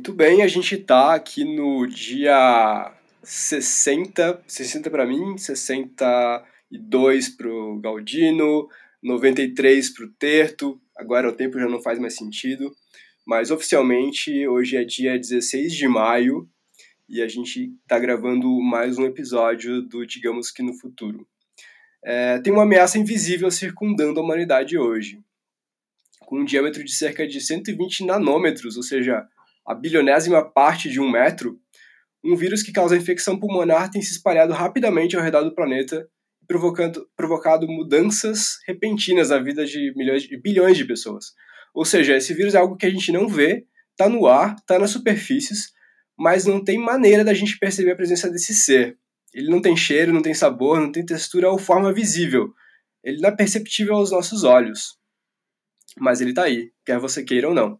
[0.00, 2.90] Muito bem, a gente está aqui no dia
[3.22, 8.66] 60, 60 para mim, 62 para o Galdino,
[9.02, 12.74] 93 para o Terto, agora o tempo já não faz mais sentido,
[13.26, 16.48] mas oficialmente hoje é dia 16 de maio
[17.06, 21.28] e a gente está gravando mais um episódio do Digamos que no Futuro.
[22.02, 25.20] É, tem uma ameaça invisível circundando a humanidade hoje,
[26.20, 29.28] com um diâmetro de cerca de 120 nanômetros, ou seja,
[29.66, 31.58] a bilionésima parte de um metro,
[32.24, 36.06] um vírus que causa infecção pulmonar tem se espalhado rapidamente ao redor do planeta,
[36.46, 41.32] provocando, provocado mudanças repentinas na vida de milhões de bilhões de pessoas.
[41.72, 44.78] Ou seja, esse vírus é algo que a gente não vê, está no ar, está
[44.78, 45.72] nas superfícies,
[46.18, 48.98] mas não tem maneira da gente perceber a presença desse ser.
[49.32, 52.52] Ele não tem cheiro, não tem sabor, não tem textura ou forma visível.
[53.02, 54.98] Ele não é perceptível aos nossos olhos.
[55.98, 57.78] Mas ele está aí, quer você queira ou não.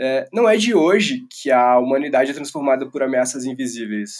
[0.00, 4.12] É, não é de hoje que a humanidade é transformada por ameaças invisíveis.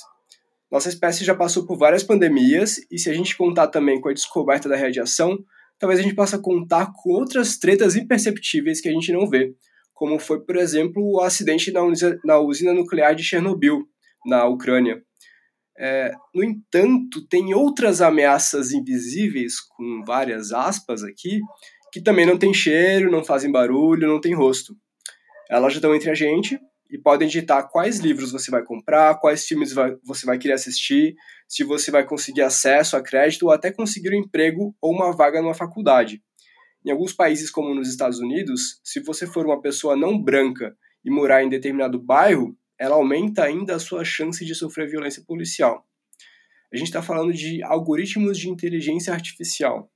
[0.70, 4.12] Nossa espécie já passou por várias pandemias, e se a gente contar também com a
[4.12, 5.38] descoberta da radiação,
[5.78, 9.54] talvez a gente possa contar com outras tretas imperceptíveis que a gente não vê,
[9.94, 11.80] como foi, por exemplo, o acidente na,
[12.24, 13.84] na usina nuclear de Chernobyl,
[14.26, 15.00] na Ucrânia.
[15.78, 21.40] É, no entanto, tem outras ameaças invisíveis, com várias aspas aqui,
[21.92, 24.74] que também não têm cheiro, não fazem barulho, não têm rosto.
[25.48, 26.58] Elas estão entre a gente
[26.90, 31.14] e podem ditar quais livros você vai comprar, quais filmes vai, você vai querer assistir,
[31.46, 35.40] se você vai conseguir acesso a crédito ou até conseguir um emprego ou uma vaga
[35.40, 36.22] numa faculdade.
[36.84, 41.10] Em alguns países, como nos Estados Unidos, se você for uma pessoa não branca e
[41.10, 45.84] morar em determinado bairro, ela aumenta ainda a sua chance de sofrer violência policial.
[46.72, 49.90] A gente está falando de algoritmos de inteligência artificial,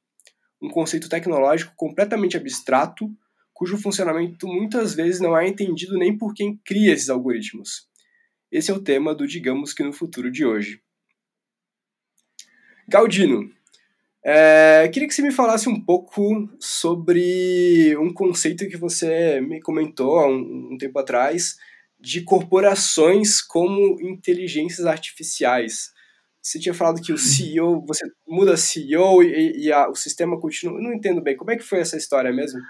[0.61, 3.07] um conceito tecnológico completamente abstrato
[3.63, 7.87] cujo funcionamento muitas vezes não é entendido nem por quem cria esses algoritmos.
[8.51, 10.83] Esse é o tema do Digamos que no Futuro de hoje.
[12.89, 13.49] Galdino,
[14.25, 20.19] é, queria que você me falasse um pouco sobre um conceito que você me comentou
[20.19, 21.57] há um, um tempo atrás
[22.01, 25.93] de corporações como inteligências artificiais.
[26.43, 30.79] Você tinha falado que o CEO, você muda CEO e, e a, o sistema continua.
[30.79, 31.37] Eu não entendo bem.
[31.37, 32.61] Como é que foi essa história mesmo?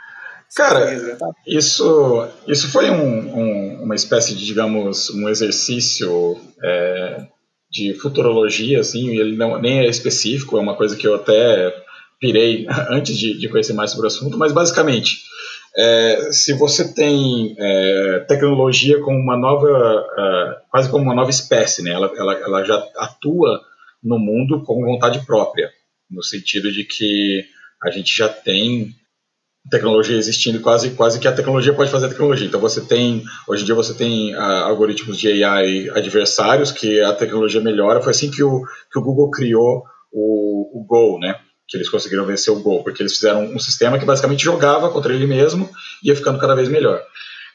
[0.55, 0.87] Cara,
[1.47, 7.27] isso, isso foi um, um, uma espécie de, digamos, um exercício é,
[7.71, 11.75] de futurologia, assim, ele não, nem é específico, é uma coisa que eu até
[12.21, 15.23] pirei antes de, de conhecer mais sobre o assunto, mas basicamente,
[15.75, 21.83] é, se você tem é, tecnologia como uma nova, é, quase como uma nova espécie,
[21.83, 23.59] né, ela, ela, ela já atua
[24.05, 25.71] no mundo com vontade própria,
[26.11, 27.43] no sentido de que
[27.83, 28.95] a gente já tem
[29.71, 32.47] tecnologia existindo, quase, quase que a tecnologia pode fazer a tecnologia.
[32.47, 37.13] Então você tem, hoje em dia você tem ah, algoritmos de AI adversários que a
[37.13, 38.01] tecnologia melhora.
[38.01, 41.37] Foi assim que o, que o Google criou o, o Go, né?
[41.69, 45.15] Que eles conseguiram vencer o Go, porque eles fizeram um sistema que basicamente jogava contra
[45.15, 45.71] ele mesmo
[46.03, 47.03] e ia ficando cada vez melhor.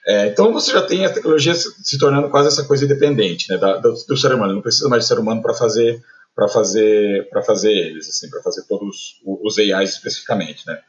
[0.08, 3.58] É, então você já tem a tecnologia se, tornando quase essa coisa independente, né?
[3.58, 4.54] Da, do, do, ser humano.
[4.54, 6.02] Não precisa mais de ser humano para fazer
[6.34, 10.80] para fazer para fazer eles, assim, para fazer todos os AIs especificamente, né?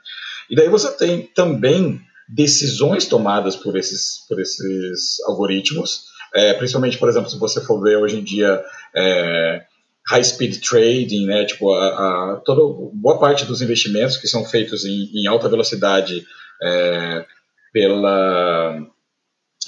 [0.51, 6.05] E daí você tem também decisões tomadas por esses, por esses algoritmos,
[6.35, 8.63] é, principalmente, por exemplo, se você for ver hoje em dia
[8.95, 9.63] é,
[10.09, 14.85] high speed trading, né, tipo a, a, toda boa parte dos investimentos que são feitos
[14.85, 16.27] em, em alta velocidade
[16.63, 17.25] é,
[17.73, 18.79] pela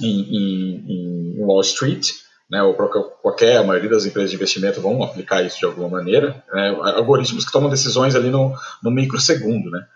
[0.00, 2.08] em, em, em, Wall Street,
[2.50, 6.42] né, ou qualquer a maioria das empresas de investimento vão aplicar isso de alguma maneira,
[6.52, 9.86] né, algoritmos que tomam decisões ali no, no microsegundo, né.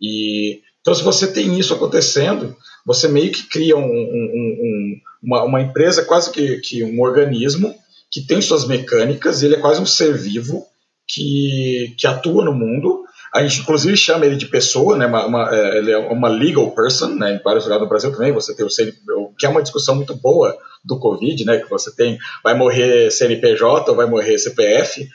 [0.00, 5.44] E, então, se você tem isso acontecendo, você meio que cria um, um, um, uma,
[5.44, 7.74] uma, empresa, quase que, que, um organismo,
[8.10, 10.66] que tem suas mecânicas, ele é quase um ser vivo
[11.06, 13.04] que, que atua no mundo.
[13.34, 15.06] A gente, inclusive, chama ele de pessoa, né?
[15.06, 17.34] Uma, uma, é, ele é uma legal person, né?
[17.34, 20.14] Em vários lugares do Brasil também, você tem o CNPJ, que é uma discussão muito
[20.14, 21.58] boa do Covid, né?
[21.58, 25.06] Que você tem, vai morrer CNPJ ou vai morrer CPF.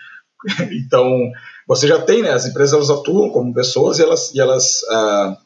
[0.71, 1.31] então,
[1.67, 5.37] você já tem, né, as empresas elas atuam como pessoas e elas, e elas ah,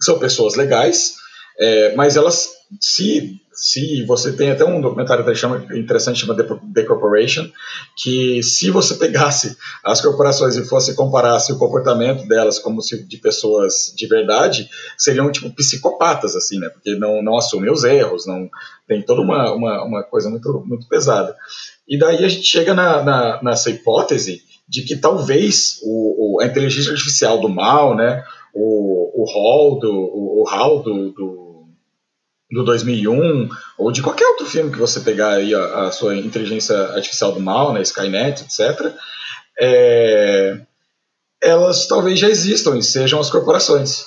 [0.00, 1.14] são pessoas legais,
[1.58, 2.48] é, mas elas,
[2.80, 7.50] se, se você tem até um documentário que chama, interessante, chama The Corporation,
[7.94, 13.18] que se você pegasse as corporações e fosse comparasse o comportamento delas como se de
[13.18, 18.48] pessoas de verdade, seriam tipo psicopatas, assim, né, porque não, não assumem os erros, não
[18.88, 21.36] tem toda uma, uma, uma coisa muito, muito pesada.
[21.86, 26.46] E daí a gente chega na, na, nessa hipótese de que talvez o, o, a
[26.46, 28.24] inteligência artificial do mal, né,
[28.54, 31.68] o, o hall do, o, o hall do, do,
[32.52, 36.76] do 2001, ou de qualquer outro filme que você pegar aí a, a sua inteligência
[36.92, 38.94] artificial do mal, né, Skynet, etc.,
[39.60, 40.60] é,
[41.42, 44.06] elas talvez já existam e sejam as corporações.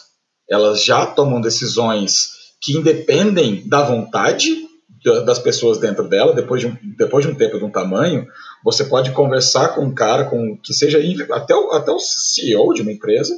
[0.50, 2.30] Elas já tomam decisões
[2.62, 4.66] que independem da vontade
[5.04, 8.28] das pessoas dentro dela, depois de um, depois de um tempo de um tamanho,
[8.64, 11.00] você pode conversar com um cara com que seja
[11.32, 13.36] até o, até o CEO de uma empresa,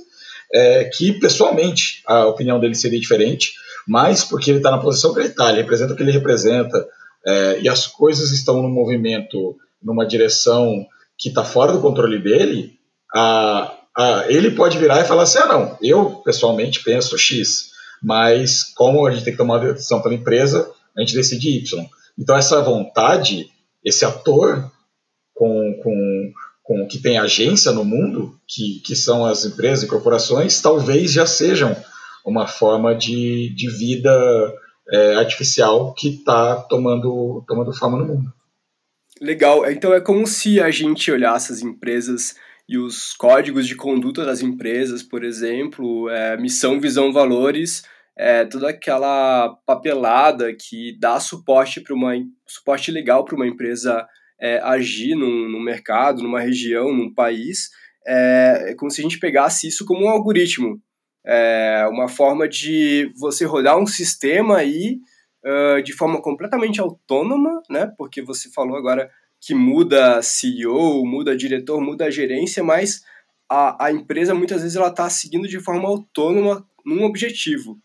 [0.53, 3.53] é, que pessoalmente a opinião dele seria diferente,
[3.87, 6.87] mas porque ele está na posição que ele está, ele representa o que ele representa,
[7.25, 10.85] é, e as coisas estão no movimento, numa direção
[11.17, 12.73] que está fora do controle dele,
[13.13, 17.71] a, a, ele pode virar e falar assim: ah, não, eu pessoalmente penso X,
[18.03, 21.85] mas como a gente tem que tomar uma decisão pela empresa, a gente decide Y.
[22.17, 23.49] Então, essa vontade,
[23.83, 24.71] esse ator
[25.33, 26.33] com, com,
[26.63, 31.25] com que tem agência no mundo, que, que são as empresas e corporações, talvez já
[31.25, 31.75] sejam
[32.25, 34.11] uma forma de, de vida
[34.89, 38.33] é, artificial que está tomando, tomando forma no mundo.
[39.21, 39.69] Legal.
[39.69, 42.35] Então é como se a gente olhasse as empresas
[42.67, 47.83] e os códigos de conduta das empresas, por exemplo, é, missão, visão, valores,
[48.17, 52.13] é, toda aquela papelada que dá suporte para uma
[52.47, 54.07] suporte legal para uma empresa
[54.39, 57.69] é, agir num, num, mercado, numa região, num país,
[58.07, 60.81] é, é, como se a gente pegasse isso como um algoritmo,
[61.25, 64.99] é, uma forma de você rodar um sistema aí
[65.43, 67.91] uh, de forma completamente autônoma, né?
[67.97, 69.09] Porque você falou agora
[69.41, 73.03] que muda CEO, muda diretor, muda gerência, mas
[73.49, 77.79] a, a empresa muitas vezes ela está seguindo de forma autônoma num objetivo.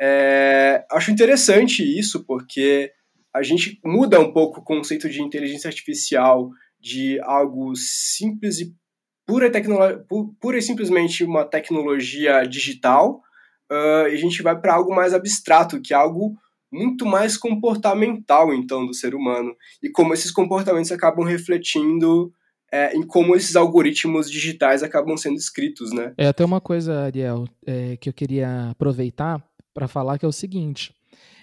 [0.00, 2.92] É, acho interessante isso, porque
[3.34, 6.50] a gente muda um pouco o conceito de inteligência artificial
[6.80, 8.74] de algo simples e
[9.26, 9.50] pura,
[10.40, 13.20] pura e simplesmente uma tecnologia digital,
[13.70, 16.36] uh, e a gente vai para algo mais abstrato, que é algo
[16.72, 19.54] muito mais comportamental, então, do ser humano.
[19.82, 22.32] E como esses comportamentos acabam refletindo
[22.72, 26.12] é, em como esses algoritmos digitais acabam sendo escritos, né?
[26.18, 29.42] É até uma coisa, Ariel, é, que eu queria aproveitar
[29.76, 30.94] para falar que é o seguinte.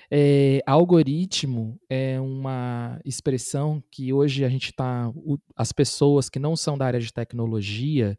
[0.10, 5.14] É, algoritmo é uma expressão que hoje a gente está.
[5.56, 8.18] As pessoas que não são da área de tecnologia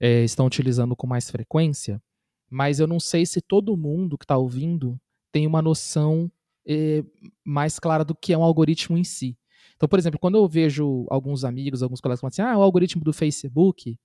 [0.00, 2.02] é, estão utilizando com mais frequência,
[2.50, 5.00] mas eu não sei se todo mundo que está ouvindo
[5.30, 6.30] tem uma noção
[6.66, 7.04] é,
[7.44, 9.38] mais clara do que é um algoritmo em si.
[9.76, 13.04] Então, por exemplo, quando eu vejo alguns amigos, alguns colegas falando assim, ah, o algoritmo
[13.04, 13.96] do Facebook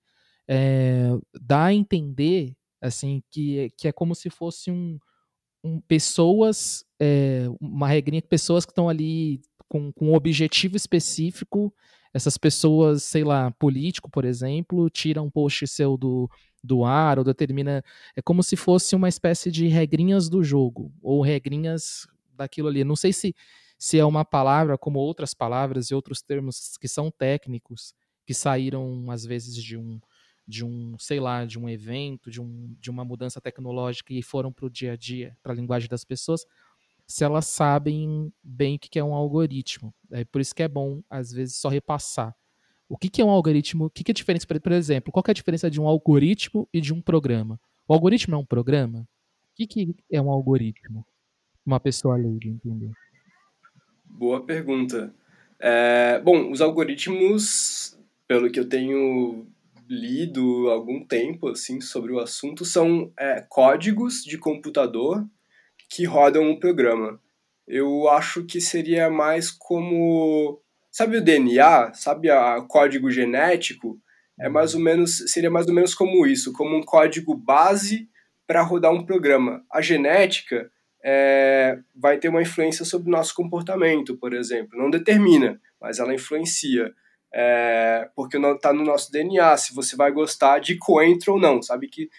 [0.47, 1.09] é,
[1.41, 4.99] dá a entender assim que, que é como se fosse um,
[5.63, 11.73] um, pessoas, é, uma regrinha que pessoas que estão ali com, com um objetivo específico,
[12.13, 16.29] essas pessoas, sei lá, político, por exemplo, tiram um post seu do,
[16.63, 17.83] do ar ou determina.
[18.15, 22.83] É como se fosse uma espécie de regrinhas do jogo, ou regrinhas daquilo ali.
[22.83, 23.35] Não sei se,
[23.77, 27.93] se é uma palavra como outras palavras e outros termos que são técnicos,
[28.25, 29.99] que saíram às vezes de um,
[30.47, 34.51] de um, sei lá, de um evento, de, um, de uma mudança tecnológica e foram
[34.51, 36.45] para o dia a dia, para a linguagem das pessoas,
[37.05, 39.93] se elas sabem bem o que é um algoritmo.
[40.11, 42.35] É por isso que é bom, às vezes, só repassar.
[42.87, 43.85] O que é um algoritmo?
[43.85, 46.79] O que é a diferença, por exemplo, qual é a diferença de um algoritmo e
[46.79, 47.59] de um programa?
[47.85, 49.07] O algoritmo é um programa?
[49.51, 51.05] O que é um algoritmo?
[51.65, 52.91] Uma pessoa leiga entender.
[54.05, 55.13] Boa pergunta.
[55.59, 59.45] É, bom, os algoritmos, pelo que eu tenho
[59.89, 65.25] lido há algum tempo assim sobre o assunto são é, códigos de computador
[65.89, 67.19] que rodam um programa.
[67.67, 73.99] Eu acho que seria mais como sabe o DNA, sabe a código genético,
[74.39, 78.09] é mais ou menos seria mais ou menos como isso, como um código base
[78.47, 79.63] para rodar um programa.
[79.71, 80.71] A genética
[81.03, 84.77] é, vai ter uma influência sobre o nosso comportamento, por exemplo.
[84.77, 86.93] Não determina, mas ela influencia
[87.33, 91.87] é, porque está no nosso DNA, se você vai gostar de coentro ou não, sabe
[91.87, 92.09] que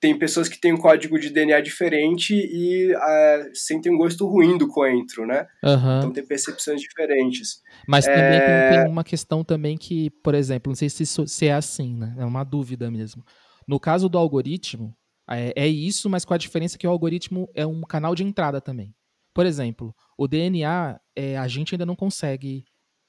[0.00, 4.56] tem pessoas que têm um código de DNA diferente e é, sentem um gosto ruim
[4.56, 5.46] do coentro, né?
[5.64, 5.98] Uhum.
[5.98, 7.60] Então tem percepções diferentes.
[7.86, 8.70] Mas também é...
[8.70, 12.14] tem, tem, uma questão também que, por exemplo, não sei se, se é assim, né?
[12.16, 13.24] É uma dúvida mesmo.
[13.66, 14.94] No caso do algoritmo,
[15.28, 18.60] é, é isso, mas com a diferença que o algoritmo é um canal de entrada
[18.60, 18.94] também.
[19.34, 22.64] Por exemplo, o DNA, é, a gente ainda não consegue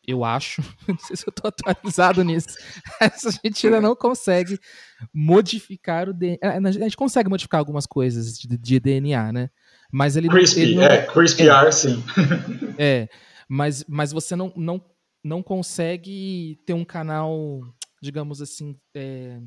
[0.08, 2.58] eu acho, não sei se eu estou atualizado nisso,
[3.00, 4.60] mas a gente ainda não consegue
[5.14, 6.38] modificar o DNA.
[6.42, 9.50] É, a gente consegue modificar algumas coisas de, de DNA, né?
[9.92, 12.04] Mas ele Crispy, ele não, é, CRISPR, é, sim.
[12.78, 13.10] É,
[13.48, 14.82] mas, mas você não, não,
[15.24, 17.62] não consegue ter um canal,
[18.02, 19.40] digamos assim, é,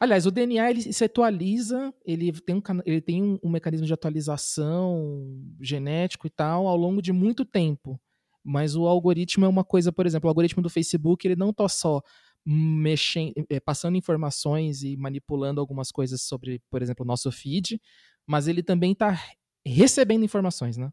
[0.00, 3.92] Aliás, o DNA ele se atualiza, ele tem, um, ele tem um, um, mecanismo de
[3.92, 8.00] atualização genético e tal ao longo de muito tempo.
[8.48, 11.68] Mas o algoritmo é uma coisa, por exemplo, o algoritmo do Facebook ele não está
[11.68, 12.02] só
[12.46, 17.80] mexendo, é, passando informações e manipulando algumas coisas sobre, por exemplo, o nosso feed,
[18.26, 19.22] mas ele também está
[19.66, 20.90] recebendo informações, né?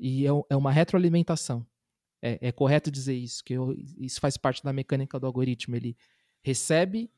[0.00, 1.66] E é, é uma retroalimentação.
[2.22, 5.76] É, é, correto dizer isso, que eu, isso faz parte da mecânica do algoritmo.
[5.76, 5.96] Ele
[6.42, 7.10] recebe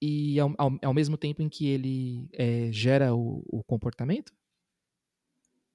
[0.00, 4.32] e ao, ao, ao mesmo tempo em que ele é, gera o, o, comportamento?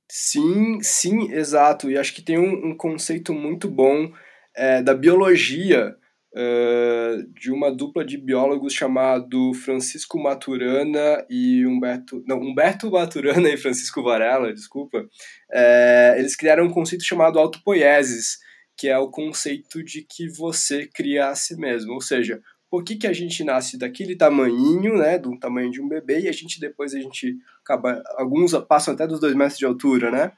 [0.09, 1.89] Sim, sim, exato.
[1.89, 4.11] E acho que tem um, um conceito muito bom
[4.55, 5.95] é, da biologia
[6.33, 12.23] uh, de uma dupla de biólogos chamado Francisco Maturana e Humberto.
[12.27, 15.05] Não, Humberto Maturana e Francisco Varela, desculpa.
[15.51, 18.37] É, eles criaram um conceito chamado autopoiesis,
[18.77, 21.93] que é o conceito de que você cria a si mesmo.
[21.93, 22.41] Ou seja,
[22.73, 26.27] por que, que a gente nasce daquele tamanhinho, né, do tamanho de um bebê, e
[26.27, 30.31] a gente depois a gente acaba, alguns passam até dos dois metros de altura, né,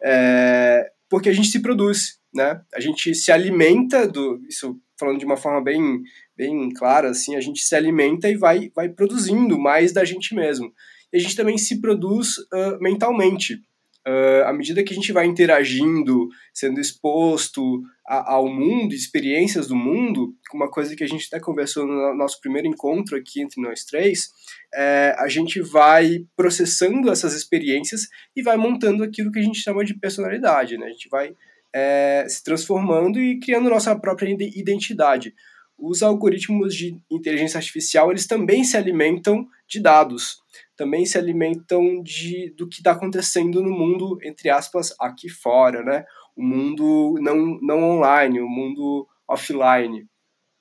[0.00, 5.24] é, porque a gente se produz, né, a gente se alimenta do, isso falando de
[5.24, 6.00] uma forma bem,
[6.36, 10.72] bem clara, assim, a gente se alimenta e vai, vai produzindo mais da gente mesmo.
[11.12, 13.60] E a gente também se produz uh, mentalmente,
[14.06, 19.76] Uh, à medida que a gente vai interagindo, sendo exposto a, ao mundo, experiências do
[19.76, 23.84] mundo, uma coisa que a gente até conversou no nosso primeiro encontro aqui entre nós
[23.84, 24.30] três,
[24.74, 29.84] é, a gente vai processando essas experiências e vai montando aquilo que a gente chama
[29.84, 30.86] de personalidade, né?
[30.86, 31.34] A gente vai
[31.74, 35.34] é, se transformando e criando nossa própria identidade.
[35.80, 40.40] Os algoritmos de inteligência artificial, eles também se alimentam de dados
[40.80, 46.06] também se alimentam de, do que está acontecendo no mundo, entre aspas, aqui fora, né?
[46.34, 50.06] O mundo não, não online, o mundo offline.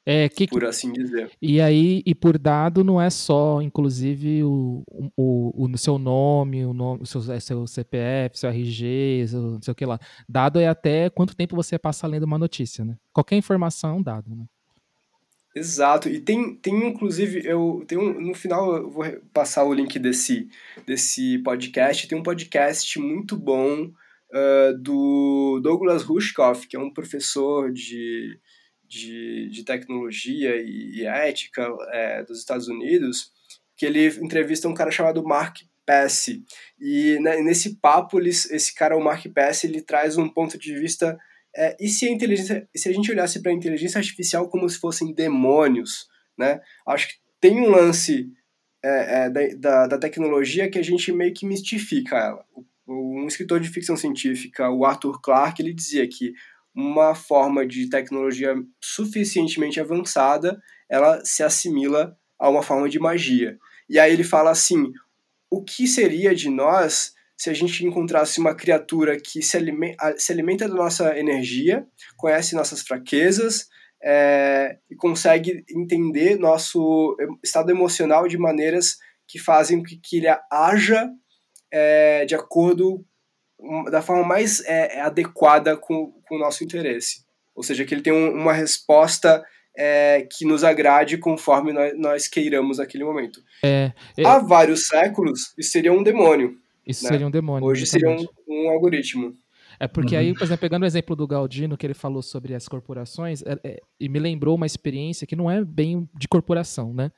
[0.05, 1.31] É, que, por assim dizer.
[1.41, 4.83] E aí, e por dado não é só, inclusive, o,
[5.15, 9.71] o, o seu nome, o, nome, seu, é seu CPF, seu RG, seu, não sei
[9.71, 9.97] o que lá.
[10.27, 12.97] Dado é até quanto tempo você passa lendo uma notícia, né?
[13.13, 14.43] Qualquer informação é um dado, né?
[15.55, 19.03] Exato, e tem, tem inclusive, eu tenho no final eu vou
[19.33, 20.47] passar o link desse,
[20.85, 27.71] desse podcast, tem um podcast muito bom uh, do Douglas Rushkoff, que é um professor
[27.71, 28.39] de,
[28.87, 33.31] de, de tecnologia e, e ética é, dos Estados Unidos,
[33.75, 36.43] que ele entrevista um cara chamado Mark Pesce,
[36.79, 40.79] e né, nesse papo, eles, esse cara, o Mark Pesce, ele traz um ponto de
[40.79, 41.17] vista
[41.59, 44.79] é, e se a inteligência, se a gente olhasse para a inteligência artificial como se
[44.79, 46.61] fossem demônios, né?
[46.87, 48.31] Acho que tem um lance
[48.81, 52.45] é, é, da, da tecnologia que a gente meio que mistifica ela.
[52.87, 56.31] Um escritor de ficção científica, o Arthur Clarke, ele dizia que
[56.73, 63.57] uma forma de tecnologia suficientemente avançada, ela se assimila a uma forma de magia.
[63.89, 64.93] E aí ele fala assim:
[65.51, 70.29] o que seria de nós se a gente encontrasse uma criatura que se alimenta, se
[70.29, 73.69] alimenta da nossa energia, conhece nossas fraquezas
[74.03, 81.09] é, e consegue entender nosso estado emocional de maneiras que fazem que, que ele haja
[81.71, 83.05] é, de acordo
[83.89, 87.23] da forma mais é, adequada com, com o nosso interesse.
[87.55, 89.41] Ou seja, que ele tem um, uma resposta
[89.77, 93.41] é, que nos agrade conforme nós, nós queiramos naquele momento.
[93.63, 94.25] É, é...
[94.25, 96.57] Há vários séculos, isso seria um demônio.
[96.85, 97.09] Isso né?
[97.09, 97.67] seria um demônio.
[97.67, 99.35] Hoje seria um, um, algoritmo.
[99.79, 100.21] É porque uhum.
[100.21, 103.59] aí, por exemplo, pegando o exemplo do Galdino, que ele falou sobre as corporações, é,
[103.63, 107.11] é, e me lembrou uma experiência que não é bem de corporação, né?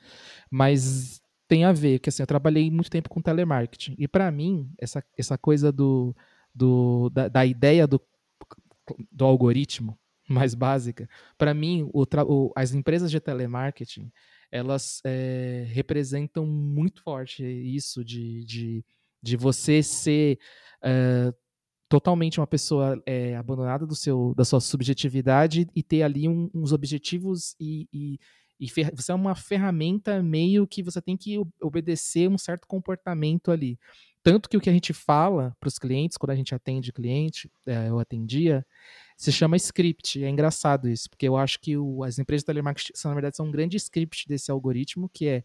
[0.50, 3.96] Mas tem a ver, que assim, eu trabalhei muito tempo com telemarketing.
[3.98, 6.16] E para mim, essa, essa coisa do,
[6.56, 8.02] do, da, da ideia do,
[9.12, 9.98] do algoritmo
[10.30, 14.12] mais básica, para mim, o, o, as empresas de telemarketing,
[14.52, 18.86] elas é, representam muito forte isso de, de
[19.22, 20.40] de você ser
[20.84, 21.34] uh,
[21.92, 26.72] totalmente uma pessoa é, abandonada do seu, da sua subjetividade e ter ali um, uns
[26.72, 28.20] objetivos e, e,
[28.58, 33.78] e você é uma ferramenta meio que você tem que obedecer um certo comportamento ali.
[34.24, 37.52] Tanto que o que a gente fala para os clientes, quando a gente atende cliente,
[37.66, 38.66] é, eu atendia,
[39.18, 40.24] se chama script.
[40.24, 43.48] É engraçado isso, porque eu acho que o, as empresas de telemarketing, na verdade, são
[43.48, 45.44] um grande script desse algoritmo, que é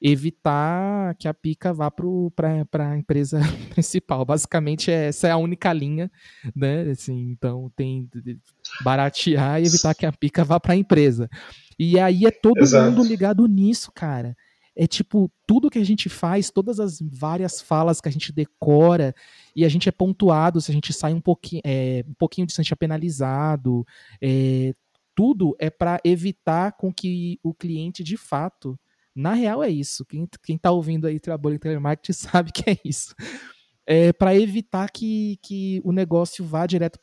[0.00, 3.40] evitar que a pica vá para a empresa
[3.70, 4.24] principal.
[4.24, 6.10] Basicamente, essa é a única linha,
[6.54, 6.82] né?
[6.90, 8.08] Assim, então, tem
[8.82, 11.28] baratear e evitar que a pica vá para a empresa.
[11.78, 12.90] E aí é todo Exato.
[12.90, 14.36] mundo ligado nisso, cara.
[14.80, 19.12] É tipo, tudo que a gente faz, todas as várias falas que a gente decora,
[19.54, 22.54] e a gente é pontuado, se a gente sai um pouquinho, é, um pouquinho de
[22.54, 23.84] é penalizado,
[24.22, 24.72] é,
[25.16, 28.78] tudo é para evitar com que o cliente de fato
[29.18, 30.04] Na real é isso.
[30.04, 33.14] Quem, quem tá ouvindo aí trabalho em telemarketing sabe que é isso.
[33.84, 37.00] É para evitar que, que o negócio vá direto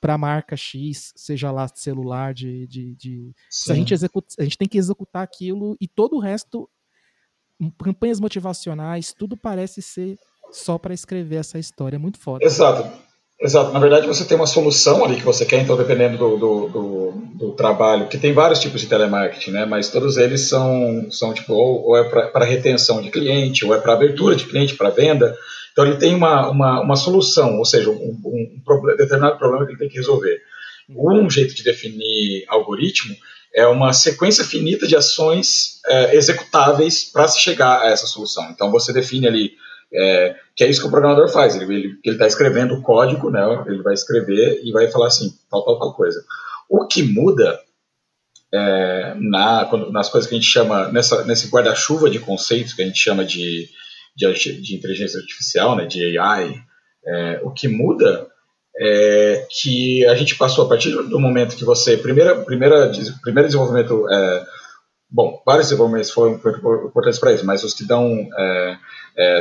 [0.00, 2.66] para a marca X, seja lá celular, de.
[2.66, 3.34] de, de...
[3.68, 6.68] a gente executa, a gente tem que executar aquilo e todo o resto,
[7.78, 10.16] campanhas motivacionais, tudo parece ser
[10.50, 11.96] só para escrever essa história.
[11.96, 12.44] É muito foda.
[12.44, 13.11] Exato.
[13.42, 13.72] Exato.
[13.72, 17.12] Na verdade, você tem uma solução ali que você quer, então, dependendo do, do, do,
[17.34, 19.64] do trabalho, que tem vários tipos de telemarketing, né?
[19.66, 23.80] Mas todos eles são, são tipo, ou, ou é para retenção de cliente, ou é
[23.80, 25.36] para abertura de cliente, para venda.
[25.72, 29.72] Então, ele tem uma, uma, uma solução, ou seja, um, um problema, determinado problema que
[29.72, 30.40] ele tem que resolver.
[30.88, 33.16] Um jeito de definir algoritmo
[33.52, 38.48] é uma sequência finita de ações é, executáveis para se chegar a essa solução.
[38.52, 39.50] Então, você define ali
[39.92, 41.56] é, que é isso que o programador faz.
[41.56, 43.40] Ele está escrevendo o código, né?
[43.66, 46.22] Ele vai escrever e vai falar assim, tal, tal, tal coisa.
[46.68, 47.58] O que muda
[48.52, 52.82] é, na, quando, nas coisas que a gente chama, nessa, nesse guarda-chuva de conceitos que
[52.82, 53.68] a gente chama de,
[54.14, 56.54] de, de inteligência artificial, né, de AI,
[57.06, 58.28] é, o que muda
[58.78, 62.90] é que a gente passou a partir do momento que você, primeira, primeira,
[63.22, 64.46] primeiro desenvolvimento, é,
[65.10, 68.78] bom, vários desenvolvimentos foram importantes para isso, mas os que dão é,
[69.16, 69.40] é,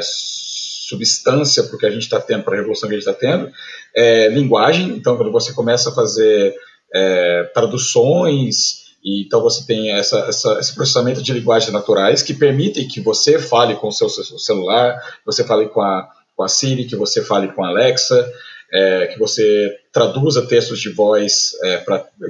[0.91, 3.19] substância para o que a gente está tendo, para a revolução que a gente está
[3.19, 3.51] tendo,
[3.95, 4.89] é linguagem.
[4.89, 6.53] Então, quando você começa a fazer
[6.93, 12.88] é, traduções, e, então você tem essa, essa, esse processamento de linguagens naturais que permitem
[12.88, 16.86] que você fale com o seu, seu celular, você fale com a, com a Siri,
[16.86, 18.29] que você fale com a Alexa,
[18.74, 21.83] é, que você traduza textos de voz é,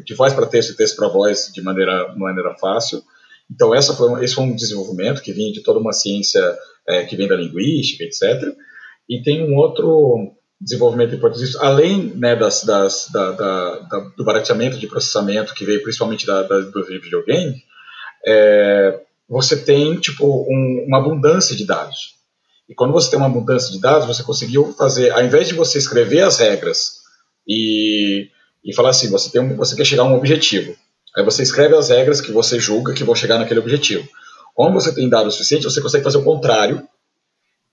[0.04, 3.04] de voz para texto e texto para voz de maneira, maneira fácil.
[3.52, 6.42] Então, essa foi, esse foi um desenvolvimento que vinha de toda uma ciência
[6.88, 8.56] é, que vem da linguística, etc.
[9.10, 14.78] E tem um outro desenvolvimento importante, além né, das, das, da, da, da, do barateamento
[14.78, 17.56] de processamento que veio principalmente da, do videogame,
[18.26, 22.16] é, você tem tipo um, uma abundância de dados.
[22.70, 25.78] E quando você tem uma abundância de dados, você conseguiu fazer, ao invés de você
[25.78, 27.02] escrever as regras
[27.48, 28.30] e,
[28.64, 30.76] e falar assim, você, tem um, você quer chegar a um objetivo,
[31.16, 34.08] aí você escreve as regras que você julga que vão chegar naquele objetivo.
[34.54, 36.88] Como você tem dados suficiente, você consegue fazer o contrário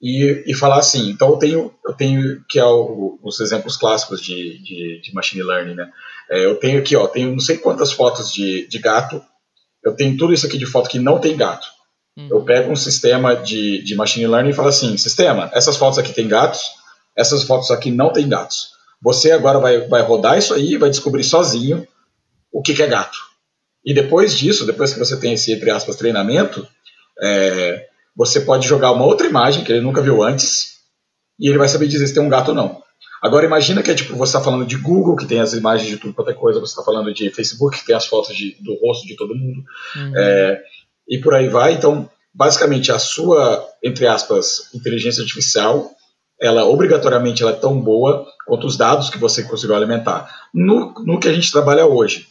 [0.00, 1.10] e, e falar assim.
[1.10, 5.42] Então, eu tenho, eu tenho que é o, os exemplos clássicos de, de, de machine
[5.42, 5.90] learning, né?
[6.30, 9.22] É, eu tenho aqui, ó, tenho não sei quantas fotos de, de gato,
[9.84, 11.66] eu tenho tudo isso aqui de foto que não tem gato.
[12.16, 12.28] Hum.
[12.30, 16.12] Eu pego um sistema de, de machine learning e falo assim: sistema, essas fotos aqui
[16.12, 16.60] tem gatos,
[17.16, 18.70] essas fotos aqui não tem gatos.
[19.00, 21.86] Você agora vai, vai rodar isso aí e vai descobrir sozinho
[22.52, 23.27] o que, que é gato.
[23.84, 26.66] E depois disso, depois que você tem esse, entre aspas, treinamento,
[27.22, 27.86] é,
[28.16, 30.78] você pode jogar uma outra imagem que ele nunca viu antes
[31.38, 32.82] e ele vai saber dizer se tem um gato ou não.
[33.22, 35.96] Agora imagina que é tipo, você está falando de Google, que tem as imagens de
[35.96, 38.74] tudo quanto é coisa, você está falando de Facebook, que tem as fotos de, do
[38.74, 39.62] rosto de todo mundo,
[39.96, 40.12] uhum.
[40.16, 40.62] é,
[41.08, 41.74] e por aí vai.
[41.74, 45.90] Então, basicamente, a sua, entre aspas, inteligência artificial,
[46.40, 50.30] ela obrigatoriamente ela é tão boa quanto os dados que você conseguiu alimentar.
[50.54, 52.28] No, no que a gente trabalha hoje,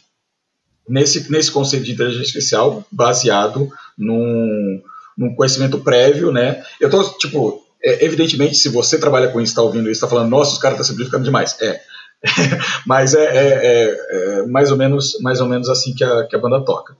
[0.88, 4.80] nesse, nesse conceito de inteligência artificial baseado num,
[5.16, 6.62] num conhecimento prévio, né?
[6.80, 10.30] Eu tô, tipo, é, evidentemente, se você trabalha com isso, está ouvindo isso, está falando,
[10.30, 11.56] nossa, os caras estão tá simplificando demais.
[11.60, 11.80] É.
[12.86, 16.34] Mas é, é, é, é, mais, ou menos, mais ou menos assim que a, que
[16.34, 16.96] a banda toca.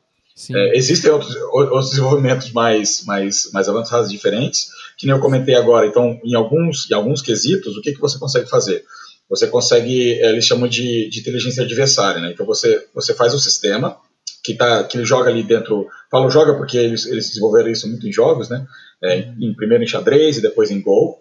[0.54, 5.86] É, existem outros, outros desenvolvimentos mais, mais, mais avançados, diferentes, que nem eu comentei agora.
[5.86, 8.84] Então, em alguns, em alguns quesitos, o que, que você consegue fazer?
[9.28, 12.30] Você consegue, eh, eles chamam de, de inteligência adversária, né?
[12.32, 13.96] Então você, você faz o sistema
[14.42, 18.08] que, tá, que ele joga ali dentro, falo joga porque eles, eles desenvolveram isso muito
[18.08, 18.66] em jogos, né?
[19.02, 21.18] É, em, primeiro em xadrez e depois em Go,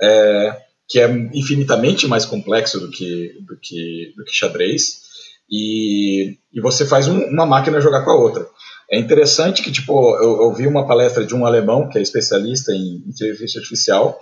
[0.00, 0.56] é,
[0.88, 5.02] que é infinitamente mais complexo do que, do que, do que xadrez,
[5.50, 8.46] e, e você faz um, uma máquina jogar com a outra.
[8.90, 12.72] É interessante que, tipo, eu, eu vi uma palestra de um alemão que é especialista
[12.72, 14.18] em inteligência artificial,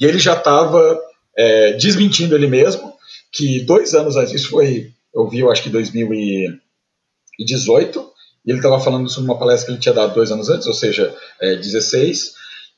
[0.00, 1.00] e ele já estava
[1.36, 2.94] é, desmentindo ele mesmo,
[3.32, 8.12] que dois anos antes, isso foi, eu vi, eu acho que 2018,
[8.44, 10.74] e ele estava falando sobre uma palestra que ele tinha dado dois anos antes, ou
[10.74, 12.34] seja, é, 16,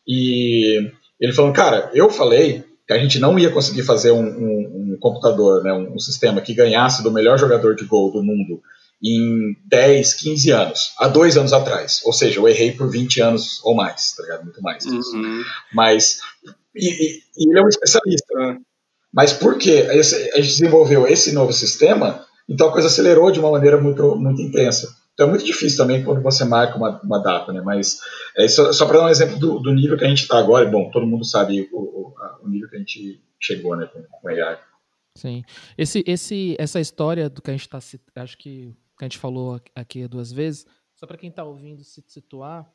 [0.07, 0.91] e
[1.21, 4.97] ele falando, cara, eu falei que a gente não ia conseguir fazer um, um, um
[5.01, 8.61] computador, né, um, um, sistema que ganhasse do melhor jogador de gol do mundo
[9.03, 12.01] em 10, 15 anos, há dois anos atrás.
[12.05, 14.45] Ou seja, eu errei por 20 anos ou mais, tá ligado?
[14.45, 14.85] Muito mais.
[14.85, 15.43] Uhum.
[15.73, 16.21] Mas
[16.75, 18.35] e, e, ele é um especialista.
[18.35, 18.59] Né?
[19.13, 23.51] Mas por que a gente desenvolveu esse novo sistema, então a coisa acelerou de uma
[23.51, 24.89] maneira muito, muito intensa.
[25.15, 27.61] Então é muito difícil também quando você marca uma, uma data, né?
[27.61, 28.01] Mas
[28.37, 30.69] é só, só para dar um exemplo do, do nível que a gente está agora,
[30.69, 34.29] bom, todo mundo sabe o, o, o, nível que a gente chegou, né, com, com
[34.29, 34.59] AI.
[35.17, 35.45] Sim.
[35.79, 39.61] Esse, esse, essa história do que a gente está, acho que, que a gente falou
[39.77, 42.69] aqui duas vezes, só para quem está ouvindo se situar,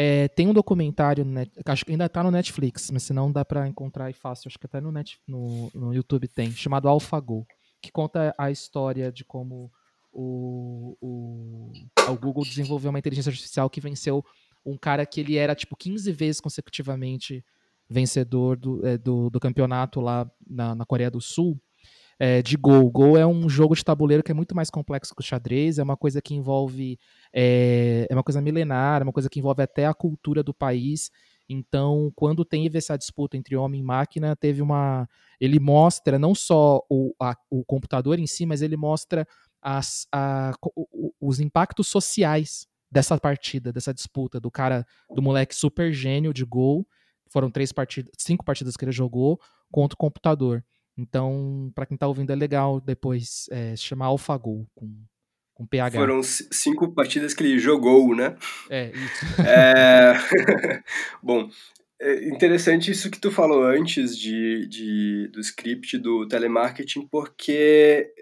[0.00, 1.26] É, tem um documentário,
[1.66, 4.66] acho que ainda está no Netflix, mas se não dá para encontrar fácil, acho que
[4.66, 7.44] até no, net, no, no YouTube tem, chamado AlphaGo,
[7.82, 9.72] que conta a história de como
[10.12, 11.72] o, o,
[12.12, 14.24] o Google desenvolveu uma inteligência artificial que venceu
[14.64, 17.44] um cara que ele era tipo 15 vezes consecutivamente
[17.90, 21.60] vencedor do, é, do, do, campeonato lá na, na Coreia do Sul
[22.18, 22.90] é, de Go.
[22.90, 25.82] Go é um jogo de tabuleiro que é muito mais complexo que o xadrez, é
[25.82, 26.98] uma coisa que envolve.
[27.32, 31.10] É, é uma coisa milenar, é uma coisa que envolve até a cultura do país.
[31.48, 35.08] Então, quando teve essa disputa entre homem e máquina, teve uma.
[35.40, 39.26] Ele mostra não só o, a, o computador em si, mas ele mostra
[39.62, 40.52] as, a,
[41.20, 46.86] os impactos sociais dessa partida, dessa disputa, do cara, do moleque super gênio de gol.
[47.30, 50.64] Foram três partidas, cinco partidas que ele jogou contra o computador.
[50.98, 54.92] Então, para quem está ouvindo, é legal depois é, se chamar AlphaGo com,
[55.54, 55.96] com PH.
[55.96, 58.36] Foram cinco partidas que ele jogou, né?
[58.68, 59.42] É, isso.
[59.42, 60.14] É...
[61.22, 61.48] Bom,
[62.00, 68.12] é interessante isso que tu falou antes de, de, do script do telemarketing, porque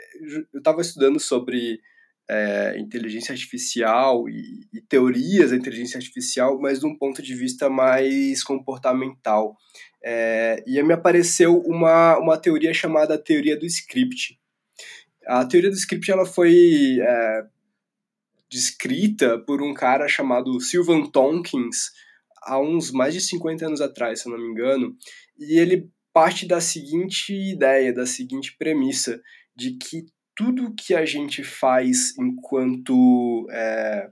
[0.53, 1.81] eu estava estudando sobre
[2.29, 7.71] é, inteligência artificial e, e, teorias da inteligência artificial, mas de um ponto de vista
[7.71, 9.57] mais comportamental.
[10.05, 14.39] É, e me apareceu uma, uma teoria chamada teoria do script.
[15.27, 17.43] A teoria do script ela foi é,
[18.51, 21.91] descrita por um cara chamado Sylvan Tompkins
[22.43, 24.97] há uns mais de 50 anos atrás, se eu não me engano,
[25.39, 29.21] e ele parte da seguinte ideia, da seguinte premissa,
[29.55, 34.11] de que tudo que a gente faz enquanto, é,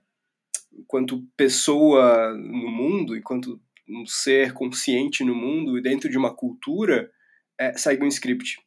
[0.72, 7.10] enquanto pessoa no mundo, enquanto um ser consciente no mundo e dentro de uma cultura,
[7.60, 8.58] é, segue um script.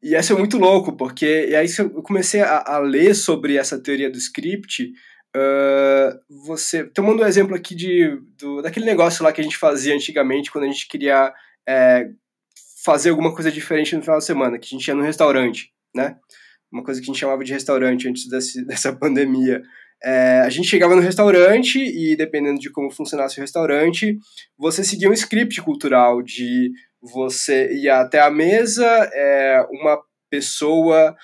[0.00, 3.82] E isso é muito louco, porque e aí eu comecei a, a ler sobre essa
[3.82, 4.92] teoria do script,
[5.36, 9.92] uh, você tomando um exemplo aqui de, do, daquele negócio lá que a gente fazia
[9.92, 11.34] antigamente quando a gente queria
[11.68, 12.10] é,
[12.84, 16.16] fazer alguma coisa diferente no final de semana, que a gente ia no restaurante né?
[16.70, 19.62] Uma coisa que a gente chamava de restaurante antes desse, dessa pandemia.
[20.02, 24.16] É, a gente chegava no restaurante e, dependendo de como funcionasse o restaurante,
[24.56, 26.70] você seguia um script cultural de
[27.00, 29.98] você ia até a mesa, é, uma
[30.30, 31.16] pessoa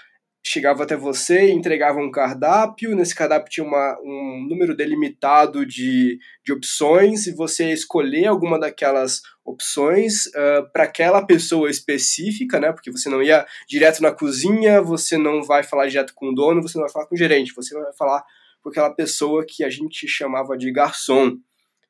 [0.46, 6.52] chegava até você, entregava um cardápio, nesse cardápio tinha uma, um número delimitado de, de
[6.52, 12.72] opções, e você escolher alguma daquelas opções uh, para aquela pessoa específica, né?
[12.72, 16.60] Porque você não ia direto na cozinha, você não vai falar direto com o dono,
[16.60, 18.22] você não vai falar com o gerente, você vai falar
[18.62, 21.38] com aquela pessoa que a gente chamava de garçom,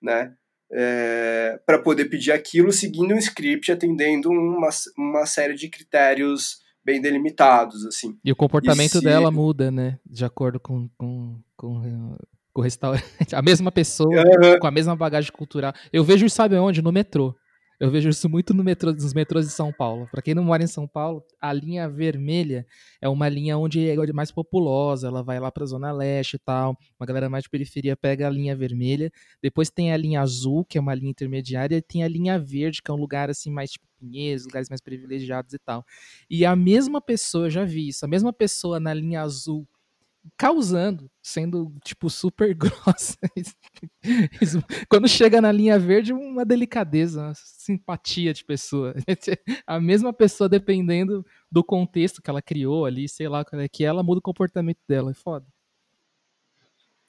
[0.01, 0.33] né?
[0.73, 7.01] É, para poder pedir aquilo seguindo um script, atendendo uma, uma série de critérios bem
[7.01, 8.17] delimitados, assim.
[8.25, 9.05] E o comportamento e se...
[9.05, 9.99] dela muda, né?
[10.05, 12.17] De acordo com, com, com,
[12.53, 13.05] com o restaurante.
[13.35, 14.59] A mesma pessoa, uhum.
[14.61, 15.73] com a mesma bagagem cultural.
[15.93, 16.83] Eu vejo isso, sabe onde?
[16.83, 17.35] No metrô.
[17.81, 20.09] Eu vejo isso muito no metrô, nos metrôs de São Paulo.
[20.11, 22.67] Para quem não mora em São Paulo, a linha vermelha
[23.01, 26.39] é uma linha onde é mais populosa, ela vai lá para a zona leste e
[26.39, 26.77] tal.
[26.99, 29.11] Uma galera mais de periferia pega a linha vermelha.
[29.43, 32.81] Depois tem a linha azul, que é uma linha intermediária, e tem a linha verde,
[32.81, 35.85] que é um lugar assim mais tipo Pinheiros, lugares mais privilegiados e tal.
[36.29, 39.67] E a mesma pessoa, já vi isso, a mesma pessoa na linha azul
[40.37, 43.17] causando, sendo, tipo, super grossa.
[44.89, 48.95] Quando chega na linha verde, uma delicadeza, uma simpatia de pessoa.
[49.67, 54.03] A mesma pessoa, dependendo do contexto que ela criou ali, sei lá, é que ela
[54.03, 55.11] muda o comportamento dela.
[55.11, 55.47] É foda.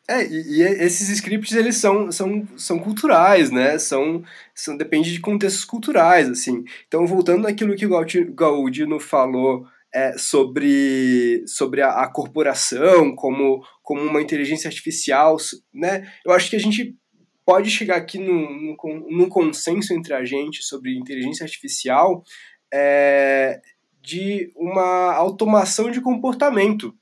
[0.08, 3.80] É, e, e, esses scripts, eles são, são, são culturais, né?
[3.80, 4.24] São,
[4.54, 6.64] são, depende de contextos culturais, assim.
[6.88, 14.02] Então, voltando naquilo que o Galdino falou é, sobre, sobre a, a, corporação como, como
[14.02, 15.38] uma inteligência artificial,
[15.74, 16.12] né?
[16.26, 16.98] Eu acho que a gente
[17.46, 18.76] pode chegar aqui num,
[19.10, 22.26] num, consenso entre a gente sobre inteligência artificial
[22.74, 23.62] é,
[24.02, 26.94] de uma automação de comportamento,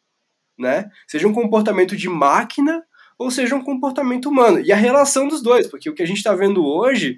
[0.56, 0.92] né?
[1.08, 2.84] Seja um comportamento de máquina
[3.18, 4.60] ou seja um comportamento humano.
[4.60, 7.18] E a relação dos dois, porque o que a gente está vendo hoje,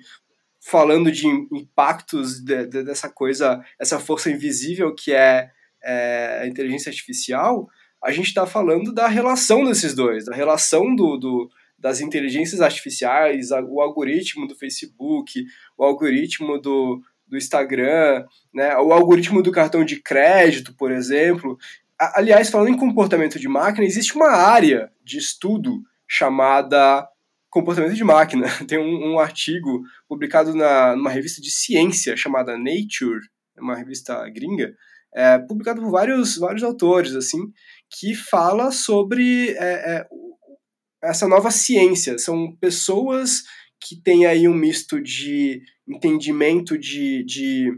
[0.61, 5.49] falando de impactos de, de, dessa coisa, essa força invisível que é,
[5.85, 7.67] é a inteligência artificial,
[8.03, 13.51] a gente está falando da relação desses dois, da relação do, do, das inteligências artificiais,
[13.51, 15.43] o algoritmo do Facebook,
[15.77, 21.57] o algoritmo do, do Instagram, né, o algoritmo do cartão de crédito, por exemplo.
[21.97, 27.07] Aliás, falando em comportamento de máquina, existe uma área de estudo chamada
[27.49, 28.47] Comportamento de Máquina.
[28.67, 33.21] Tem um, um artigo publicado na, numa revista de ciência chamada Nature,
[33.57, 34.75] uma revista gringa,
[35.15, 37.39] é, publicado por vários, vários autores, assim,
[37.89, 40.07] que fala sobre é, é,
[41.01, 42.17] essa nova ciência.
[42.17, 43.43] São pessoas
[43.79, 47.71] que têm aí um misto de entendimento de, de,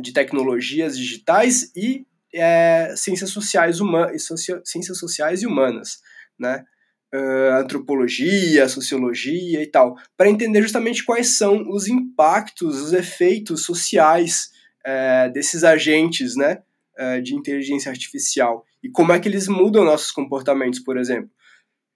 [0.00, 4.26] de tecnologias digitais e é, ciências sociais humanas,
[4.64, 5.98] ciências sociais e humanas,
[6.38, 6.64] né?
[7.10, 14.50] Uh, antropologia, sociologia e tal, para entender justamente quais são os impactos, os efeitos sociais
[14.88, 16.62] uh, desses agentes, né,
[16.98, 21.30] uh, de inteligência artificial e como é que eles mudam nossos comportamentos, por exemplo.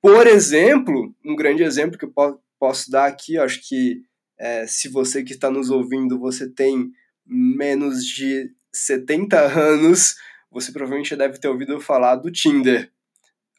[0.01, 4.03] Por exemplo, um grande exemplo que eu po posso dar aqui, acho que
[4.39, 6.93] é, se você que está nos ouvindo, você tem
[7.27, 10.15] menos de 70 anos,
[10.49, 12.89] você provavelmente já deve ter ouvido falar do Tinder.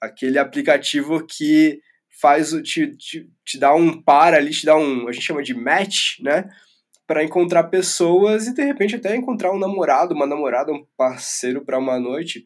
[0.02, 5.10] Aquele aplicativo que faz o te, te, te dá um par ali, te dá um,
[5.10, 6.50] a gente chama de match, né?
[7.08, 11.78] Para encontrar pessoas e de repente até encontrar um namorado, uma namorada, um parceiro para
[11.78, 12.46] uma noite.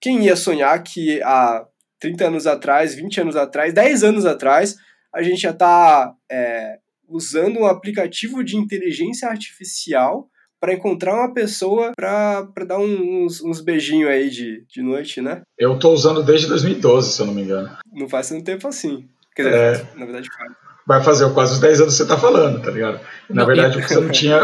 [0.00, 1.66] Quem ia sonhar que há
[2.00, 4.76] 30 anos atrás, 20 anos atrás, 10 anos atrás,
[5.14, 10.28] a gente já está é, usando um aplicativo de inteligência artificial
[10.60, 15.42] para encontrar uma pessoa para dar uns, uns beijinhos aí de, de noite, né?
[15.58, 17.78] Eu tô usando desde 2012, se eu não me engano.
[17.92, 19.08] Não faz tanto tempo assim.
[19.34, 19.98] Quer dizer, é...
[19.98, 20.69] na verdade faz.
[20.86, 23.00] Vai fazer quase os 10 anos que você tá falando, tá ligado?
[23.28, 24.40] Na verdade, o que você não tinha.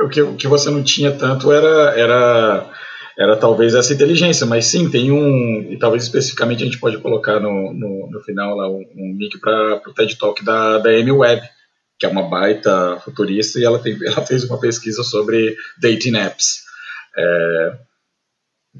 [0.00, 2.70] O que, o que você não tinha tanto era, era,
[3.18, 5.68] era talvez essa inteligência, mas sim, tem um.
[5.70, 9.38] E talvez especificamente a gente pode colocar no, no, no final lá um, um link
[9.38, 11.42] para o TED Talk da, da Amy Webb
[12.02, 16.64] que é uma baita futurista, e ela, tem, ela fez uma pesquisa sobre dating apps.
[17.16, 17.78] É,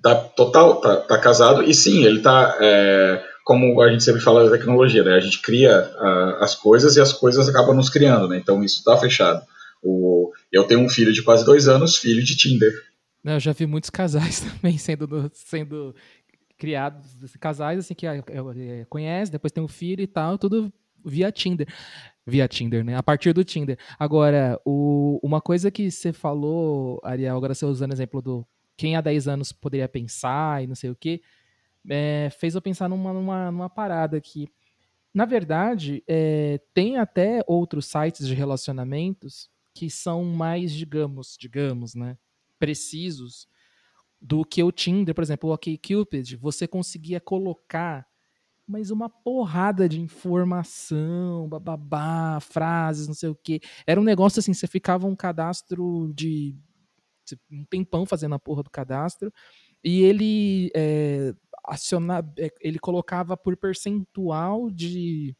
[0.02, 4.44] tá total, tá, tá, casado, e sim, ele tá, é, como a gente sempre fala
[4.44, 8.28] da tecnologia, né, a gente cria a, as coisas e as coisas acabam nos criando,
[8.28, 9.42] né, então isso tá fechado.
[9.82, 12.72] O, eu tenho um filho de quase dois anos, filho de Tinder.
[13.24, 15.94] eu já vi muitos casais também sendo, sendo
[16.56, 17.06] criados,
[17.40, 20.72] casais assim que é, é, conhece, depois tem um filho e tal, tudo
[21.04, 21.66] via Tinder
[22.26, 22.96] via Tinder, né?
[22.96, 23.78] A partir do Tinder.
[23.98, 28.96] Agora, o, uma coisa que você falou, Ariel, agora você usando o exemplo do quem
[28.96, 31.20] há 10 anos poderia pensar e não sei o quê,
[31.88, 34.48] é, fez eu pensar numa, numa, numa parada que,
[35.14, 42.16] na verdade, é, tem até outros sites de relacionamentos que são mais, digamos, digamos, né,
[42.58, 43.48] precisos
[44.20, 48.06] do que o Tinder, por exemplo, o OkCupid, você conseguia colocar
[48.66, 53.60] mas uma porrada de informação, bababá, frases, não sei o quê.
[53.86, 56.56] Era um negócio assim, você ficava um cadastro de
[57.50, 59.32] um tempão fazendo a porra do cadastro
[59.82, 65.36] e ele é, acionava, ele colocava por percentual de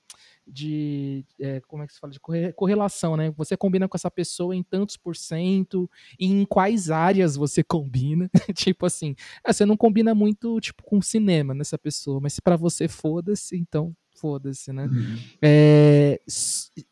[0.46, 2.20] de é, como é que se fala de
[2.54, 3.32] correlação, né?
[3.36, 8.30] Você combina com essa pessoa em tantos por cento em quais áreas você combina.
[8.54, 12.56] tipo assim, é, você não combina muito tipo com cinema nessa pessoa, mas se para
[12.56, 14.86] você foda-se, então foda-se, né?
[14.86, 15.18] Uhum.
[15.40, 16.20] É,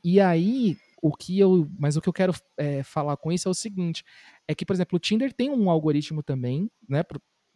[0.02, 3.50] e aí o que eu, mas o que eu quero é, falar com isso é
[3.50, 4.04] o seguinte,
[4.46, 7.02] é que por exemplo o Tinder tem um algoritmo também, né?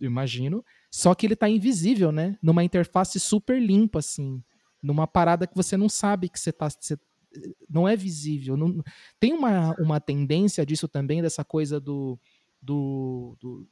[0.01, 0.65] Eu imagino,
[0.97, 2.39] só que ele tá invisível, né?
[2.43, 4.43] Numa interface super limpa assim
[4.85, 6.69] numa parada que você não sabe que você está.
[7.69, 8.57] não é visível.
[8.57, 8.83] Não,
[9.19, 12.21] tem uma, uma tendência disso também, dessa coisa do,
[12.61, 13.67] do, do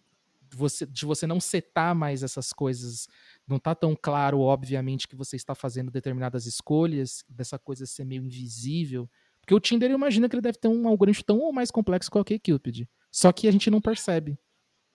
[0.54, 3.06] você, de você não setar mais essas coisas.
[3.46, 8.24] Não tá tão claro, obviamente, que você está fazendo determinadas escolhas, dessa coisa ser meio
[8.24, 9.08] invisível.
[9.42, 12.10] Porque o Tinder, eu imagino que ele deve ter um algoritmo tão ou mais complexo
[12.10, 12.88] que o Cupid.
[13.10, 14.38] Só que a gente não percebe.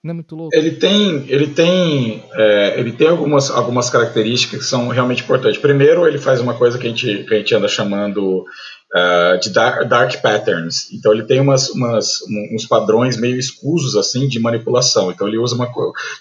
[0.04, 0.56] Não é muito louco?
[0.56, 5.60] Ele tem, ele tem, é, ele tem algumas, algumas características que são realmente importantes.
[5.60, 8.46] Primeiro, ele faz uma coisa que a gente, que a gente anda chamando
[8.96, 10.92] uh, de dark, dark, patterns.
[10.94, 12.20] Então, ele tem umas, umas,
[12.54, 15.12] uns padrões meio escusos assim de manipulação.
[15.12, 15.70] Então, ele usa uma,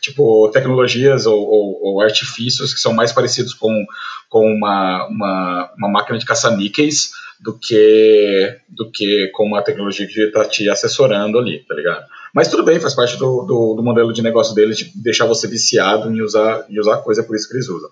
[0.00, 3.84] tipo tecnologias ou, ou, ou artifícios que são mais parecidos com,
[4.28, 10.20] com uma, uma, uma máquina de caça-níqueis do que, do que com uma tecnologia que
[10.20, 12.06] está te assessorando ali, tá ligado?
[12.34, 15.46] Mas tudo bem, faz parte do, do, do, modelo de negócio deles de deixar você
[15.46, 17.90] viciado em usar, em usar coisa, é por isso que eles usam.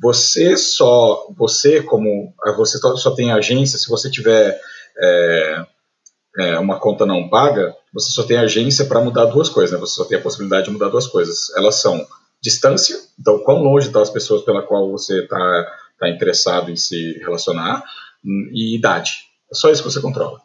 [0.00, 4.58] Você só, você como, você só tem agência se você tiver
[5.00, 5.66] é,
[6.38, 9.78] é, uma conta não paga, você só tem agência para mudar duas coisas, né?
[9.78, 11.50] Você só tem a possibilidade de mudar duas coisas.
[11.56, 12.06] Elas são
[12.40, 17.18] distância, então quão longe estão as pessoas pela qual você está tá interessado em se
[17.18, 17.82] relacionar,
[18.24, 19.12] e idade.
[19.50, 20.38] É só isso que você controla.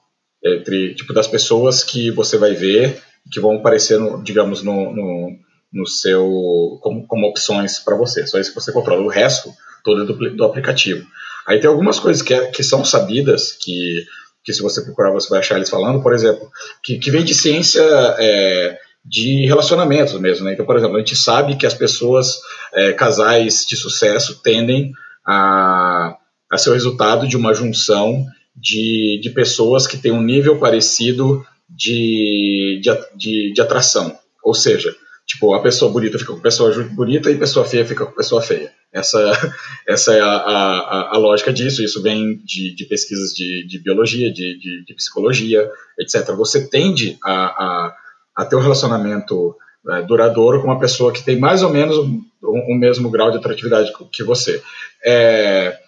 [0.44, 5.38] Entre, tipo, das pessoas que você vai ver, que vão aparecer, no, digamos, no, no,
[5.72, 8.28] no seu, como, como opções para você.
[8.28, 9.02] Só isso que você controla.
[9.02, 9.52] O resto,
[9.84, 11.06] todo é do, do aplicativo.
[11.48, 14.06] Aí tem algumas coisas que, é, que são sabidas, que,
[14.44, 16.50] que se você procurar você vai achar eles falando, por exemplo,
[16.84, 17.84] que, que vem de ciência
[18.18, 20.46] é, de relacionamentos mesmo.
[20.46, 20.54] Né?
[20.54, 22.40] Então, por exemplo, a gente sabe que as pessoas,
[22.74, 24.94] é, casais de sucesso, tendem
[25.26, 26.16] a,
[26.54, 31.46] a ser o resultado de uma junção de, de pessoas que têm um nível parecido
[31.68, 32.80] de,
[33.16, 34.16] de, de, atração.
[34.44, 38.12] Ou seja, Tipo, a pessoa bonita fica com pessoa bonita e pessoa feia fica com
[38.12, 38.72] pessoa feia.
[38.92, 39.54] Essa,
[39.88, 41.82] essa é a, a, a lógica disso.
[41.82, 46.30] Isso vem de, de pesquisas de, de biologia, de, de, de, psicologia, etc.
[46.36, 47.96] Você tende a, a,
[48.36, 49.56] a ter um relacionamento
[49.90, 53.38] é, duradouro com uma pessoa que tem mais ou menos o, o mesmo grau de
[53.38, 54.62] atratividade que você.
[55.06, 55.80] É,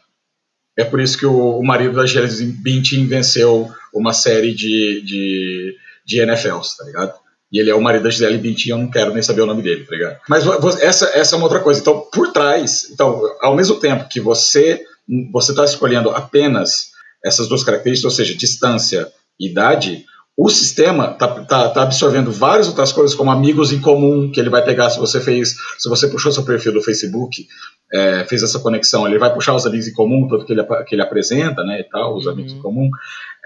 [0.78, 5.76] é por isso que o, o marido da Gisele Bündchen venceu uma série de, de,
[6.06, 7.14] de NFLs, tá ligado?
[7.52, 9.62] E ele é o marido da Gisele Bündchen, eu não quero nem saber o nome
[9.62, 10.20] dele, tá ligado?
[10.28, 10.46] Mas
[10.82, 11.80] essa, essa é uma outra coisa.
[11.80, 14.84] Então, por trás, então, ao mesmo tempo que você
[15.32, 16.92] você está escolhendo apenas
[17.24, 19.08] essas duas características, ou seja, distância
[19.40, 20.06] e idade,
[20.38, 24.50] o sistema está tá, tá absorvendo várias outras coisas, como amigos em comum, que ele
[24.50, 27.48] vai pegar se você fez, se você puxou seu perfil do Facebook,
[27.94, 30.96] é, fez essa conexão, ele vai puxar os amigos em comum, tudo que ele, que
[30.96, 32.34] ele apresenta, né, e tal, os uhum.
[32.34, 32.90] amigos em comum.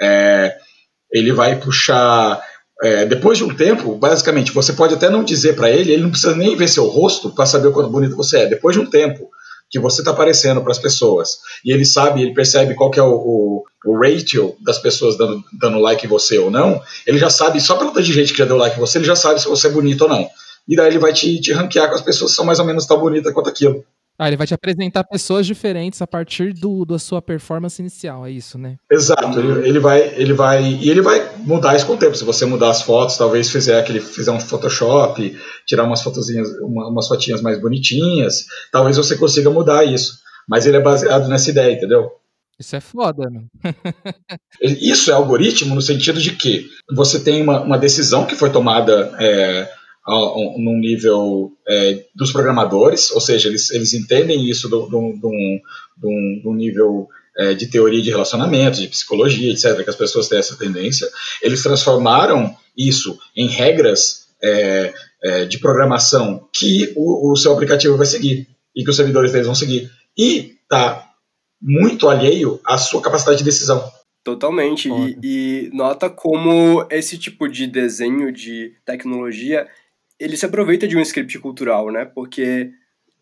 [0.02, 0.56] É,
[1.12, 2.42] ele vai puxar
[2.82, 6.10] é, depois de um tempo, basicamente, você pode até não dizer para ele, ele não
[6.10, 8.46] precisa nem ver seu rosto para saber o quanto bonito você é.
[8.48, 9.30] Depois de um tempo
[9.70, 13.04] que você está aparecendo para as pessoas e ele sabe, ele percebe qual que é
[13.04, 17.30] o, o, o ratio das pessoas dando, dando like em você ou não, ele já
[17.30, 19.48] sabe, só pela de gente que já deu like em você, ele já sabe se
[19.48, 20.28] você é bonito ou não.
[20.68, 22.86] E daí ele vai te, te ranquear com as pessoas que são mais ou menos
[22.86, 23.84] tão bonitas quanto aquilo.
[24.22, 28.32] Ah, ele vai te apresentar pessoas diferentes a partir do, da sua performance inicial, é
[28.32, 28.76] isso, né?
[28.92, 32.18] Exato, ele, ele, vai, ele vai, e ele vai mudar isso com o tempo.
[32.18, 36.90] Se você mudar as fotos, talvez fizer aquele, fizer um Photoshop, tirar umas fotozinhas, uma,
[36.90, 40.20] umas fotinhas mais bonitinhas, talvez você consiga mudar isso.
[40.50, 42.12] Mas ele é baseado nessa ideia, entendeu?
[42.60, 43.46] Isso é foda, né?
[44.62, 49.16] isso é algoritmo no sentido de que você tem uma, uma decisão que foi tomada
[49.18, 49.79] é,
[50.10, 57.54] num nível é, dos programadores, ou seja, eles, eles entendem isso de um nível é,
[57.54, 61.08] de teoria de relacionamento, de psicologia, etc., que as pessoas têm essa tendência.
[61.42, 64.94] Eles transformaram isso em regras é,
[65.24, 69.48] é, de programação que o, o, seu aplicativo vai seguir e que os servidores deles
[69.48, 69.90] vão seguir.
[70.18, 71.08] E está
[71.62, 73.90] muito alheio à sua capacidade de decisão.
[74.24, 74.90] Totalmente.
[74.90, 79.68] E, e, nota como esse tipo de desenho de tecnologia
[80.20, 82.06] ele se aproveita de um script cultural, né?
[82.06, 82.72] Porque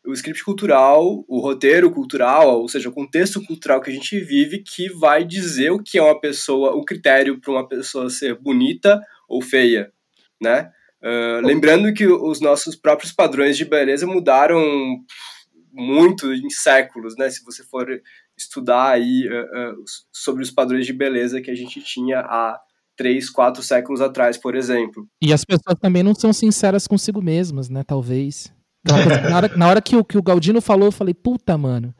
[0.06, 4.64] o script cultural, o roteiro cultural, ou seja, o contexto cultural que a gente vive,
[4.64, 9.02] que vai dizer o que é uma pessoa, o critério para uma pessoa ser bonita
[9.28, 9.92] ou feia,
[10.42, 10.72] né?
[11.02, 14.64] Uh, lembrando que os nossos próprios padrões de beleza mudaram
[15.72, 17.30] muito em séculos, né?
[17.30, 17.88] Se você for
[18.36, 22.60] estudar aí uh, uh, sobre os padrões de beleza que a gente tinha há
[22.98, 25.08] três, quatro séculos atrás, por exemplo.
[25.22, 27.84] E as pessoas também não são sinceras consigo mesmas, né?
[27.84, 28.52] Talvez.
[29.30, 31.94] na, hora, na hora que, o, que o Galdino falou, eu falei, puta, mano.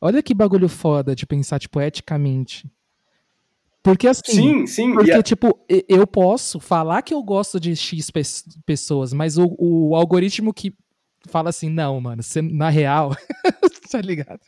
[0.00, 2.68] Olha que bagulho foda de pensar, tipo, eticamente.
[3.82, 4.32] Porque assim.
[4.32, 4.92] Sim, sim.
[4.92, 5.22] Porque, a...
[5.22, 8.10] tipo, eu posso falar que eu gosto de X
[8.66, 10.74] pessoas, mas o, o algoritmo que
[11.28, 13.16] fala assim, não, mano, você, na real.
[13.90, 14.40] tá ligado?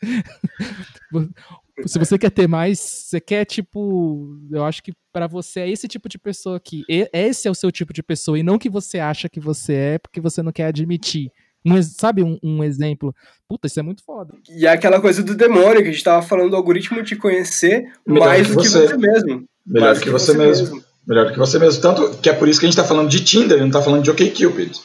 [1.87, 4.39] Se você quer ter mais, você quer, tipo.
[4.51, 6.85] Eu acho que para você é esse tipo de pessoa aqui.
[6.89, 9.99] Esse é o seu tipo de pessoa, e não que você acha que você é,
[9.99, 11.31] porque você não quer admitir.
[11.67, 13.15] Um, sabe um, um, exemplo?
[13.49, 14.35] Puta, isso é muito foda.
[14.51, 17.91] E é aquela coisa do demônio que a gente tava falando do algoritmo te conhecer
[18.07, 19.45] Melhor mais do que você, você mesmo.
[19.67, 20.75] Melhor do que, que você, você mesmo.
[20.75, 20.85] mesmo.
[21.07, 21.81] Melhor do que você mesmo.
[21.81, 24.03] Tanto que é por isso que a gente tá falando de Tinder, não tá falando
[24.03, 24.79] de OkCupid.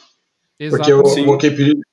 [0.68, 1.38] Porque o, o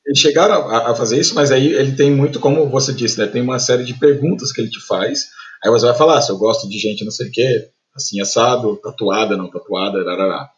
[0.05, 3.25] eles chegaram a, a, fazer isso, mas aí ele tem muito, como você disse, né,
[3.25, 5.27] tem uma série de perguntas que ele te faz,
[5.63, 8.75] aí você vai falar se eu gosto de gente não sei o quê, assim, assado,
[8.77, 10.49] tatuada, não tatuada, rarará.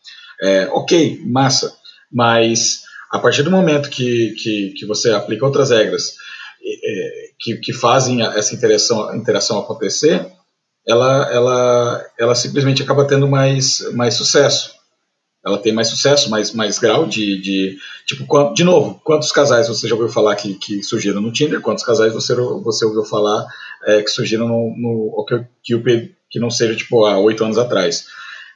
[0.42, 1.76] É, ok, massa,
[2.12, 6.16] mas a partir do momento que, que, que você aplica outras regras
[6.64, 10.32] é, que, que fazem essa interação, interação acontecer,
[10.88, 14.79] ela, ela, ela simplesmente acaba tendo mais, mais sucesso
[15.46, 19.88] ela tem mais sucesso, mais, mais grau de, de tipo, de novo, quantos casais você
[19.88, 23.46] já ouviu falar que, que surgiram no Tinder, quantos casais você, você ouviu falar
[23.86, 28.06] é, que surgiram no, no OkCupid que não seja, tipo, há oito anos atrás.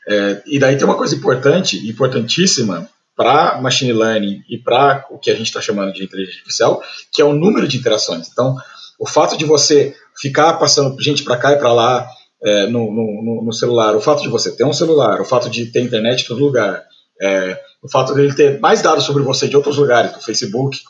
[0.07, 5.31] É, e daí tem uma coisa importante, importantíssima, para machine learning e para o que
[5.31, 8.27] a gente está chamando de inteligência artificial, que é o número de interações.
[8.31, 8.55] Então,
[8.99, 12.07] o fato de você ficar passando gente para cá e para lá,
[12.43, 15.67] é, no, no, no, celular, o fato de você ter um celular, o fato de
[15.67, 16.83] ter internet em todo lugar,
[17.21, 20.81] é, o fato de ele ter mais dados sobre você de outros lugares, do Facebook,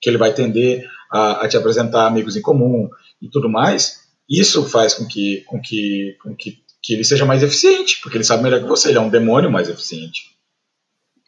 [0.00, 2.88] que ele vai tender a, a, te apresentar amigos em comum
[3.20, 7.42] e tudo mais, isso faz com que, com que, com que, que ele seja mais
[7.42, 10.32] eficiente, porque ele sabe melhor que você, ele é um demônio mais eficiente.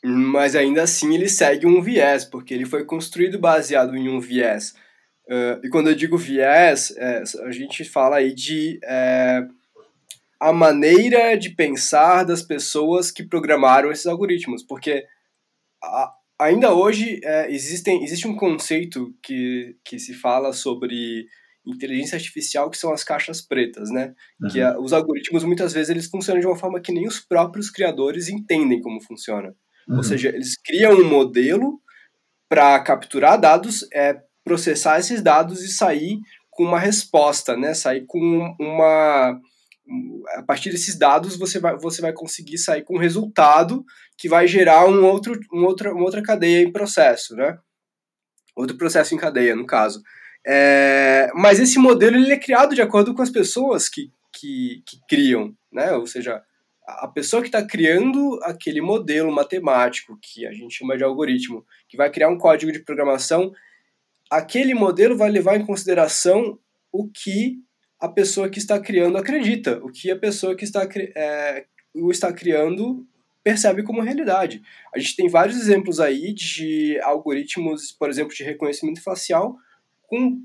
[0.05, 4.75] Mas ainda assim ele segue um viés, porque ele foi construído baseado em um viés.
[5.27, 9.43] Uh, e quando eu digo viés, é, a gente fala aí de é,
[10.45, 15.03] a maneira de pensar das pessoas que programaram esses algoritmos, porque
[15.83, 21.27] a, ainda hoje é, existem, existe um conceito que, que se fala sobre
[21.67, 24.13] inteligência artificial que são as caixas pretas, né?
[24.39, 24.49] Uhum.
[24.51, 27.71] Que a, os algoritmos muitas vezes eles funcionam de uma forma que nem os próprios
[27.71, 29.57] criadores entendem como funciona.
[29.89, 29.97] Uhum.
[29.97, 31.81] Ou seja, eles criam um modelo
[32.51, 36.19] para capturar dados, é, processar esses dados e sair
[36.51, 37.73] com uma resposta, né?
[37.73, 39.41] Sair com uma
[40.37, 43.85] a partir desses dados você vai, você vai conseguir sair com um resultado
[44.17, 47.59] que vai gerar um outro, um outra, uma outra cadeia em processo, né?
[48.57, 50.03] Outro processo em cadeia, no caso.
[50.47, 54.99] É, mas esse modelo ele é criado de acordo com as pessoas que, que, que
[55.09, 55.93] criam, né?
[55.93, 56.43] Ou seja,
[56.87, 61.97] a pessoa que está criando aquele modelo matemático, que a gente chama de algoritmo, que
[61.97, 63.53] vai criar um código de programação,
[64.31, 66.59] aquele modelo vai levar em consideração
[66.93, 67.59] o que
[68.05, 70.87] a pessoa que está criando acredita, o que a pessoa que está,
[71.17, 73.07] é, o está criando
[73.43, 74.61] percebe como realidade.
[74.95, 79.57] A gente tem vários exemplos aí de algoritmos, por exemplo, de reconhecimento facial
[80.03, 80.39] com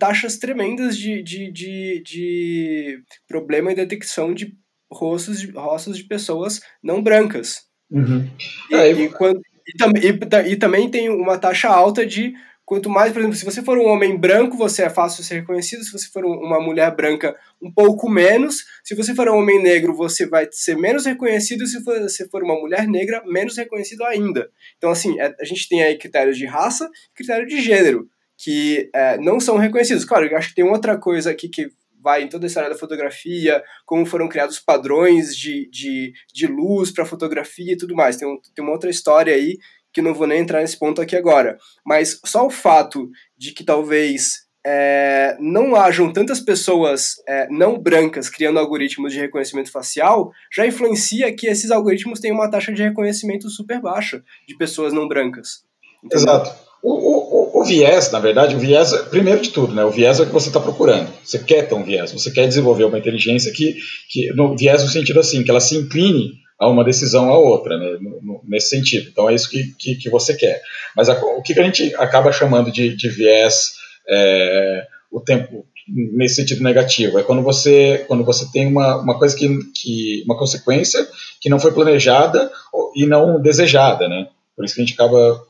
[0.00, 4.56] taxas tremendas de, de, de, de problema em detecção de
[4.90, 7.68] rostos de, rostos de pessoas não brancas.
[7.88, 8.28] Uhum.
[8.68, 12.34] E, é, e, quando, e, tam, e, e, também tem uma taxa alta de
[12.72, 15.40] Quanto mais, por exemplo, se você for um homem branco, você é fácil de ser
[15.40, 15.84] reconhecido.
[15.84, 18.64] Se você for uma mulher branca, um pouco menos.
[18.82, 21.66] Se você for um homem negro, você vai ser menos reconhecido.
[21.66, 24.50] Se você for uma mulher negra, menos reconhecido ainda.
[24.78, 28.08] Então, assim, é, a gente tem aí critérios de raça critério de gênero,
[28.38, 30.06] que é, não são reconhecidos.
[30.06, 31.68] Claro, eu acho que tem outra coisa aqui que
[32.02, 36.90] vai em toda a história da fotografia, como foram criados padrões de, de, de luz
[36.90, 38.16] para fotografia e tudo mais.
[38.16, 39.58] Tem, um, tem uma outra história aí
[39.92, 41.56] que não vou nem entrar nesse ponto aqui agora.
[41.84, 48.28] Mas só o fato de que talvez é, não hajam tantas pessoas é, não brancas
[48.28, 53.50] criando algoritmos de reconhecimento facial já influencia que esses algoritmos têm uma taxa de reconhecimento
[53.50, 55.64] super baixa de pessoas não brancas.
[56.02, 56.24] Entendeu?
[56.24, 56.71] Exato.
[56.82, 60.24] O, o, o, viés, na verdade, o viés, primeiro de tudo, né, o viés é
[60.24, 61.08] o que você está procurando.
[61.22, 63.76] Você quer ter um viés, você quer desenvolver uma inteligência que,
[64.10, 67.78] que no viés no sentido assim, que ela se incline a uma decisão a outra,
[67.78, 67.98] né,
[68.44, 69.08] nesse sentido.
[69.10, 70.60] Então é isso que, que, que você quer.
[70.96, 73.74] Mas a, o que, a gente acaba chamando de, de viés
[74.08, 79.36] é, o tempo nesse sentido negativo é quando você quando você tem uma, uma coisa
[79.36, 81.06] que, que uma consequência
[81.40, 82.50] que não foi planejada
[82.94, 84.28] e não desejada, né?
[84.54, 85.42] Por isso que a gente acaba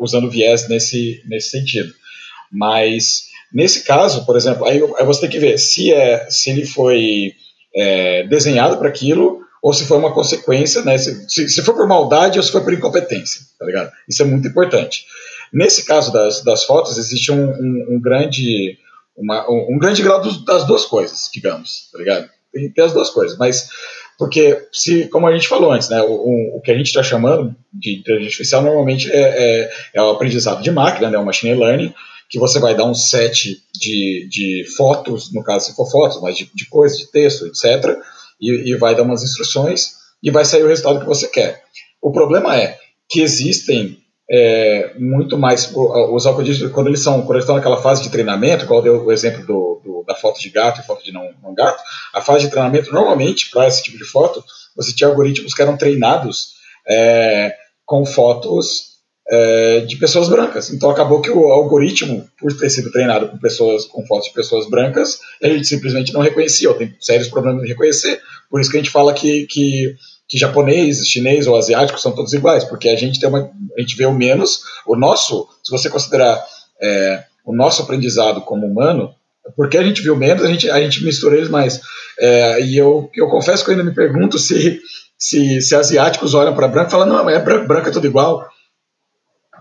[0.00, 1.92] usando viés nesse nesse sentido.
[2.50, 6.66] Mas nesse caso, por exemplo, aí, aí você tem que ver se é se ele
[6.66, 7.32] foi
[7.74, 10.96] é, desenhado para aquilo ou se foi uma consequência, né?
[10.96, 13.92] Se, se, se for por maldade ou se foi por incompetência, tá ligado?
[14.08, 15.04] Isso é muito importante.
[15.52, 18.78] Nesse caso das, das fotos, existe um, um, um grande
[19.16, 22.30] uma, um, um, grande grau dos, das duas coisas, digamos, tá ligado?
[22.52, 23.68] Tem, tem, as duas coisas, mas
[24.20, 27.56] porque se, como a gente falou antes, né, o, o que a gente está chamando
[27.72, 29.16] de inteligência artificial normalmente é,
[29.62, 31.94] é, é, o aprendizado de máquina, né, o machine learning,
[32.28, 36.36] que você vai dar um set de, de fotos, no caso se for fotos, mas
[36.36, 37.96] de, de coisas, de texto, etc.,
[38.38, 39.92] e, e vai dar umas instruções
[40.22, 41.62] e vai sair o resultado que você quer.
[42.02, 42.76] O problema é
[43.08, 43.99] que existem
[44.30, 48.64] é, muito mais os algoritmos quando eles são quando eles estão naquela fase de treinamento,
[48.64, 51.52] igual deu o exemplo do, do, da foto de gato e foto de não, não
[51.52, 51.82] gato,
[52.14, 54.44] a fase de treinamento normalmente para esse tipo de foto
[54.76, 56.54] você tinha algoritmos que eram treinados
[56.88, 57.54] é,
[57.84, 58.90] com fotos
[59.28, 60.72] é, de pessoas brancas.
[60.72, 64.68] Então acabou que o algoritmo, por ter sido treinado com pessoas com fotos de pessoas
[64.68, 68.20] brancas, ele simplesmente não reconhecia, ou tem sérios problemas de reconhecer.
[68.50, 69.94] Por isso que a gente fala que, que,
[70.30, 73.96] que japonês, chinês ou asiático são todos iguais, porque a gente tem uma, a gente
[73.96, 76.40] vê o menos, o nosso, se você considerar
[76.80, 79.12] é, o nosso aprendizado como humano,
[79.56, 81.80] porque a gente viu menos, a gente, a gente mistura eles mais.
[82.16, 84.80] É, e eu, eu confesso que eu ainda me pergunto se,
[85.18, 88.48] se, se asiáticos olham para branco e falam, não, é branco, branco é tudo igual.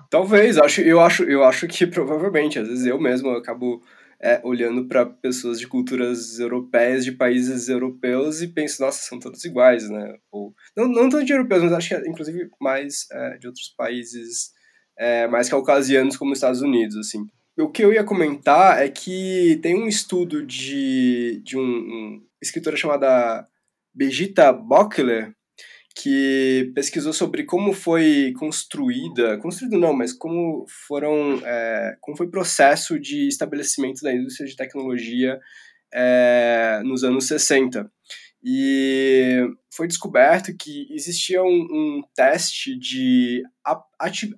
[0.08, 3.82] Talvez, acho, eu, acho, eu acho que provavelmente, às vezes eu mesmo acabo
[4.22, 9.44] é, olhando para pessoas de culturas europeias, de países europeus, e penso, nossa, são todos
[9.46, 10.16] iguais, né?
[10.32, 14.52] Ou, não, não tanto de europeus, mas acho que inclusive mais é, de outros países
[14.98, 17.26] é, mais caucasianos, como os Estados Unidos, assim.
[17.58, 22.78] O que eu ia comentar é que tem um estudo de, de um, um escritora
[22.78, 23.48] chamada
[23.94, 25.34] Begita Bockler,
[26.02, 32.32] que pesquisou sobre como foi construída, construído não, mas como foram, é, como foi o
[32.32, 35.38] processo de estabelecimento da indústria de tecnologia
[35.94, 37.92] é, nos anos 60.
[38.42, 43.44] E foi descoberto que existia um, um teste de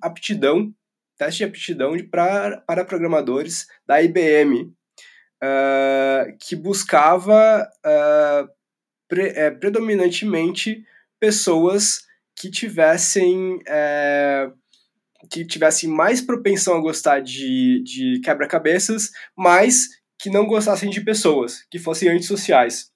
[0.00, 0.74] aptidão
[1.16, 8.48] teste de aptidão de, pra, para programadores da IBM, uh, que buscava uh,
[9.06, 10.84] pre, é, predominantemente
[11.22, 12.00] pessoas
[12.36, 14.50] que tivessem é,
[15.30, 19.86] que tivessem mais propensão a gostar de, de quebra-cabeças, mas
[20.18, 22.90] que não gostassem de pessoas, que fossem antissociais.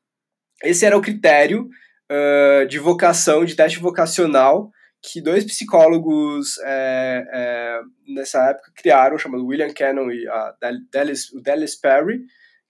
[0.61, 1.69] Esse era o critério
[2.11, 9.47] uh, de vocação, de teste vocacional, que dois psicólogos é, é, nessa época criaram, chamado
[9.47, 10.55] William Cannon e a
[10.91, 12.23] Dallas, o Dallas Perry,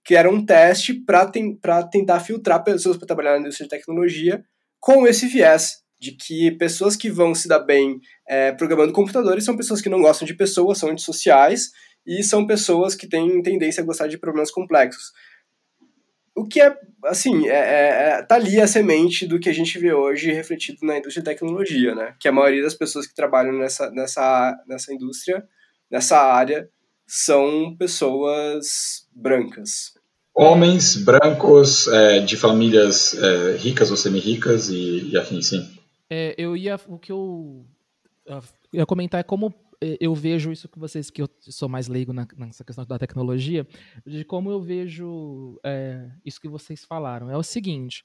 [0.04, 1.58] que era um teste para ten,
[1.90, 4.44] tentar filtrar pessoas para trabalhar na indústria de tecnologia
[4.80, 7.98] com esse viés de que pessoas que vão se dar bem
[8.28, 11.70] é, programando computadores são pessoas que não gostam de pessoas, são antissociais
[12.06, 15.12] e são pessoas que têm tendência a gostar de problemas complexos.
[16.36, 19.78] O que é, assim, é, é, é, tá ali a semente do que a gente
[19.78, 22.14] vê hoje refletido na indústria de tecnologia, né?
[22.20, 25.42] Que a maioria das pessoas que trabalham nessa, nessa, nessa indústria,
[25.90, 26.68] nessa área,
[27.06, 29.95] são pessoas brancas.
[30.36, 35.66] Homens brancos é, de famílias é, ricas ou semi-ricas e, e afim, sim.
[36.10, 36.78] É, eu ia.
[36.86, 37.64] O que eu,
[38.72, 42.12] ia comentar é como é, eu vejo isso que vocês, que eu sou mais leigo
[42.12, 43.66] na, nessa questão da tecnologia,
[44.06, 47.30] de como eu vejo é, isso que vocês falaram.
[47.30, 48.04] É o seguinte,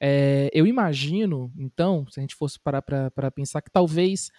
[0.00, 4.30] é, eu imagino, então, se a gente fosse parar para pensar, que talvez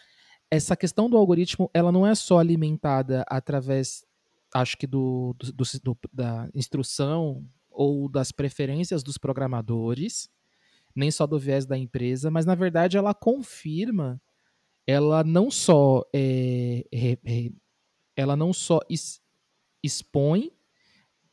[0.52, 4.04] essa questão do algoritmo, ela não é só alimentada através,
[4.54, 10.30] acho que do, do, do da instrução ou das preferências dos programadores,
[10.96, 14.22] nem só do viés da empresa, mas na verdade ela confirma
[14.86, 17.52] ela não só é, é, é,
[18.16, 19.22] ela não só es,
[19.82, 20.52] expõe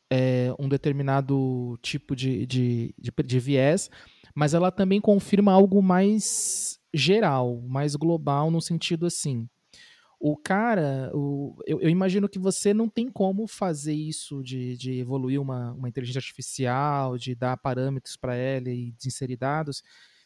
[0.09, 3.89] é, um determinado tipo de, de, de, de, viés,
[4.35, 9.47] mas ela também confirma algo mais geral, mais global, no sentido assim.
[10.23, 14.99] O cara, o, eu, eu, imagino que você não tem como fazer isso de, de
[14.99, 19.81] evoluir uma, uma inteligência artificial, de dar parâmetros para ela e de inserir dados,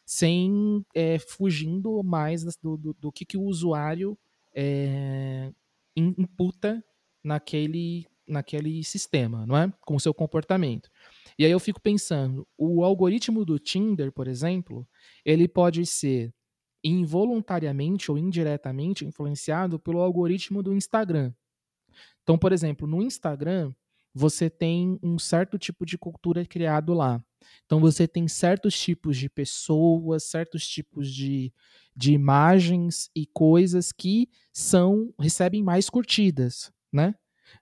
[0.05, 4.17] sem é, fugindo mais do, do, do, que, que o usuário
[4.53, 5.49] é,
[5.95, 6.83] imputa
[7.23, 9.71] naquele, naquele sistema, não é?
[9.79, 10.89] Com o seu comportamento.
[11.39, 14.85] E aí eu fico pensando, o algoritmo do Tinder, por exemplo,
[15.23, 16.33] ele pode ser
[16.88, 21.33] involuntariamente ou indiretamente influenciado pelo algoritmo do Instagram.
[22.21, 23.73] Então, por exemplo, no Instagram,
[24.13, 27.21] você tem um certo tipo de cultura criado lá.
[27.65, 31.53] Então você tem certos tipos de pessoas, certos tipos de,
[31.95, 37.13] de imagens e coisas que são recebem mais curtidas, né?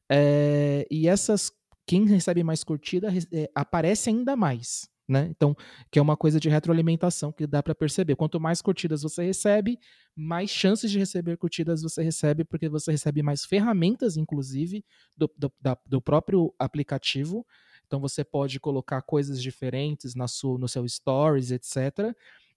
[0.09, 1.51] É, e essas
[1.85, 4.89] quem recebe mais curtida é, aparece ainda mais.
[5.07, 5.27] Né?
[5.29, 5.53] Então,
[5.91, 8.15] que é uma coisa de retroalimentação que dá para perceber.
[8.15, 9.77] Quanto mais curtidas você recebe,
[10.15, 14.83] mais chances de receber curtidas você recebe, porque você recebe mais ferramentas, inclusive,
[15.17, 17.45] do, do, da, do próprio aplicativo.
[17.85, 22.15] Então, você pode colocar coisas diferentes na sua, no seu stories, etc.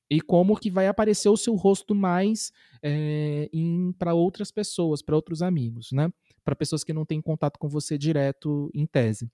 [0.09, 3.51] E como que vai aparecer o seu rosto mais é,
[3.99, 6.13] para outras pessoas, para outros amigos, né?
[6.47, 9.31] Para pessoas que não têm contato com você direto em tese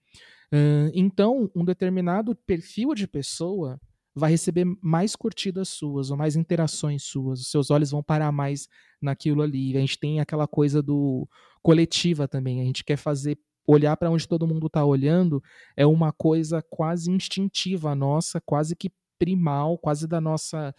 [0.95, 3.81] então, um determinado perfil de pessoa
[4.15, 8.69] vai receber mais curtidas suas, ou mais interações suas, os seus olhos vão parar mais
[9.01, 9.75] naquilo ali.
[9.75, 11.27] A gente tem aquela coisa do
[11.63, 15.43] coletiva também, a gente quer fazer olhar para onde todo mundo está olhando
[15.77, 20.75] é uma coisa quase instintiva nossa, quase que primal, quase da nossa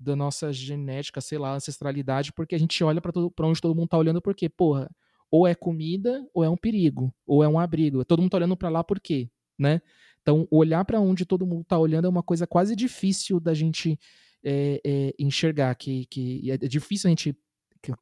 [0.00, 3.98] da nossa genética, sei lá, ancestralidade, porque a gente olha para onde todo mundo está
[3.98, 4.88] olhando porque, porra,
[5.30, 8.04] ou é comida ou é um perigo, ou é um abrigo.
[8.04, 9.80] Todo mundo tá olhando para lá por quê, né?
[10.22, 13.98] Então, olhar para onde todo mundo tá olhando é uma coisa quase difícil da gente
[14.44, 17.36] é, é, enxergar, que, que é difícil a gente,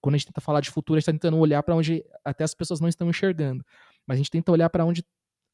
[0.01, 2.45] quando a gente tenta falar de futuro, a gente tá tentando olhar para onde até
[2.45, 3.65] as pessoas não estão enxergando,
[4.07, 5.05] mas a gente tenta olhar para onde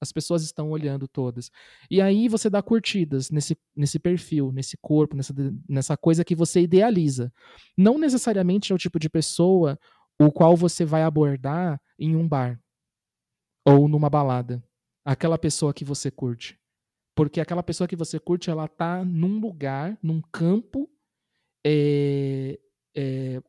[0.01, 1.51] as pessoas estão olhando todas.
[1.89, 5.33] E aí você dá curtidas nesse, nesse perfil, nesse corpo, nessa,
[5.68, 7.33] nessa coisa que você idealiza.
[7.79, 9.79] Não necessariamente é o tipo de pessoa
[10.20, 12.60] o qual você vai abordar em um bar
[13.64, 14.62] ou numa balada.
[15.04, 16.58] Aquela pessoa que você curte.
[17.14, 20.88] Porque aquela pessoa que você curte, ela tá num lugar, num campo
[21.64, 22.58] é,
[22.94, 23.40] é,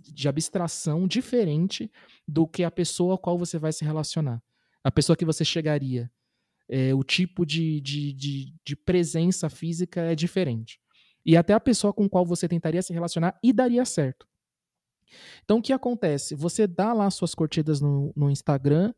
[0.00, 1.90] de abstração diferente
[2.26, 4.42] do que a pessoa a qual você vai se relacionar.
[4.82, 6.10] A pessoa que você chegaria.
[6.68, 10.80] É, o tipo de, de, de, de presença física é diferente.
[11.24, 14.26] E até a pessoa com qual você tentaria se relacionar e daria certo.
[15.44, 16.34] Então o que acontece?
[16.34, 18.92] Você dá lá suas curtidas no, no Instagram,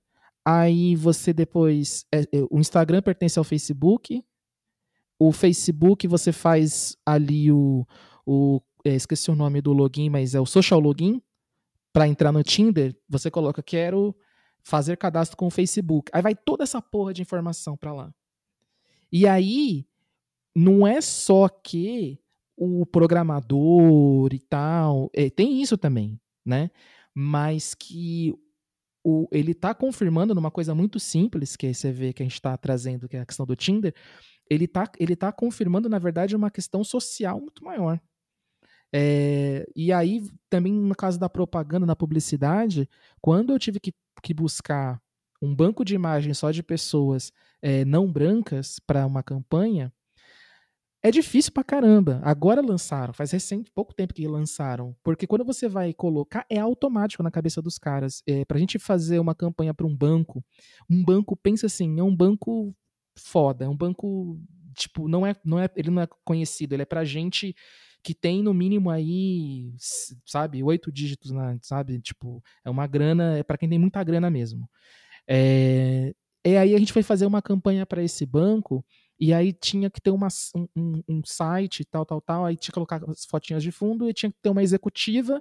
[0.45, 2.05] aí você depois.
[2.13, 4.25] É, é, o Instagram pertence ao Facebook,
[5.19, 7.87] o Facebook você faz ali o.
[8.27, 11.23] o é, esqueci o nome do login, mas é o social login.
[11.93, 14.15] para entrar no Tinder, você coloca quero
[14.63, 16.11] fazer cadastro com o Facebook.
[16.13, 18.15] Aí vai toda essa porra de informação para lá.
[19.13, 19.87] E aí
[20.55, 22.19] não é só que
[22.57, 26.71] o programador e tal, é, tem isso também, né?
[27.15, 28.35] Mas que
[29.05, 32.57] o, ele está confirmando numa coisa muito simples, que você vê que a gente está
[32.57, 33.95] trazendo, que é a questão do Tinder,
[34.49, 38.01] ele está ele tá confirmando, na verdade, uma questão social muito maior.
[38.93, 42.89] É, e aí, também no caso da propaganda, na publicidade,
[43.21, 43.93] quando eu tive que,
[44.23, 45.03] que buscar
[45.43, 49.93] um banco de imagens só de pessoas é, não brancas para uma campanha,
[51.05, 52.19] é difícil pra caramba.
[52.25, 54.97] Agora lançaram, faz recente, pouco tempo que lançaram.
[55.05, 58.23] Porque quando você vai colocar, é automático na cabeça dos caras.
[58.27, 60.43] É, pra gente fazer uma campanha para um banco,
[60.89, 62.75] um banco, pensa assim, é um banco
[63.19, 64.41] foda, é um banco,
[64.75, 67.55] tipo, não é, não é, ele não é conhecido, ele é pra gente
[68.03, 69.75] que tem no mínimo aí,
[70.25, 72.01] sabe, oito dígitos, na, sabe?
[72.01, 74.71] Tipo, é uma grana, é para quem tem muita grana mesmo.
[75.29, 76.15] É,
[76.47, 78.85] e aí a gente foi fazer uma campanha para esse banco
[79.25, 80.29] e aí tinha que ter uma,
[80.77, 82.45] um, um, site, tal, tal, tal.
[82.45, 85.41] Aí tinha que colocar as fotinhas de fundo e tinha que ter uma executiva.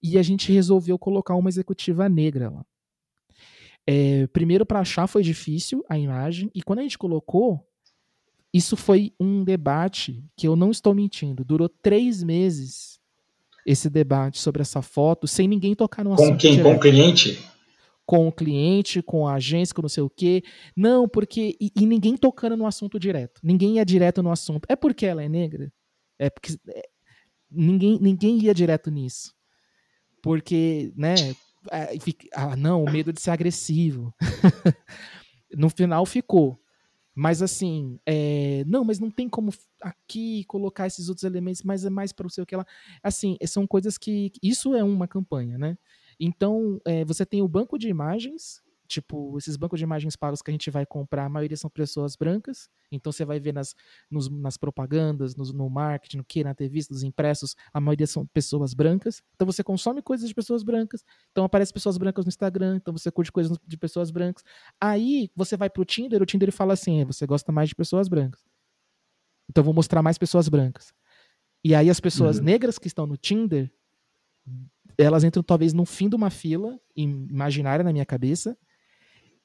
[0.00, 2.64] E a gente resolveu colocar uma executiva negra lá.
[3.84, 6.52] É, primeiro, para achar foi difícil a imagem.
[6.54, 7.58] E quando a gente colocou,
[8.54, 11.44] isso foi um debate que eu não estou mentindo.
[11.44, 13.00] Durou três meses
[13.66, 16.30] esse debate sobre essa foto, sem ninguém tocar no assunto.
[16.30, 16.52] Com quem?
[16.52, 16.70] Direto.
[16.70, 17.44] Com o cliente?
[18.10, 20.42] Com o cliente, com a agência, com não sei o quê.
[20.74, 21.56] Não, porque.
[21.60, 23.40] E, e, ninguém tocando no assunto direto.
[23.40, 24.66] Ninguém ia direto no assunto.
[24.68, 25.72] É porque ela é negra?
[26.18, 26.58] É porque.
[26.70, 26.88] É,
[27.48, 29.32] ninguém, ninguém ia direto nisso.
[30.20, 31.14] Porque, né?
[31.70, 31.94] É,
[32.34, 34.12] ah, não, o medo de ser agressivo.
[35.56, 36.60] no final ficou.
[37.14, 41.90] Mas assim, é, não, mas não tem como aqui colocar esses outros elementos, mas é
[41.90, 42.66] mais para o seu que ela.
[43.04, 44.32] Assim, são coisas que.
[44.42, 45.78] Isso é uma campanha, né?
[46.20, 50.50] Então, é, você tem o banco de imagens, tipo, esses bancos de imagens pagos que
[50.50, 53.74] a gente vai comprar, a maioria são pessoas brancas, então você vai ver nas,
[54.10, 58.26] nos, nas propagandas, nos, no marketing, no que, na TV, nos impressos, a maioria são
[58.26, 62.76] pessoas brancas, então você consome coisas de pessoas brancas, então aparece pessoas brancas no Instagram,
[62.76, 64.44] então você curte coisas de pessoas brancas.
[64.78, 68.08] Aí você vai pro Tinder, o Tinder fala assim, é, você gosta mais de pessoas
[68.08, 68.44] brancas.
[69.48, 70.92] Então vou mostrar mais pessoas brancas.
[71.64, 72.44] E aí as pessoas uhum.
[72.44, 73.72] negras que estão no Tinder
[75.00, 78.56] elas entram talvez no fim de uma fila imaginária na minha cabeça.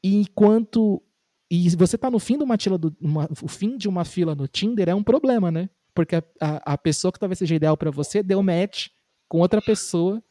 [0.03, 1.01] E enquanto
[1.49, 4.33] e você tá no fim de uma fila do, uma, o fim de uma fila
[4.33, 5.69] no Tinder é um problema, né?
[5.93, 8.87] Porque a, a, a pessoa que talvez seja ideal para você deu match
[9.27, 10.21] com outra pessoa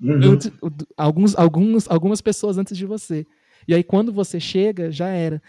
[0.00, 0.32] uhum.
[0.32, 0.50] antes,
[0.96, 3.26] alguns, alguns, algumas pessoas antes de você.
[3.66, 5.40] E aí quando você chega, já era.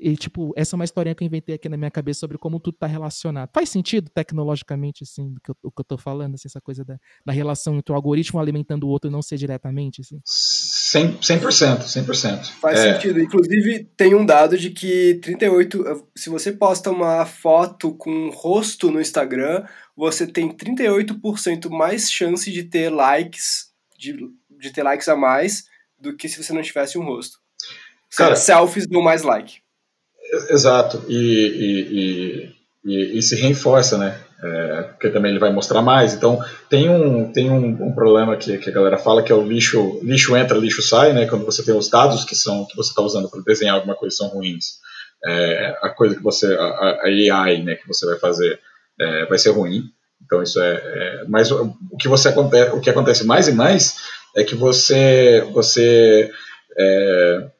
[0.00, 2.60] E, tipo, essa é uma historinha que eu inventei aqui na minha cabeça sobre como
[2.60, 3.50] tudo está relacionado.
[3.52, 6.84] Faz sentido tecnologicamente, assim, do que eu, o que eu tô falando, assim, essa coisa
[6.84, 6.96] da,
[7.26, 10.20] da relação entre o algoritmo alimentando o outro e não ser diretamente, assim?
[10.24, 12.04] 100%, 100%.
[12.06, 12.44] 100%.
[12.60, 12.94] Faz é.
[12.94, 13.20] sentido.
[13.20, 18.92] Inclusive, tem um dado de que 38, se você posta uma foto com um rosto
[18.92, 19.64] no Instagram,
[19.96, 24.16] você tem 38% mais chance de ter likes, de,
[24.60, 25.64] de ter likes a mais,
[26.00, 27.38] do que se você não tivesse um rosto.
[28.16, 29.60] Cara, selfies dão mais like.
[30.50, 32.52] Exato, e,
[32.84, 34.18] e, e, e, se reforça, né?
[34.42, 36.14] É, porque também ele vai mostrar mais.
[36.14, 39.46] Então, tem um, tem um, um, problema que, que a galera fala que é o
[39.46, 41.26] lixo, lixo entra, lixo sai, né?
[41.26, 44.14] Quando você tem os dados que são que você está usando para desenhar alguma coisa
[44.14, 44.78] são ruins,
[45.24, 48.60] é, a coisa que você, a, a, AI, né, que você vai fazer,
[49.00, 49.84] é, vai ser ruim.
[50.24, 53.52] Então isso é, é mas o, o, que você acontece, o que acontece mais e
[53.52, 53.96] mais
[54.36, 56.30] é que você, você
[56.78, 57.50] é,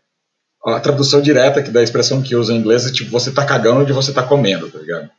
[0.64, 3.92] a tradução direta da expressão que usa em inglês é tipo, você tá cagando de
[3.92, 5.10] você tá comendo, tá ligado?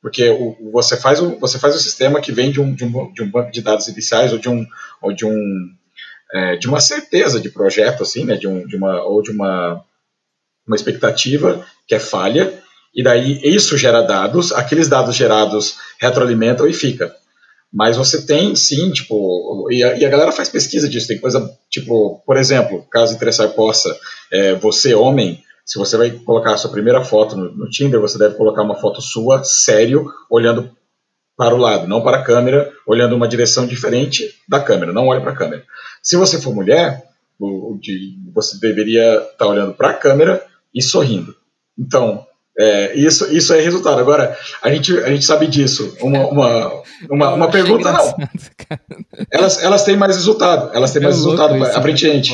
[0.00, 3.12] Porque o, você, faz o, você faz o sistema que vem de um, de um,
[3.12, 4.64] de um banco de dados iniciais ou de um,
[5.02, 5.74] ou de um
[6.32, 9.82] é, de uma certeza de projeto, assim, né, de, um, de uma, ou de uma,
[10.66, 12.52] uma expectativa que é falha,
[12.94, 17.14] e daí isso gera dados, aqueles dados gerados retroalimentam e fica.
[17.76, 21.46] Mas você tem, sim, tipo, e a, e a, galera faz pesquisa disso, tem coisa,
[21.68, 23.94] tipo, por exemplo, caso interessar possa,
[24.32, 28.16] é, você, homem, se você vai colocar a sua primeira foto no, no, Tinder, você
[28.16, 30.70] deve colocar uma foto sua, sério, olhando
[31.36, 35.20] para o lado, não para a câmera, olhando uma direção diferente da câmera, não olhe
[35.20, 35.62] para a câmera.
[36.02, 37.04] Se você for mulher,
[37.38, 40.42] o, o de, você deveria estar tá olhando para a câmera
[40.74, 41.36] e sorrindo.
[41.78, 42.26] Então,
[42.58, 44.00] é, isso, isso é resultado.
[44.00, 45.94] Agora, a gente, a gente sabe disso.
[46.00, 48.16] Uma, uma, uma, uma pergunta, não.
[49.30, 50.74] Elas, elas têm mais resultado.
[50.74, 52.32] Elas têm mais é resultado, isso, aparentemente.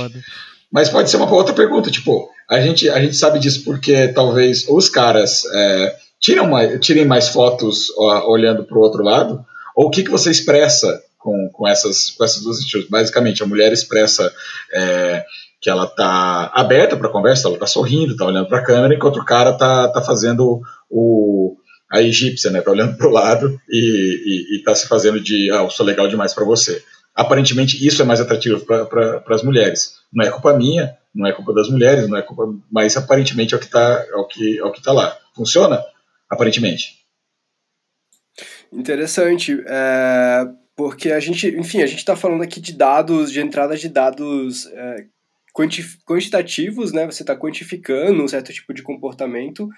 [0.71, 4.67] Mas pode ser uma outra pergunta, tipo, a gente, a gente sabe disso porque talvez
[4.69, 9.45] os caras é, tiram mais, tirem mais fotos ó, olhando para o outro lado,
[9.77, 12.89] ou o que, que você expressa com, com, essas, com essas duas estilos.
[12.89, 14.33] Basicamente, a mulher expressa
[14.73, 15.25] é,
[15.63, 19.21] que ela está aberta para conversa, ela está sorrindo, está olhando para a câmera, enquanto
[19.21, 20.61] o cara está tá fazendo
[20.91, 21.57] o,
[21.89, 22.61] a egípcia, né?
[22.61, 26.35] Tá olhando para o lado e está se fazendo de, ah, eu sou legal demais
[26.35, 26.83] para você.
[27.15, 29.99] Aparentemente, isso é mais atrativo para pra, as mulheres.
[30.13, 33.57] Não é culpa minha, não é culpa das mulheres, não é culpa, mas aparentemente é
[33.57, 35.17] o que está é o que, é o que tá lá.
[35.33, 35.81] Funciona?
[36.29, 36.97] Aparentemente.
[38.73, 39.63] Interessante.
[39.65, 40.45] É,
[40.75, 44.67] porque a gente, enfim, a gente está falando aqui de dados, de entrada de dados
[44.67, 45.05] é,
[45.55, 47.07] quantitativos, né?
[47.07, 49.69] Você está quantificando um certo tipo de comportamento,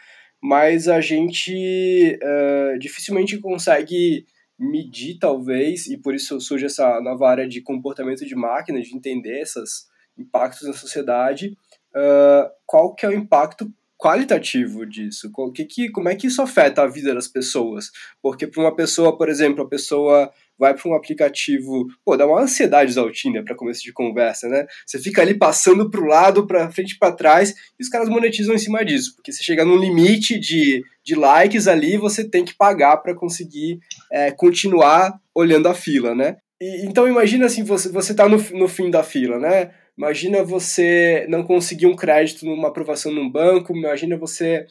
[0.43, 4.27] mas a gente uh, dificilmente consegue
[4.59, 9.41] medir, talvez, e por isso surge essa nova área de comportamento de máquina, de entender
[9.41, 11.57] esses impactos na sociedade,
[11.95, 15.31] uh, qual que é o impacto qualitativo disso?
[15.55, 17.91] Que, que, como é que isso afeta a vida das pessoas?
[18.23, 22.43] Porque para uma pessoa, por exemplo, a pessoa vai para um aplicativo, pô, dá uma
[22.43, 24.67] ansiedade Tinder para começo de conversa, né?
[24.87, 28.55] Você fica ali passando para o lado, para frente para trás, e os caras monetizam
[28.55, 32.55] em cima disso, porque você chega num limite de, de likes ali, você tem que
[32.55, 33.79] pagar para conseguir
[34.13, 36.37] é, continuar olhando a fila, né?
[36.61, 39.73] E, então imagina assim, você, você tá no, no fim da fila, né?
[39.97, 44.67] Imagina você não conseguir um crédito numa aprovação num banco, imagina você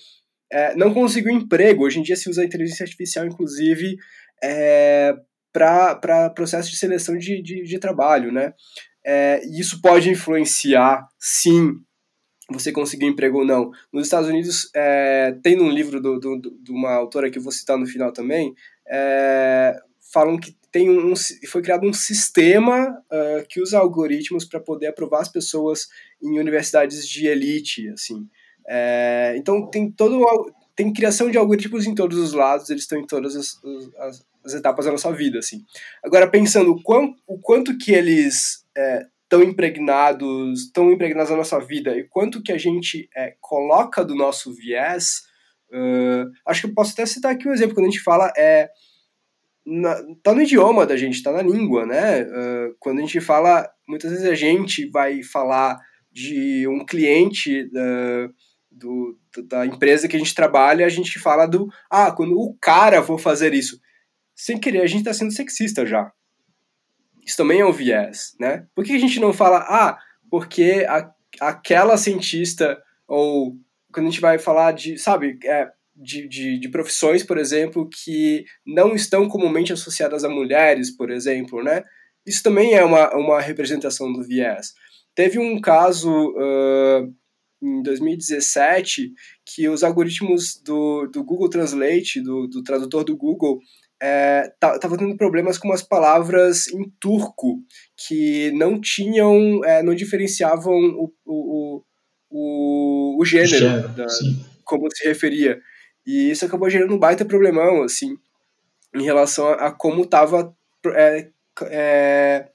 [0.51, 1.85] é, não conseguir um emprego.
[1.85, 3.95] Hoje em dia se usa a inteligência artificial, inclusive,
[4.43, 5.13] é,
[5.53, 8.53] para processo de seleção de, de, de trabalho, né?
[9.05, 11.75] É, isso pode influenciar, sim,
[12.49, 13.71] você conseguir emprego ou não.
[13.91, 17.51] Nos Estados Unidos, é, tem um livro do, do, de uma autora que eu vou
[17.51, 18.53] citar no final também,
[18.89, 19.75] é,
[20.11, 21.13] falam que tem um,
[21.47, 25.87] foi criado um sistema uh, que usa algoritmos para poder aprovar as pessoas
[26.21, 28.27] em universidades de elite, assim.
[28.67, 30.25] É, então tem todo
[30.75, 33.59] tem criação de algoritmos em todos os lados, eles estão em todas as,
[33.99, 35.63] as, as etapas da nossa vida, assim.
[36.03, 38.65] Agora, pensando o, quão, o quanto que eles
[39.23, 44.03] estão é, impregnados, estão impregnados na nossa vida e quanto que a gente é, coloca
[44.03, 45.23] do nosso viés,
[45.71, 48.69] uh, acho que eu posso até citar aqui um exemplo, quando a gente fala, é,
[49.65, 52.23] na, tá no idioma da gente, tá na língua, né?
[52.23, 55.79] Uh, quando a gente fala, muitas vezes a gente vai falar
[56.11, 58.33] de um cliente uh,
[58.69, 59.17] do,
[59.47, 63.17] da empresa que a gente trabalha, a gente fala do, ah, quando o cara for
[63.17, 63.79] fazer isso
[64.35, 66.11] sem querer, a gente está sendo sexista já.
[67.25, 68.67] Isso também é um viés, né?
[68.75, 69.97] Por que a gente não fala, ah,
[70.29, 73.55] porque a, aquela cientista, ou
[73.91, 78.43] quando a gente vai falar de, sabe, é, de, de, de, profissões, por exemplo, que
[78.65, 81.83] não estão comumente associadas a mulheres, por exemplo, né?
[82.25, 84.73] Isso também é uma, uma representação do viés.
[85.15, 87.13] Teve um caso uh,
[87.61, 89.13] em 2017
[89.45, 93.59] que os algoritmos do, do Google Translate, do, do tradutor do Google,
[94.05, 94.51] é,
[94.81, 97.61] tendo problemas com umas palavras em turco
[97.95, 101.83] que não tinham, é, não diferenciavam o, o,
[102.29, 104.05] o, o gênero, gênero da,
[104.65, 105.57] como se referia.
[106.05, 108.17] E isso acabou gerando um baita problemão, assim,
[108.93, 110.53] em relação a, a como estava
[110.87, 111.29] é,
[111.67, 112.49] é,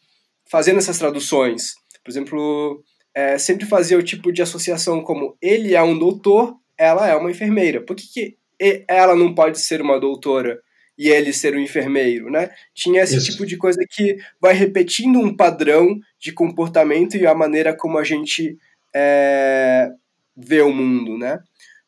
[0.50, 1.72] fazendo essas traduções.
[2.04, 2.84] Por exemplo,
[3.14, 7.30] é, sempre fazia o tipo de associação como ele é um doutor, ela é uma
[7.30, 7.80] enfermeira.
[7.80, 10.60] Por que, que ela não pode ser uma doutora?
[10.98, 12.50] E ele ser um enfermeiro, né?
[12.74, 13.30] Tinha esse Isso.
[13.30, 18.04] tipo de coisa que vai repetindo um padrão de comportamento e a maneira como a
[18.04, 18.58] gente
[18.94, 19.90] é,
[20.36, 21.38] vê o mundo, né?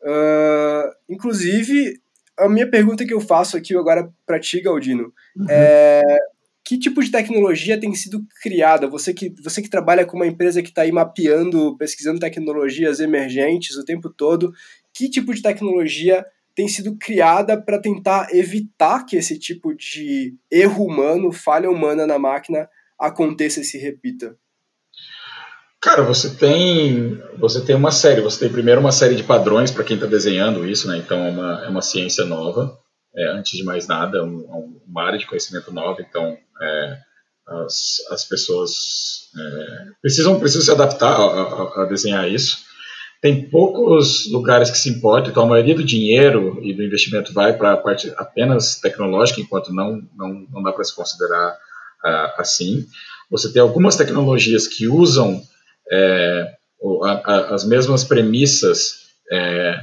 [0.03, 2.01] Uh, inclusive,
[2.39, 5.47] a minha pergunta que eu faço aqui agora para ti, Galdino, uhum.
[5.51, 6.03] é
[6.71, 8.87] que tipo de tecnologia tem sido criada?
[8.87, 13.77] Você que, você que trabalha com uma empresa que está aí mapeando, pesquisando tecnologias emergentes
[13.77, 14.53] o tempo todo,
[14.95, 16.25] que tipo de tecnologia
[16.61, 22.19] tem sido criada para tentar evitar que esse tipo de erro humano, falha humana na
[22.19, 24.37] máquina aconteça e se repita?
[25.81, 29.85] Cara, você tem você tem uma série, você tem primeiro uma série de padrões para
[29.85, 30.99] quem está desenhando isso, né?
[30.99, 32.79] Então é uma, é uma ciência nova,
[33.17, 36.99] é, antes de mais nada, é um, é uma área de conhecimento nova, então é,
[37.65, 42.69] as, as pessoas é, precisam, precisam se adaptar a, a, a desenhar isso
[43.21, 47.57] tem poucos lugares que se importam, então a maioria do dinheiro e do investimento vai
[47.57, 52.87] para a parte apenas tecnológica, enquanto não, não, não dá para se considerar uh, assim.
[53.31, 55.43] Você tem algumas tecnologias que usam
[55.93, 56.55] é,
[57.05, 59.01] a, a, as mesmas premissas
[59.31, 59.79] é,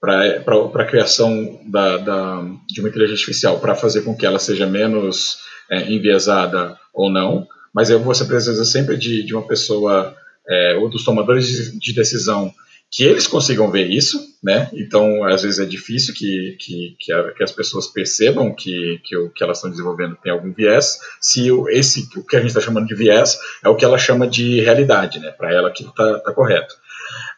[0.00, 4.66] para a criação da, da, de uma inteligência artificial, para fazer com que ela seja
[4.66, 5.38] menos
[5.70, 10.16] é, enviesada ou não, mas você precisa sempre de, de uma pessoa
[10.50, 12.52] é, ou dos tomadores de decisão
[12.90, 14.68] que eles consigam ver isso, né?
[14.72, 19.16] Então, às vezes é difícil que, que, que, a, que as pessoas percebam que, que
[19.16, 22.48] o que elas estão desenvolvendo tem algum viés, se o, esse, o que a gente
[22.48, 25.30] está chamando de viés é o que ela chama de realidade, né?
[25.30, 26.74] Para ela aquilo está tá correto.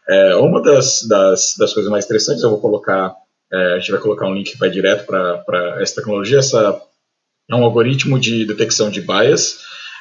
[0.09, 3.15] É, uma das, das, das coisas mais interessantes, eu vou colocar,
[3.53, 6.81] é, a gente vai colocar um link que vai direto para essa tecnologia, essa
[7.51, 9.59] é um algoritmo de detecção de bias,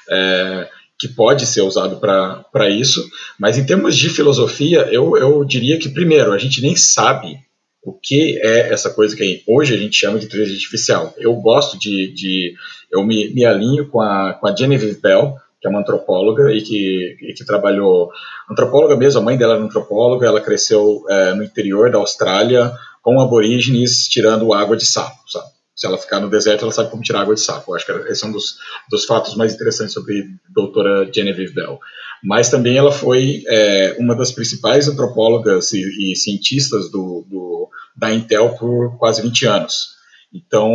[0.10, 0.70] é,
[1.02, 3.04] que pode ser usado para isso,
[3.40, 7.40] mas em termos de filosofia, eu, eu diria que, primeiro, a gente nem sabe
[7.84, 11.12] o que é essa coisa que hoje a gente chama de inteligência artificial.
[11.18, 12.14] Eu gosto de.
[12.14, 12.54] de
[12.92, 16.62] eu me, me alinho com a, com a Genevieve Bell, que é uma antropóloga e
[16.62, 18.12] que, e que trabalhou.
[18.48, 22.72] Antropóloga mesmo, a mãe dela era antropóloga, ela cresceu é, no interior da Austrália
[23.02, 25.48] com aborígenes tirando água de sapo, sabe?
[25.76, 27.72] Se ela ficar no deserto, ela sabe como tirar água de sapo.
[27.72, 28.58] Eu acho que esse é um dos,
[28.90, 31.80] dos fatos mais interessantes sobre a doutora Genevieve Bell.
[32.24, 38.14] Mas também ela foi é, uma das principais antropólogas e, e cientistas do, do, da
[38.14, 39.96] Intel por quase 20 anos.
[40.34, 40.72] Então,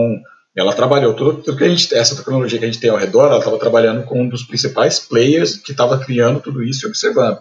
[0.56, 3.26] ela trabalhou tudo, tudo que a gente, essa tecnologia que a gente tem ao redor,
[3.26, 7.38] ela estava trabalhando com um dos principais players que estava criando tudo isso e observando.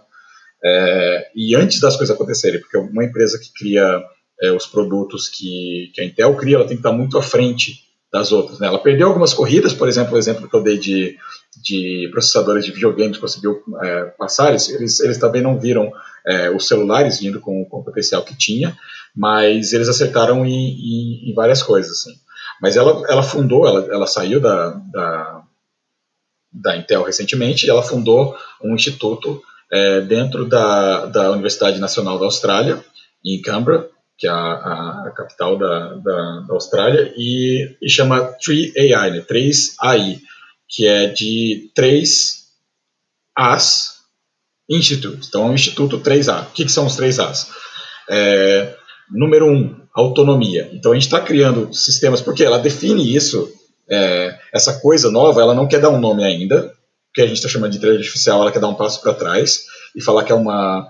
[0.64, 4.04] É, e antes das coisas acontecerem, porque uma empresa que cria
[4.42, 7.86] é, os produtos que, que a Intel cria, ela tem que estar muito à frente
[8.12, 8.60] das outras.
[8.60, 8.68] Né?
[8.68, 11.18] Ela perdeu algumas corridas, por exemplo, o exemplo que eu dei de,
[11.62, 15.92] de processadores de videogames conseguiu é, passar, eles, eles, também não viram
[16.26, 18.76] é, os celulares vindo com, com, o potencial que tinha,
[19.16, 21.92] mas eles acertaram em, em, em várias coisas.
[21.92, 22.14] Assim.
[22.62, 25.44] Mas ela, ela fundou, ela, ela saiu da, da,
[26.52, 32.26] da Intel recentemente e ela fundou um instituto é, dentro da, da Universidade Nacional da
[32.26, 32.84] Austrália,
[33.24, 39.12] em Canberra, que é a, a capital da, da, da, Austrália, e, e chama 3AI,
[39.12, 39.22] né?
[39.22, 40.20] 3AI,
[40.70, 42.46] que é de 3
[43.38, 43.96] As
[44.70, 45.28] Institute.
[45.28, 46.48] Então, é um Instituto 3A.
[46.48, 47.52] O que, que são os 3 As?
[48.10, 48.76] É,
[49.12, 50.70] número 1, um, autonomia.
[50.74, 53.52] Então, a gente está criando sistemas, porque ela define isso,
[53.90, 56.74] é, essa coisa nova, ela não quer dar um nome ainda,
[57.14, 59.66] que a gente está chamando de inteligência artificial, ela quer dar um passo para trás
[59.96, 60.90] e falar que é uma,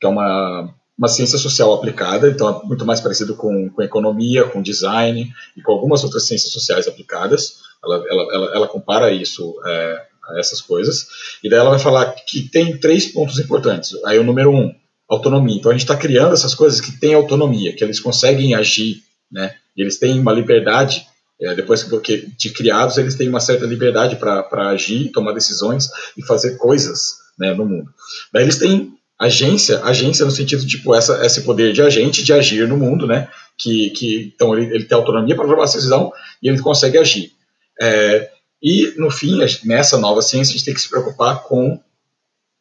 [0.00, 4.44] que é uma uma ciência social aplicada, então é muito mais parecido com, com economia,
[4.44, 7.58] com design e com algumas outras ciências sociais aplicadas.
[7.84, 11.06] Ela, ela, ela, ela compara isso é, a essas coisas.
[11.44, 13.92] E daí ela vai falar que tem três pontos importantes.
[14.04, 14.74] Aí o número um,
[15.08, 15.56] autonomia.
[15.56, 19.54] Então a gente está criando essas coisas que têm autonomia, que eles conseguem agir, né?
[19.76, 21.06] E eles têm uma liberdade.
[21.38, 26.24] É, depois que de criados, eles têm uma certa liberdade para agir, tomar decisões e
[26.24, 27.90] fazer coisas né, no mundo.
[28.32, 32.68] Daí eles têm agência, agência no sentido tipo essa, esse poder de agente de agir
[32.68, 33.28] no mundo, né?
[33.58, 36.12] Que, que então ele, ele tem autonomia para tomar decisão
[36.42, 37.32] e ele consegue agir.
[37.80, 38.30] É,
[38.62, 41.80] e no fim, nessa nova ciência, a gente tem que se preocupar com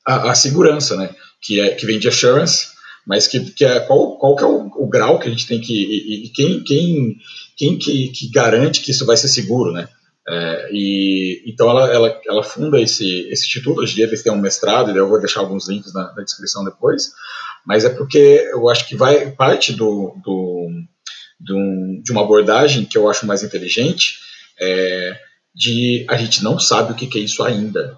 [0.06, 1.14] a, a segurança, né?
[1.42, 2.68] Que é que vem de assurance,
[3.06, 5.60] mas que, que é qual, qual que é o, o grau que a gente tem
[5.60, 7.18] que e, e quem quem
[7.58, 9.90] quem que, que garante que isso vai ser seguro, né?
[10.28, 14.34] É, e então ela, ela, ela funda esse, esse instituto, hoje em dia eles têm
[14.34, 17.12] um mestrado, eu vou deixar alguns links na, na, descrição depois,
[17.64, 20.68] mas é porque eu acho que vai parte do, do,
[21.40, 24.18] do de uma abordagem que eu acho mais inteligente,
[24.60, 25.16] é,
[25.54, 27.96] de a gente não sabe o que, que é isso ainda,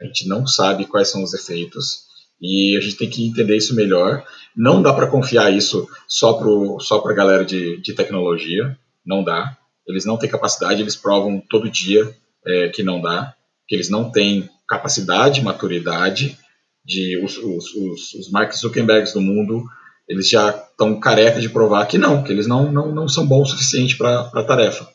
[0.00, 2.10] a gente não sabe quais são os efeitos,
[2.40, 4.24] e a gente tem que entender isso melhor.
[4.56, 6.48] Não dá para confiar isso só para
[6.80, 9.58] só a galera de, de tecnologia, não dá
[9.90, 12.14] eles não têm capacidade, eles provam todo dia
[12.46, 13.34] é, que não dá,
[13.68, 16.38] que eles não têm capacidade, maturidade,
[16.84, 19.64] de os, os, os, os Mark Zuckerbergs do mundo,
[20.08, 23.48] eles já estão careca de provar que não, que eles não, não, não são bons
[23.48, 24.88] o suficiente para a tarefa.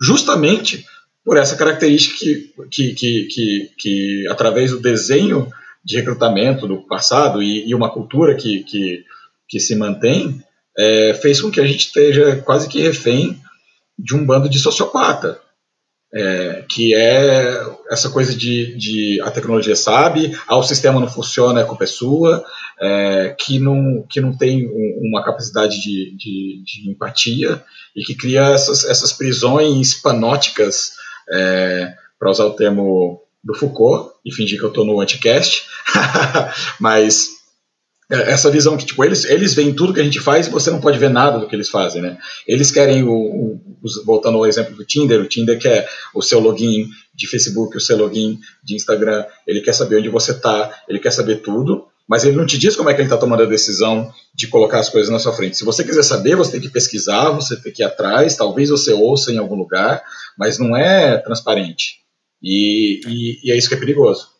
[0.00, 0.86] Justamente
[1.24, 5.50] por essa característica que, que, que, que, que, através do desenho
[5.84, 9.04] de recrutamento do passado e, e uma cultura que, que,
[9.48, 10.42] que se mantém,
[10.78, 13.40] é, fez com que a gente esteja quase que refém
[13.98, 15.40] de um bando de sociopata,
[16.12, 21.60] é, que é essa coisa de, de, a tecnologia sabe, ah, o sistema não funciona,
[21.60, 22.44] a culpa é sua,
[22.80, 27.62] é, que, não, que não tem um, uma capacidade de, de, de, empatia
[27.94, 30.92] e que cria essas, essas prisões panóticas,
[31.30, 35.64] é, para usar o termo do Foucault, e fingir que eu estou no anticast,
[36.80, 37.35] mas é,
[38.08, 40.80] essa visão que tipo eles eles veem tudo que a gente faz e você não
[40.80, 42.18] pode ver nada do que eles fazem né?
[42.46, 43.60] Eles querem o, o,
[44.04, 47.96] voltando ao exemplo do Tinder o Tinder quer o seu login de Facebook o seu
[47.96, 52.36] login de Instagram ele quer saber onde você está ele quer saber tudo mas ele
[52.36, 55.10] não te diz como é que ele está tomando a decisão de colocar as coisas
[55.10, 55.56] na sua frente.
[55.56, 58.92] Se você quiser saber você tem que pesquisar você tem que ir atrás talvez você
[58.92, 60.00] ouça em algum lugar
[60.38, 61.96] mas não é transparente.
[62.40, 64.35] E, e, e é isso que é perigoso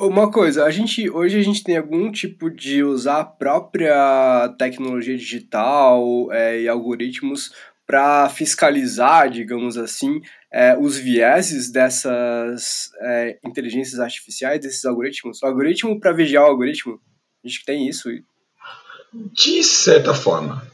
[0.00, 5.14] Uma coisa, a gente hoje a gente tem algum tipo de usar a própria tecnologia
[5.14, 7.52] digital é, e algoritmos
[7.86, 15.42] para fiscalizar, digamos assim, é, os vieses dessas é, inteligências artificiais, desses algoritmos?
[15.42, 16.98] O algoritmo para vigiar o algoritmo,
[17.44, 18.08] a gente tem isso?
[19.12, 20.66] De certa forma,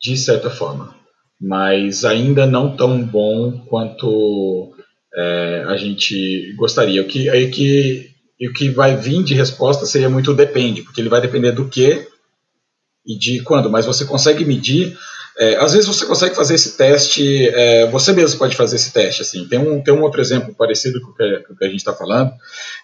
[0.00, 0.94] de certa forma,
[1.40, 4.72] mas ainda não tão bom quanto
[5.16, 7.02] é, a gente gostaria.
[7.02, 11.00] O que, aí que e o que vai vir de resposta seria muito depende, porque
[11.00, 12.06] ele vai depender do que
[13.06, 14.96] e de quando, mas você consegue medir.
[15.38, 19.22] É, às vezes você consegue fazer esse teste, é, você mesmo pode fazer esse teste.
[19.22, 19.46] Assim.
[19.48, 21.78] Tem, um, tem um outro exemplo parecido com o que, com o que a gente
[21.78, 22.32] está falando,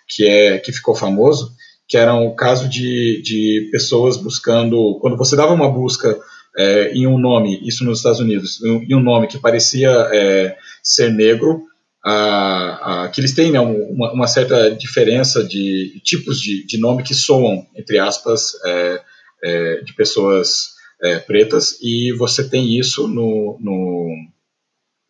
[0.09, 1.53] que, é, que ficou famoso,
[1.87, 4.99] que era o caso de, de pessoas buscando.
[5.01, 6.19] Quando você dava uma busca
[6.57, 11.13] é, em um nome, isso nos Estados Unidos, em um nome que parecia é, ser
[11.13, 11.63] negro,
[12.05, 17.03] a, a, que eles têm né, uma, uma, certa diferença de tipos de, de, nome
[17.03, 19.03] que soam, entre aspas, é,
[19.43, 24.17] é, de pessoas é, pretas, e você tem isso no, no,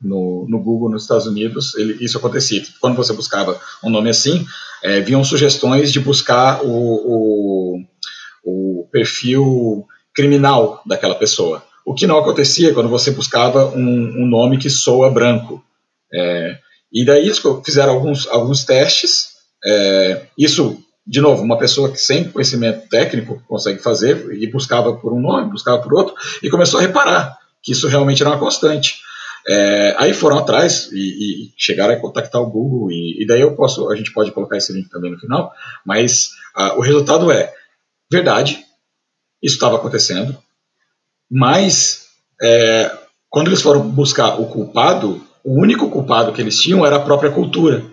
[0.00, 2.62] no, no, Google nos Estados Unidos, ele, isso acontecia.
[2.80, 4.46] Quando você buscava um nome assim,
[4.82, 7.84] é, vinham sugestões de buscar o, o,
[8.44, 11.62] o perfil criminal daquela pessoa.
[11.84, 15.64] O que não acontecia quando você buscava um, um nome que soa branco.
[16.12, 16.58] É,
[16.92, 17.30] e daí
[17.64, 19.30] fizeram alguns, alguns testes.
[19.64, 25.12] É, isso, de novo, uma pessoa que sem conhecimento técnico consegue fazer, e buscava por
[25.12, 29.00] um nome, buscava por outro, e começou a reparar que isso realmente era uma constante.
[29.46, 33.54] É, aí foram atrás e, e, chegaram a contactar o Google, e, e, daí eu
[33.54, 35.52] posso, a gente pode colocar esse link também no final,
[35.86, 37.52] mas a, o resultado é
[38.10, 38.64] verdade,
[39.42, 40.36] isso estava acontecendo,
[41.30, 42.08] mas
[42.42, 42.90] é,
[43.30, 47.30] quando eles foram buscar o culpado, o único culpado que eles tinham era a própria
[47.30, 47.84] cultura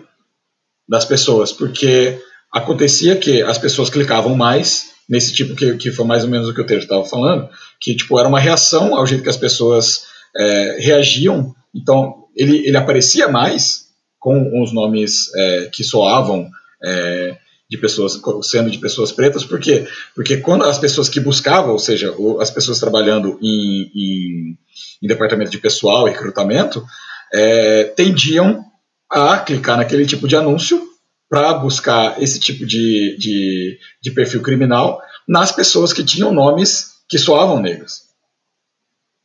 [0.88, 2.20] das pessoas, porque
[2.52, 6.54] acontecia que as pessoas clicavam mais nesse tipo que, que foi mais ou menos o
[6.54, 7.48] que o Tejo estava falando,
[7.80, 11.54] que tipo era uma reação ao jeito que as pessoas é, reagiam.
[11.74, 13.86] Então ele, ele aparecia mais
[14.18, 16.50] com os nomes é, que soavam
[16.82, 17.36] é,
[17.68, 19.86] de pessoas sendo de pessoas pretas, por quê?
[20.14, 24.58] Porque quando as pessoas que buscavam, ou seja, as pessoas trabalhando em, em,
[25.02, 26.84] em departamento de pessoal e recrutamento,
[27.32, 28.64] é, tendiam
[29.10, 30.82] a clicar naquele tipo de anúncio
[31.28, 37.18] para buscar esse tipo de, de, de, perfil criminal nas pessoas que tinham nomes que
[37.18, 38.06] soavam negros.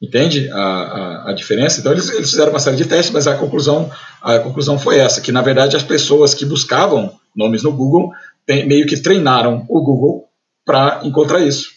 [0.01, 1.79] Entende a, a, a diferença?
[1.79, 3.91] Então eles, eles, fizeram uma série de testes, mas a conclusão,
[4.21, 8.11] a conclusão foi essa, que na verdade as pessoas que buscavam nomes no Google
[8.45, 10.27] tem, meio que treinaram o Google
[10.65, 11.69] para encontrar isso.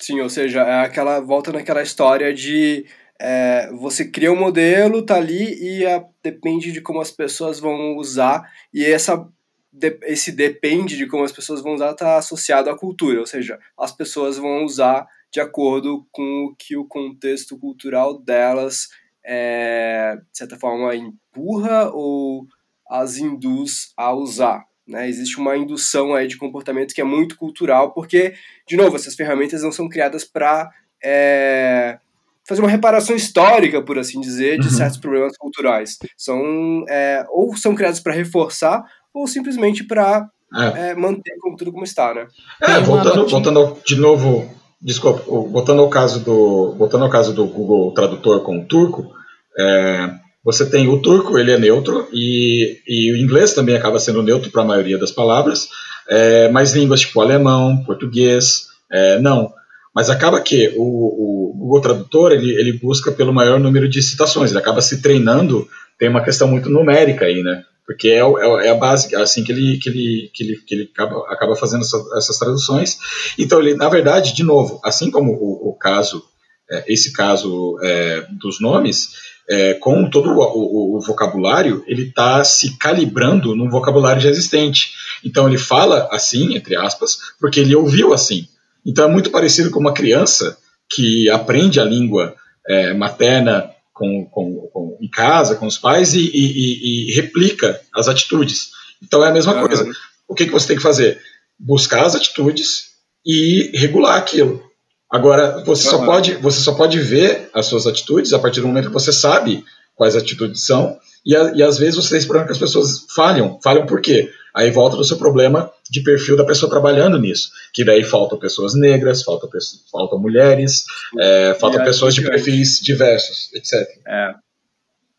[0.00, 2.84] Sim, ou seja, é aquela volta naquela história de
[3.20, 7.96] é, você cria um modelo, tá ali e a, depende de como as pessoas vão
[7.96, 9.28] usar e essa
[9.72, 13.58] de, esse depende de como as pessoas vão usar está associado à cultura, ou seja,
[13.78, 18.88] as pessoas vão usar de acordo com o que o contexto cultural delas
[19.24, 22.46] é, de certa forma empurra ou
[22.88, 24.64] as induz a usar.
[24.86, 25.08] Né?
[25.08, 28.34] Existe uma indução aí de comportamento que é muito cultural, porque,
[28.68, 30.70] de novo, essas ferramentas não são criadas para
[31.02, 31.98] é,
[32.46, 34.72] fazer uma reparação histórica, por assim dizer, de uhum.
[34.72, 35.98] certos problemas culturais.
[36.16, 40.90] São é, ou são criados para reforçar ou simplesmente para é.
[40.90, 42.26] é, manter como, tudo como está, né?
[42.62, 44.48] É, voltando, voltando de novo,
[44.80, 49.10] desculpa, voltando ao caso do, voltando ao caso do Google Tradutor com o turco,
[49.58, 50.10] é,
[50.44, 54.50] você tem o turco, ele é neutro e, e o inglês também acaba sendo neutro
[54.52, 55.68] para a maioria das palavras,
[56.08, 59.52] é, mas línguas tipo alemão, português, é, não.
[59.96, 64.50] Mas acaba que o, o Google Tradutor ele, ele busca pelo maior número de citações,
[64.50, 65.66] ele acaba se treinando,
[65.98, 67.64] tem uma questão muito numérica aí, né?
[67.86, 70.74] Porque é, é, é a base, é assim que ele, que ele, que ele, que
[70.74, 72.98] ele acaba, acaba fazendo essa, essas traduções.
[73.38, 76.22] Então, ele, na verdade, de novo, assim como o, o caso,
[76.70, 79.12] é, esse caso é, dos nomes,
[79.48, 84.90] é, com todo o, o, o vocabulário, ele está se calibrando num vocabulário já existente.
[85.24, 88.46] Então, ele fala assim, entre aspas, porque ele ouviu assim.
[88.86, 90.56] Então é muito parecido com uma criança
[90.88, 92.34] que aprende a língua
[92.68, 98.08] é, materna com, com, com, em casa, com os pais, e, e, e, replica as
[98.08, 98.70] atitudes.
[99.02, 99.88] Então é a mesma coisa.
[100.28, 101.18] O que, que você tem que fazer?
[101.58, 102.90] Buscar as atitudes
[103.24, 104.62] e regular aquilo.
[105.10, 108.88] Agora, você, só pode, você só pode ver as suas atitudes a partir do momento
[108.88, 109.64] que você sabe
[109.94, 113.06] quais atitudes são, e, a, e às vezes você tem esse problema que as pessoas
[113.14, 113.58] falham.
[113.62, 114.30] Falham por quê?
[114.56, 117.50] Aí volta do seu problema de perfil da pessoa trabalhando nisso.
[117.74, 119.50] Que daí faltam pessoas negras, faltam,
[119.92, 120.86] faltam mulheres,
[121.20, 123.86] é, faltam pessoas de perfis diversos, etc.
[124.06, 124.34] É.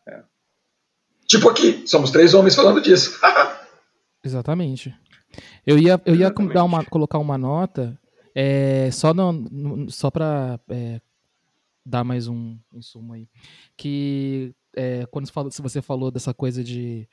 [0.08, 0.20] é.
[1.28, 3.16] Tipo aqui, somos três homens falando disso.
[4.24, 4.92] Exatamente.
[5.64, 7.96] Eu ia, eu ia dar uma, colocar uma nota
[8.34, 11.00] é, só, no, só para é,
[11.86, 13.28] dar mais um insumo aí.
[13.76, 15.30] Que é, quando
[15.60, 17.08] você falou dessa coisa de,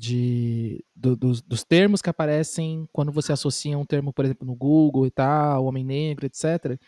[0.00, 4.54] de do, dos, dos, termos que aparecem quando você associa um termo, por exemplo, no
[4.54, 6.80] Google e tal, homem negro, etc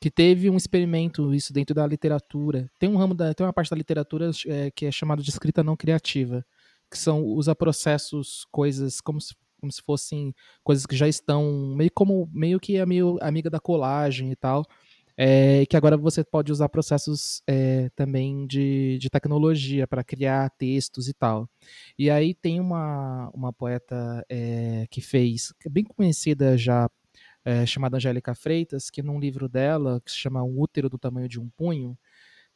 [0.00, 2.70] que teve um experimento isso dentro da literatura.
[2.78, 5.64] Tem um ramo da, tem uma parte da literatura é, que é chamada de escrita
[5.64, 6.44] não criativa,
[6.90, 11.90] que são usa processos, coisas como se, como se fossem coisas que já estão meio
[11.94, 14.64] como meio que é meio amiga da colagem e tal.
[15.16, 21.08] É, que agora você pode usar processos é, também de, de tecnologia para criar textos
[21.08, 21.48] e tal.
[21.98, 26.90] E aí tem uma, uma poeta é, que fez, bem conhecida já
[27.46, 31.28] é, chamada Angélica Freitas, que num livro dela, que se chama Um Útero do Tamanho
[31.28, 31.96] de um Punho,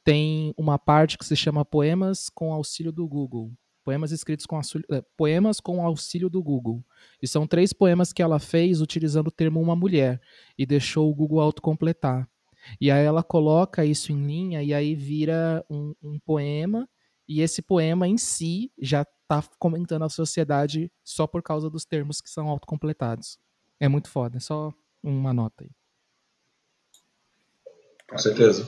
[0.03, 3.53] tem uma parte que se chama Poemas com Auxílio do Google.
[3.85, 6.85] Poemas escritos com auxílio, é, poemas com auxílio do Google.
[7.23, 10.21] E são três poemas que ela fez utilizando o termo uma mulher
[10.59, 12.29] e deixou o Google autocompletar.
[12.81, 16.89] E aí ela coloca isso em linha e aí vira um, um poema
[17.29, 22.21] e esse poema em si já está comentando a sociedade só por causa dos termos
[22.21, 23.39] que são autocompletados.
[23.79, 25.71] É muito foda, é só uma nota aí.
[28.09, 28.67] Com certeza.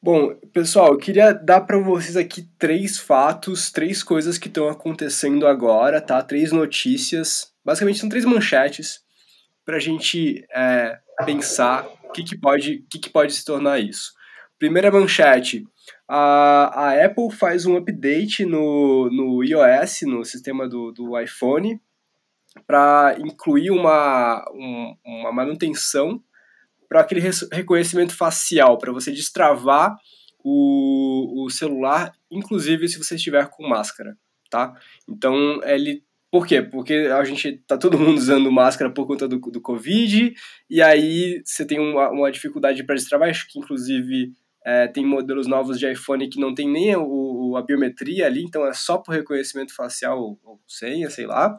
[0.00, 5.46] Bom, pessoal, eu queria dar para vocês aqui três fatos, três coisas que estão acontecendo
[5.46, 6.22] agora, tá?
[6.22, 7.52] Três notícias.
[7.64, 9.02] Basicamente são três manchetes
[9.64, 14.12] para a gente é, pensar o que, que, pode, que, que pode se tornar isso.
[14.58, 15.64] Primeira manchete:
[16.08, 21.80] a, a Apple faz um update no, no iOS, no sistema do, do iPhone,
[22.66, 26.22] para incluir uma, um, uma manutenção
[26.88, 27.20] para aquele
[27.52, 29.94] reconhecimento facial, para você destravar
[30.42, 34.16] o, o celular, inclusive se você estiver com máscara,
[34.50, 34.72] tá?
[35.06, 36.02] Então, ele...
[36.30, 36.60] Por quê?
[36.60, 40.34] Porque a gente tá todo mundo usando máscara por conta do, do Covid,
[40.68, 44.32] e aí você tem uma, uma dificuldade para destravar, que inclusive
[44.64, 48.66] é, tem modelos novos de iPhone que não tem nem o, a biometria ali, então
[48.66, 51.58] é só por reconhecimento facial ou, ou senha, sei lá.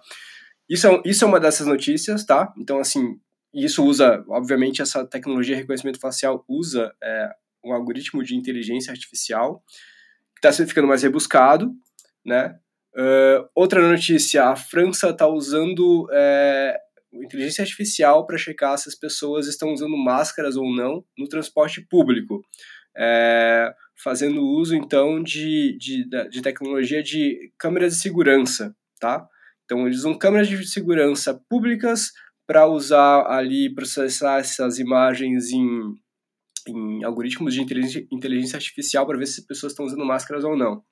[0.70, 2.54] Isso é, isso é uma dessas notícias, tá?
[2.56, 3.20] Então, assim,
[3.52, 7.30] isso usa, obviamente, essa tecnologia de reconhecimento facial usa é,
[7.66, 9.64] um algoritmo de inteligência artificial
[10.40, 11.74] que está ficando mais rebuscado,
[12.24, 12.58] né?
[12.96, 16.76] Uh, outra notícia, a França está usando é,
[17.14, 22.42] inteligência artificial para checar se as pessoas estão usando máscaras ou não no transporte público,
[22.98, 23.72] é,
[24.02, 29.28] fazendo uso, então, de, de, de tecnologia de câmeras de segurança, tá?
[29.66, 32.12] Então, eles usam câmeras de segurança públicas
[32.48, 35.94] para usar ali, processar essas imagens em,
[36.68, 40.58] em algoritmos de inteligência, inteligência artificial para ver se as pessoas estão usando máscaras ou
[40.58, 40.84] não.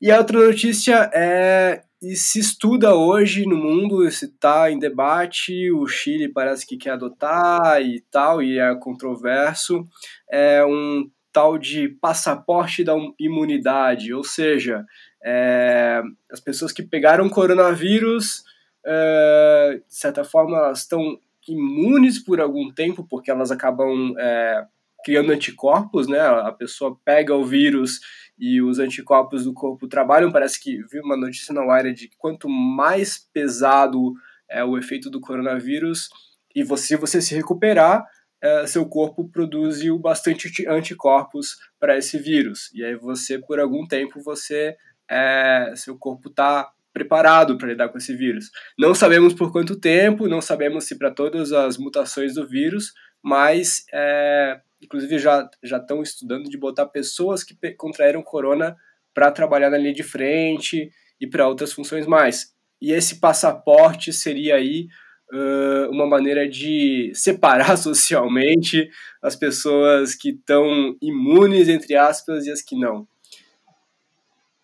[0.00, 5.72] E a outra notícia é e se estuda hoje no mundo, se está em debate,
[5.72, 9.84] o Chile parece que quer adotar e tal, e é controverso,
[10.30, 14.86] é um tal de passaporte da imunidade, ou seja,
[15.24, 18.44] é, as pessoas que pegaram coronavírus,
[18.86, 21.18] é, de certa forma, elas estão
[21.48, 24.64] imunes por algum tempo, porque elas acabam é,
[25.04, 26.20] criando anticorpos, né?
[26.20, 28.00] A pessoa pega o vírus
[28.38, 30.30] e os anticorpos do corpo trabalham.
[30.30, 34.14] Parece que vi uma notícia na área de que quanto mais pesado
[34.48, 36.08] é o efeito do coronavírus,
[36.54, 38.06] e você, se você se recuperar,
[38.40, 42.70] é, seu corpo produz bastante anticorpos para esse vírus.
[42.72, 44.76] E aí você, por algum tempo, você
[45.10, 48.50] é, seu corpo está preparado para lidar com esse vírus.
[48.78, 52.92] Não sabemos por quanto tempo, não sabemos se para todas as mutações do vírus,
[53.22, 58.76] mas é, inclusive já já estão estudando de botar pessoas que contraíram corona
[59.14, 60.90] para trabalhar na linha de frente
[61.20, 62.54] e para outras funções mais.
[62.80, 64.86] E esse passaporte seria aí
[65.32, 68.88] uh, uma maneira de separar socialmente
[69.22, 73.06] as pessoas que estão imunes, entre aspas, e as que não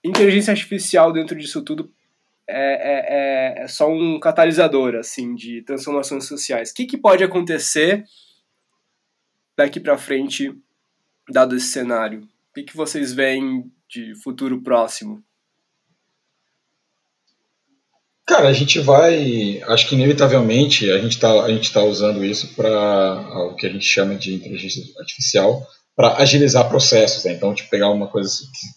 [0.04, 1.90] inteligência artificial dentro disso tudo
[2.46, 6.70] é, é, é, é só um catalisador assim de transformações sociais.
[6.70, 8.04] O que, que pode acontecer
[9.56, 10.54] daqui para frente,
[11.30, 12.20] dado esse cenário?
[12.20, 15.22] O que, que vocês veem de futuro próximo?
[18.26, 22.54] Cara, a gente vai, acho que inevitavelmente a gente está a gente tá usando isso
[22.54, 27.24] para o que a gente chama de inteligência artificial para agilizar processos.
[27.24, 27.32] Né?
[27.32, 28.30] Então, tipo, pegar uma coisa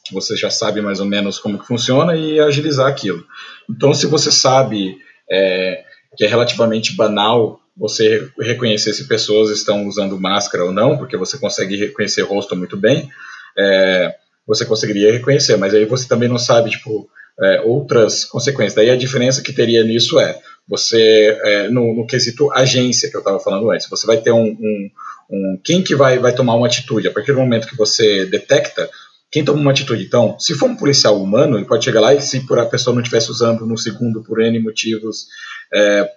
[0.05, 3.25] que, você já sabe mais ou menos como que funciona e agilizar aquilo.
[3.69, 4.97] Então, se você sabe
[5.29, 5.83] é,
[6.15, 11.37] que é relativamente banal você reconhecer se pessoas estão usando máscara ou não, porque você
[11.37, 13.09] consegue reconhecer rosto muito bem,
[13.57, 15.57] é, você conseguiria reconhecer.
[15.57, 17.07] Mas aí você também não sabe, tipo,
[17.39, 18.75] é, outras consequências.
[18.75, 23.19] Daí a diferença que teria nisso é, você, é, no, no, quesito agência que eu
[23.19, 24.89] estava falando antes, você vai ter um, um,
[25.29, 28.89] um, quem que vai, vai tomar uma atitude, a partir do momento que você detecta,
[29.31, 30.03] quem toma uma atitude.
[30.03, 32.93] Então, se for um policial humano, ele pode chegar lá e se por a pessoa
[32.93, 35.27] não estivesse usando no segundo por N motivos,
[35.73, 36.09] é,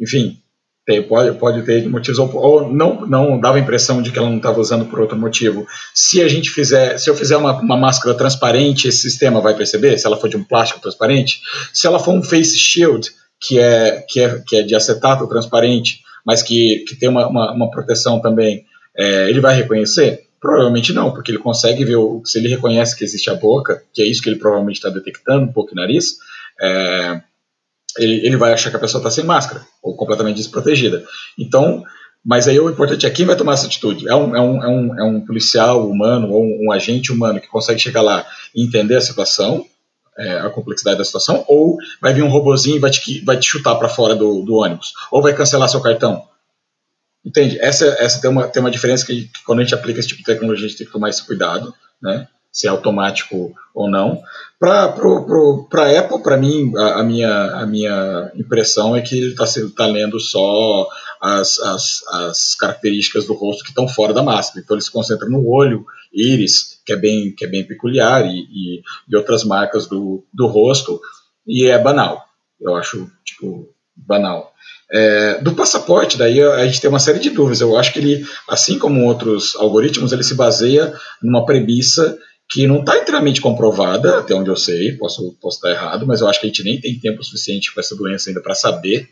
[0.00, 0.40] enfim,
[0.86, 4.28] tem, pode, pode ter motivos ou, ou, não, não dava a impressão de que ela
[4.28, 5.66] não estava usando por outro motivo.
[5.94, 9.96] Se a gente fizer, se eu fizer uma, uma, máscara transparente, esse sistema vai perceber
[9.98, 11.40] se ela for de um plástico transparente.
[11.72, 16.00] Se ela for um face shield, que é, que é, que é de acetato transparente,
[16.24, 18.64] mas que, que tem uma, uma, uma proteção também,
[18.96, 20.24] é, ele vai reconhecer?
[20.38, 24.02] Provavelmente não, porque ele consegue ver, o, se ele reconhece que existe a boca, que
[24.02, 26.16] é isso que ele provavelmente está detectando, pouco o nariz,
[26.60, 27.22] é,
[27.98, 31.04] ele, ele vai achar que a pessoa está sem máscara ou completamente desprotegida.
[31.38, 31.84] Então,
[32.24, 34.08] mas aí o importante é quem vai tomar essa atitude.
[34.08, 37.40] É um, é um, é um, é um policial humano ou um, um, agente humano
[37.40, 39.66] que consegue chegar lá e entender a situação,
[40.18, 43.46] é, a complexidade da situação, ou vai vir um robozinho e vai te, vai te
[43.46, 46.26] chutar para fora do, do ônibus, ou vai cancelar seu cartão.
[47.24, 47.58] Entende?
[47.60, 50.20] Essa, essa tem, uma, tem uma diferença que, que, quando a gente aplica esse tipo
[50.20, 52.26] de tecnologia a gente tem que tomar esse cuidado, né?
[52.54, 54.22] Se é automático ou não.
[54.60, 59.44] Para a Apple, para mim, a, a, minha, a minha impressão é que ele está
[59.76, 60.88] tá lendo só
[61.20, 64.62] as, as, as características do rosto que estão fora da máscara.
[64.62, 68.38] Então ele se concentra no olho, íris, que é bem, que é bem peculiar, e,
[68.38, 71.00] e, e outras marcas do, do rosto,
[71.44, 72.22] e é banal.
[72.60, 74.54] Eu acho, tipo, banal.
[74.90, 77.60] É, do passaporte, daí a gente tem uma série de dúvidas.
[77.60, 82.16] Eu acho que ele, assim como outros algoritmos, ele se baseia numa premissa
[82.50, 86.28] que não está inteiramente comprovada, até onde eu sei, posso, posso estar errado, mas eu
[86.28, 89.08] acho que a gente nem tem tempo suficiente com essa doença ainda para saber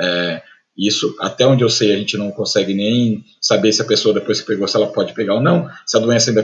[0.00, 0.42] é,
[0.76, 1.16] isso.
[1.20, 4.46] Até onde eu sei, a gente não consegue nem saber se a pessoa, depois que
[4.46, 6.42] pegou, se ela pode pegar ou não, se a doença ainda,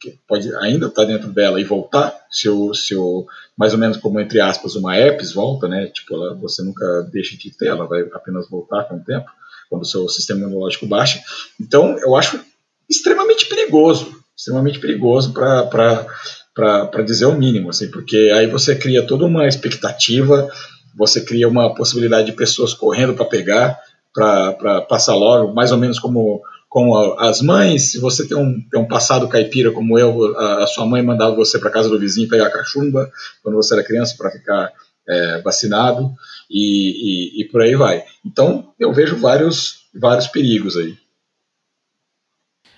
[0.00, 3.26] que pode ainda estar tá dentro dela e voltar, se o, se o,
[3.56, 5.86] mais ou menos como entre aspas uma herpes volta, né?
[5.86, 9.30] Tipo, ela, você nunca deixa de ter, ela vai apenas voltar com o tempo,
[9.68, 11.22] quando o seu sistema imunológico baixa.
[11.60, 12.40] Então, eu acho
[12.88, 19.46] extremamente perigoso extremamente perigoso para dizer o mínimo, assim, porque aí você cria toda uma
[19.46, 20.48] expectativa,
[20.96, 23.78] você cria uma possibilidade de pessoas correndo para pegar,
[24.14, 28.80] para passar logo, mais ou menos como com as mães, se você tem um, tem
[28.80, 32.28] um passado caipira como eu, a, a sua mãe mandava você para casa do vizinho
[32.28, 33.10] pegar cachumba
[33.42, 34.72] quando você era criança para ficar
[35.06, 36.14] é, vacinado
[36.48, 38.04] e, e, e, por aí vai.
[38.24, 40.96] Então eu vejo vários, vários perigos aí.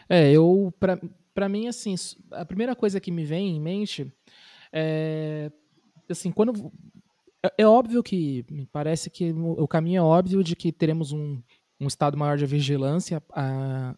[0.09, 0.73] É, eu
[1.35, 1.95] para mim, assim,
[2.31, 4.13] a primeira coisa que me vem em mente
[4.73, 5.51] é.
[6.09, 6.73] Assim, quando.
[7.43, 8.45] É, é óbvio que.
[8.51, 11.41] Me parece que o caminho é óbvio de que teremos um,
[11.81, 13.95] um estado maior de vigilância a,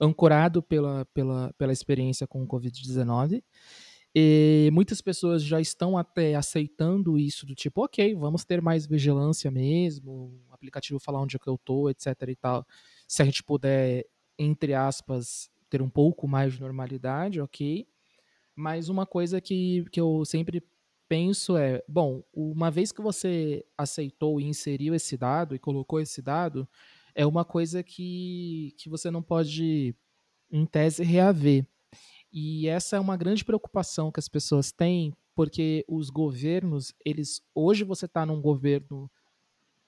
[0.00, 3.42] ancorado pela, pela, pela experiência com o Covid-19.
[4.18, 9.50] E muitas pessoas já estão até aceitando isso do tipo, ok, vamos ter mais vigilância
[9.50, 12.66] mesmo, o aplicativo falar onde é que eu tô, etc e tal.
[13.06, 14.06] Se a gente puder,
[14.38, 17.86] entre aspas, ter um pouco mais de normalidade, ok.
[18.54, 20.62] Mas uma coisa que, que eu sempre
[21.08, 26.20] penso é, bom, uma vez que você aceitou e inseriu esse dado e colocou esse
[26.20, 26.68] dado,
[27.14, 29.94] é uma coisa que, que você não pode,
[30.50, 31.66] em tese, reaver.
[32.32, 37.84] E essa é uma grande preocupação que as pessoas têm, porque os governos, eles hoje
[37.84, 39.10] você está num governo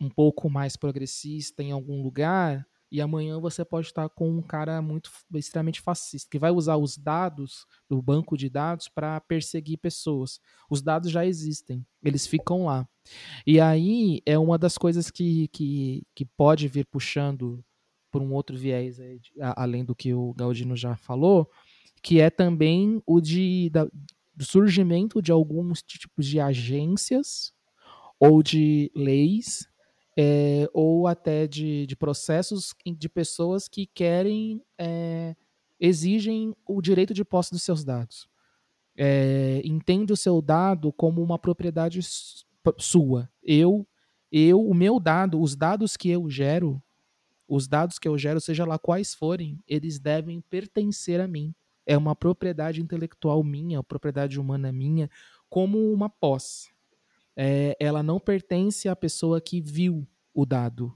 [0.00, 4.80] um pouco mais progressista em algum lugar, e amanhã você pode estar com um cara
[4.80, 10.40] muito extremamente fascista, que vai usar os dados do banco de dados para perseguir pessoas.
[10.70, 12.88] Os dados já existem, eles ficam lá.
[13.46, 17.64] E aí é uma das coisas que, que, que pode vir puxando
[18.10, 21.50] por um outro viés, aí, além do que o Galdino já falou,
[22.02, 23.86] que é também o de, da,
[24.34, 27.52] do surgimento de alguns tipos de agências
[28.18, 29.68] ou de leis
[30.20, 35.36] é, ou até de, de, processos de pessoas que querem, é,
[35.78, 38.28] exigem o direito de posse dos seus dados.
[38.96, 42.00] É, entende o seu dado como uma propriedade
[42.78, 43.30] sua.
[43.40, 43.86] Eu,
[44.32, 46.82] eu, o meu dado, os dados que eu gero,
[47.46, 51.54] os dados que eu gero, seja lá quais forem, eles devem pertencer a mim.
[51.86, 55.08] É uma propriedade intelectual minha, propriedade humana minha,
[55.48, 56.76] como uma posse
[57.40, 60.04] é, ela não pertence à pessoa que viu
[60.34, 60.92] o dado.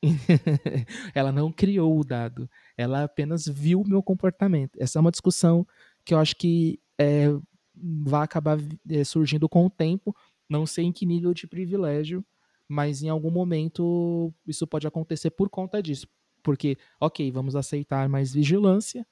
[1.12, 2.48] ela não criou o dado.
[2.76, 4.76] Ela apenas viu o meu comportamento.
[4.80, 5.66] Essa é uma discussão
[6.04, 7.26] que eu acho que é,
[7.74, 10.14] vai acabar é, surgindo com o tempo.
[10.48, 12.24] Não sei em que nível de privilégio,
[12.68, 16.06] mas em algum momento isso pode acontecer por conta disso.
[16.44, 19.04] Porque, ok, vamos aceitar mais vigilância,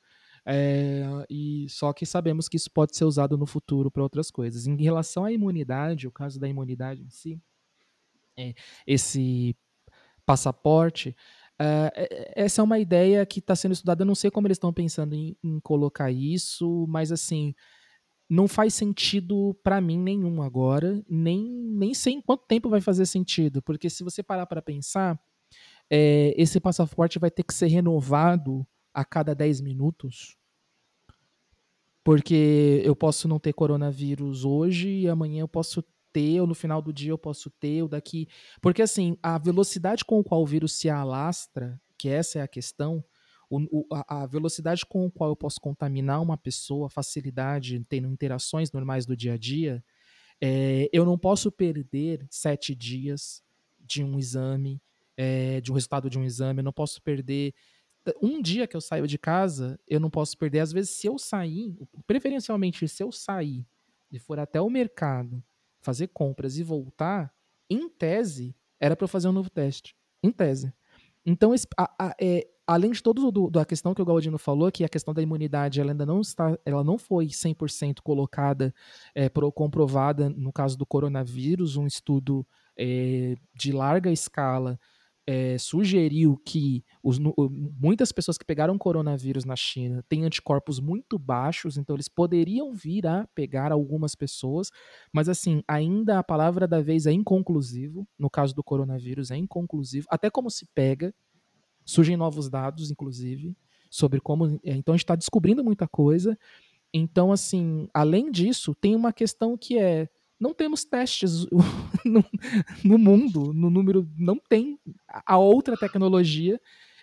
[0.46, 4.66] É, e só que sabemos que isso pode ser usado no futuro para outras coisas.
[4.66, 7.40] Em relação à imunidade, o caso da imunidade em si,
[8.38, 8.54] é,
[8.86, 9.54] esse
[10.24, 11.14] passaporte,
[11.60, 11.90] uh,
[12.34, 14.02] essa é uma ideia que está sendo estudada.
[14.02, 17.54] Eu não sei como eles estão pensando em, em, colocar isso, mas assim
[18.28, 23.04] não faz sentido para mim nenhum agora, nem, nem sei em quanto tempo vai fazer
[23.04, 25.18] sentido, porque se você parar para pensar,
[25.90, 30.36] é, esse passaporte vai ter que ser renovado a cada 10 minutos.
[32.02, 36.80] Porque eu posso não ter coronavírus hoje e amanhã eu posso ter, ou no final
[36.80, 38.26] do dia eu posso ter, ou daqui.
[38.60, 42.48] Porque assim, a velocidade com a qual o vírus se alastra, que essa é a
[42.48, 43.04] questão,
[43.50, 48.70] o, a, a, velocidade com a qual eu posso contaminar uma pessoa, facilidade, tendo interações
[48.70, 49.84] normais do dia a dia,
[50.40, 53.42] é, eu não posso perder sete dias
[53.78, 54.80] de um exame,
[55.16, 57.52] é, de um resultado de um exame, eu não posso perder
[58.22, 60.60] um dia que eu saio de casa, eu não posso perder.
[60.60, 61.76] Às vezes, se eu sair,
[62.06, 63.66] preferencialmente, se eu sair
[64.10, 65.42] e for até o mercado
[65.80, 67.32] fazer compras e voltar,
[67.68, 69.96] em tese, era para eu fazer um novo teste.
[70.22, 70.72] Em tese.
[71.24, 74.84] Então, a, a, é, além de todo do, da questão que o Galdino falou, que
[74.84, 78.74] a questão da imunidade ela ainda não está, ela não foi 100% colocada,
[79.14, 82.46] é, pro, comprovada no caso do coronavírus, um estudo
[82.76, 84.78] é, de larga escala
[85.32, 91.76] é, sugeriu que os, muitas pessoas que pegaram coronavírus na China têm anticorpos muito baixos,
[91.76, 94.72] então eles poderiam vir a pegar algumas pessoas,
[95.12, 100.08] mas assim, ainda a palavra da vez é inconclusivo, no caso do coronavírus é inconclusivo,
[100.10, 101.14] até como se pega,
[101.84, 103.56] surgem novos dados, inclusive,
[103.88, 104.58] sobre como.
[104.64, 106.36] É, então a gente está descobrindo muita coisa.
[106.92, 110.08] Então, assim, além disso, tem uma questão que é
[110.40, 111.46] não temos testes
[112.04, 112.24] no,
[112.82, 114.78] no, mundo, no número, não tem
[115.26, 116.58] a outra tecnologia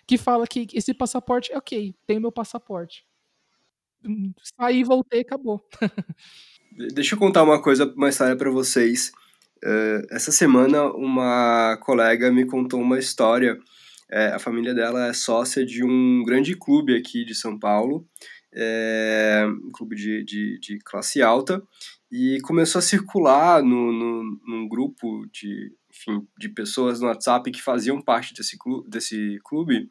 [0.06, 3.06] que fala que esse passaporte, ok, tem meu passaporte.
[4.58, 5.62] Saí, voltei, acabou.
[6.94, 9.12] Deixa eu contar uma coisa, uma história para vocês.
[9.64, 13.58] Uh, essa semana, uma colega me contou uma história.
[14.10, 18.08] É, a família dela é sócia de um grande clube aqui de São Paulo,
[18.54, 21.62] é, um clube de, de, de classe alta,
[22.10, 27.62] e começou a circular no, no, num grupo de, enfim, de pessoas no WhatsApp que
[27.62, 29.88] faziam parte desse clube, desse clube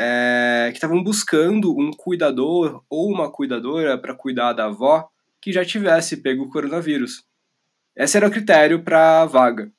[0.00, 5.08] é, que estavam buscando um cuidador ou uma cuidadora para cuidar da avó
[5.40, 7.24] que já tivesse pego o coronavírus.
[7.96, 9.70] Esse era o critério para a vaga.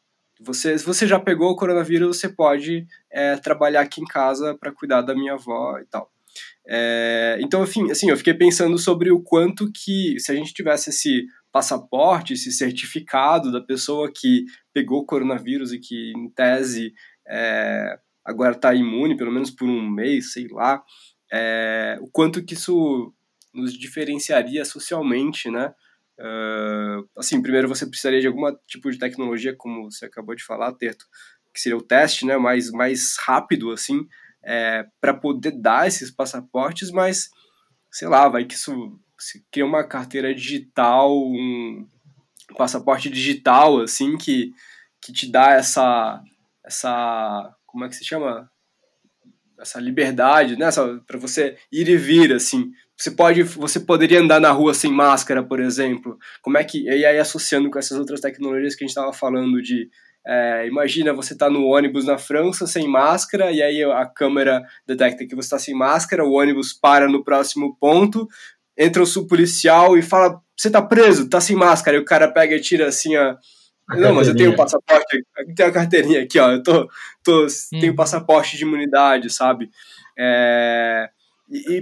[0.41, 4.71] Você, se você já pegou o coronavírus, você pode é, trabalhar aqui em casa para
[4.71, 6.11] cuidar da minha avó e tal.
[6.65, 10.91] É, então, enfim, assim, eu fiquei pensando sobre o quanto que, se a gente tivesse
[10.91, 16.93] esse passaporte, esse certificado da pessoa que pegou coronavírus e que, em tese,
[17.27, 20.83] é, agora está imune, pelo menos por um mês, sei lá,
[21.31, 23.13] é, o quanto que isso
[23.53, 25.73] nos diferenciaria socialmente, né?
[26.19, 30.73] Uh, assim, primeiro você precisaria de algum tipo de tecnologia, como você acabou de falar,
[30.73, 31.05] Terto,
[31.53, 34.05] que seria o teste, né, mais, mais rápido, assim,
[34.43, 37.29] é, para poder dar esses passaportes, mas,
[37.89, 41.87] sei lá, vai que isso se cria uma carteira digital, um
[42.57, 44.51] passaporte digital, assim, que,
[45.01, 46.21] que te dá essa,
[46.65, 48.49] essa, como é que se chama?
[49.59, 50.69] Essa liberdade, né?
[51.05, 52.71] Para você ir e vir, assim.
[52.97, 56.17] Você pode, você poderia andar na rua sem máscara, por exemplo.
[56.41, 59.61] Como é que, e aí associando com essas outras tecnologias que a gente estava falando
[59.61, 59.89] de
[60.27, 65.25] é, imagina você tá no ônibus na França sem máscara e aí a câmera detecta
[65.25, 68.27] que você está sem máscara, o ônibus para no próximo ponto,
[68.79, 71.97] entra o policial e fala: Você tá preso, tá sem máscara.
[71.97, 73.37] E o cara pega e tira assim a.
[73.89, 75.23] a Não, mas eu tenho o passaporte,
[75.55, 76.51] tenho a carteirinha aqui, ó.
[76.51, 76.87] Eu tô,
[77.21, 77.79] tô, hum.
[77.79, 79.69] tenho passaporte de imunidade, sabe?
[80.17, 81.09] É,
[81.51, 81.81] e, e,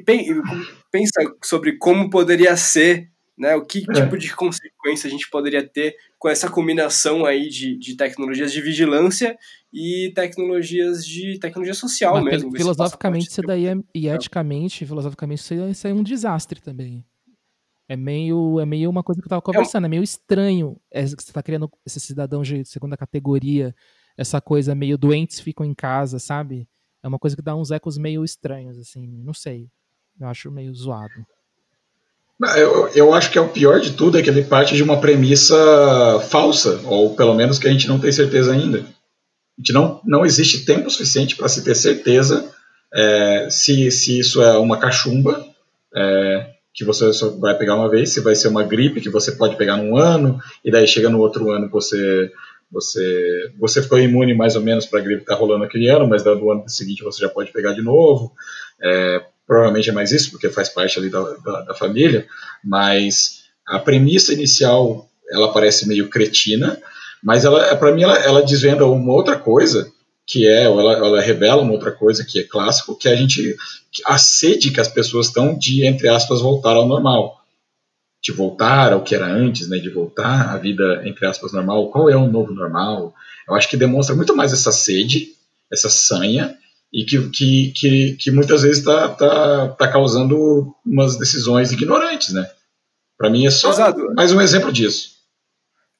[0.92, 3.56] pensa sobre como poderia ser, né?
[3.56, 3.94] O que é.
[3.94, 8.60] tipo de consequência a gente poderia ter com essa combinação aí de, de tecnologias de
[8.62, 9.38] vigilância
[9.72, 12.58] e tecnologias de tecnologia social Mas, mesmo.
[12.58, 17.06] Filosoficamente, isso daí é, e eticamente, filosoficamente, isso é um desastre também.
[17.88, 21.04] É meio, é meio uma coisa que eu tava conversando, é, é meio estranho é,
[21.04, 23.74] que você tá criando esse cidadão de segunda categoria,
[24.18, 26.68] essa coisa meio doentes ficam em casa, sabe?
[27.04, 29.70] É uma coisa que dá uns ecos meio estranhos, assim, não sei.
[30.20, 31.26] Eu acho meio zoado.
[32.56, 35.02] Eu, eu acho que é o pior de tudo é que ele parte de uma
[35.02, 35.56] premissa
[36.30, 38.80] falsa, ou pelo menos que a gente não tem certeza ainda.
[38.80, 42.48] A gente não, não existe tempo suficiente para se ter certeza
[42.94, 45.44] é, se, se isso é uma cachumba,
[45.96, 49.32] é, que você só vai pegar uma vez, se vai ser uma gripe que você
[49.32, 52.32] pode pegar num ano, e daí chega no outro ano você
[52.70, 56.08] você você ficou imune mais ou menos para a gripe que está rolando aquele ano,
[56.08, 58.34] mas no ano seguinte você já pode pegar de novo.
[58.82, 62.28] É, provavelmente é mais isso, porque faz parte ali da, da, da família,
[62.64, 66.78] mas a premissa inicial ela parece meio cretina,
[67.24, 69.92] mas ela, para mim, ela, ela desvenda uma outra coisa
[70.26, 73.56] que é, ou ela, ela revela uma outra coisa que é clássico, que a gente,
[74.06, 77.42] a sede que as pessoas estão de, entre aspas, voltar ao normal.
[78.22, 81.90] De voltar ao que era antes, né, de voltar à vida, entre aspas, normal.
[81.90, 83.16] Qual é o novo normal?
[83.48, 85.30] Eu acho que demonstra muito mais essa sede,
[85.72, 86.58] essa sanha,
[86.92, 92.50] e que, que, que, que muitas vezes está tá, tá causando umas decisões ignorantes, né?
[93.18, 94.14] Para mim é só Exato.
[94.16, 95.18] mais um exemplo disso.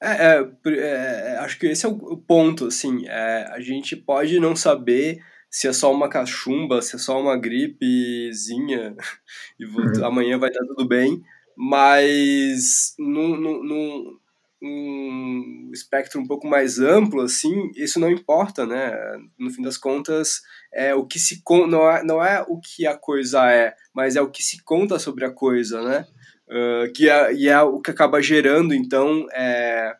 [0.00, 4.54] É, é, é, acho que esse é o ponto, assim, é, a gente pode não
[4.54, 5.18] saber
[5.50, 8.94] se é só uma cachumba, se é só uma gripezinha
[9.58, 10.04] e uhum.
[10.04, 11.20] amanhã vai estar tudo bem,
[11.56, 14.18] mas num, num, num,
[14.60, 18.92] num, espectro um pouco mais amplo, assim, isso não importa, né?
[19.38, 20.40] No fim das contas,
[20.72, 24.20] é o que se não é, não é o que a coisa é, mas é
[24.20, 26.06] o que se conta sobre a coisa, né?
[26.48, 29.94] Uh, que é, e é o que acaba gerando, então, é,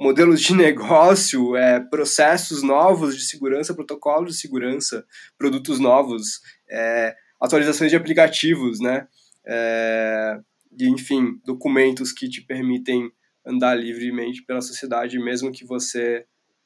[0.00, 5.04] modelos de negócio, é, processos novos de segurança, protocolos de segurança,
[5.38, 6.40] produtos novos,
[6.70, 9.06] é, atualizações de aplicativos, né?
[9.46, 10.40] É,
[10.78, 13.10] e, enfim, documentos que te permitem
[13.46, 16.24] andar livremente pela sociedade, mesmo que você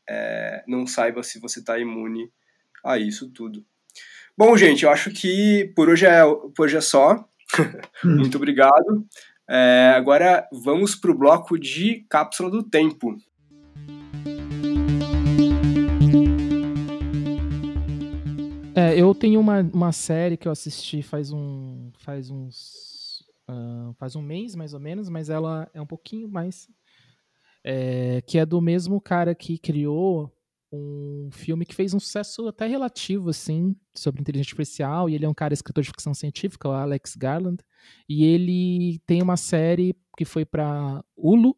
[0.09, 2.31] é, não saiba se você está imune
[2.85, 3.65] a isso tudo.
[4.37, 6.23] Bom, gente, eu acho que por hoje é,
[6.55, 7.29] por hoje é só.
[8.05, 9.05] Muito obrigado.
[9.49, 13.17] É, agora vamos para o bloco de cápsula do tempo.
[18.77, 22.98] É, eu tenho uma, uma série que eu assisti faz um faz uns
[23.49, 26.69] uh, faz um mês mais ou menos, mas ela é um pouquinho mais
[27.65, 30.33] é, que é do mesmo cara que criou
[30.71, 35.29] um filme que fez um sucesso até relativo, assim, sobre inteligência artificial, e ele é
[35.29, 37.63] um cara escritor de ficção científica, o Alex Garland,
[38.09, 41.57] e ele tem uma série que foi para Hulu,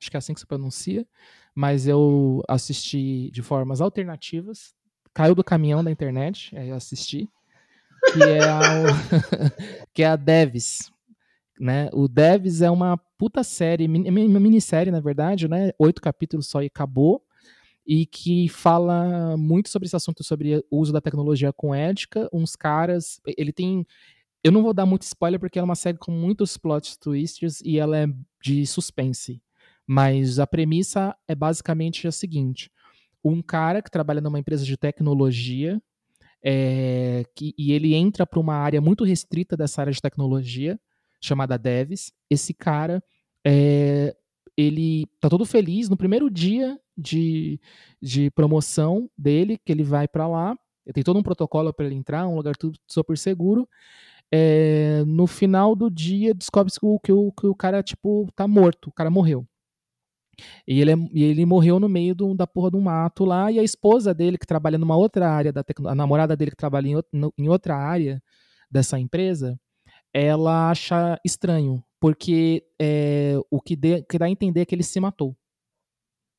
[0.00, 1.06] acho que é assim que se pronuncia,
[1.54, 4.74] mas eu assisti de formas alternativas,
[5.12, 7.28] caiu do caminhão da internet, aí eu assisti,
[8.12, 8.60] que é a,
[9.92, 10.92] que é a Devis,
[11.58, 11.88] né?
[11.92, 15.70] O Devis é uma puta série, uma minissérie, na verdade, né?
[15.78, 17.22] Oito capítulos só e acabou
[17.86, 22.28] e que fala muito sobre esse assunto, sobre o uso da tecnologia com ética.
[22.32, 23.86] Uns caras, ele tem.
[24.42, 27.60] Eu não vou dar muito spoiler porque ela é uma série com muitos plot twists
[27.62, 28.06] e ela é
[28.42, 29.40] de suspense.
[29.86, 32.70] Mas a premissa é basicamente a seguinte:
[33.22, 35.80] um cara que trabalha numa empresa de tecnologia
[36.42, 40.78] é, que, e ele entra para uma área muito restrita dessa área de tecnologia
[41.26, 42.12] chamada Devs.
[42.30, 43.02] Esse cara
[43.46, 44.14] é,
[44.56, 47.60] ele tá todo feliz no primeiro dia de,
[48.00, 50.56] de promoção dele, que ele vai para lá.
[50.92, 53.68] Tem todo um protocolo para ele entrar, um lugar tudo super seguro.
[54.32, 58.88] É, no final do dia, descobre-se que, que, o, que o cara, tipo, tá morto,
[58.88, 59.46] o cara morreu.
[60.66, 63.58] E ele, é, e ele morreu no meio do, da porra do mato lá, e
[63.58, 66.94] a esposa dele, que trabalha numa outra área da a namorada dele que trabalha em,
[67.38, 68.22] em outra área
[68.70, 69.58] dessa empresa,
[70.14, 75.00] ela acha estranho, porque é, o que, que dá a entender é que ele se
[75.00, 75.36] matou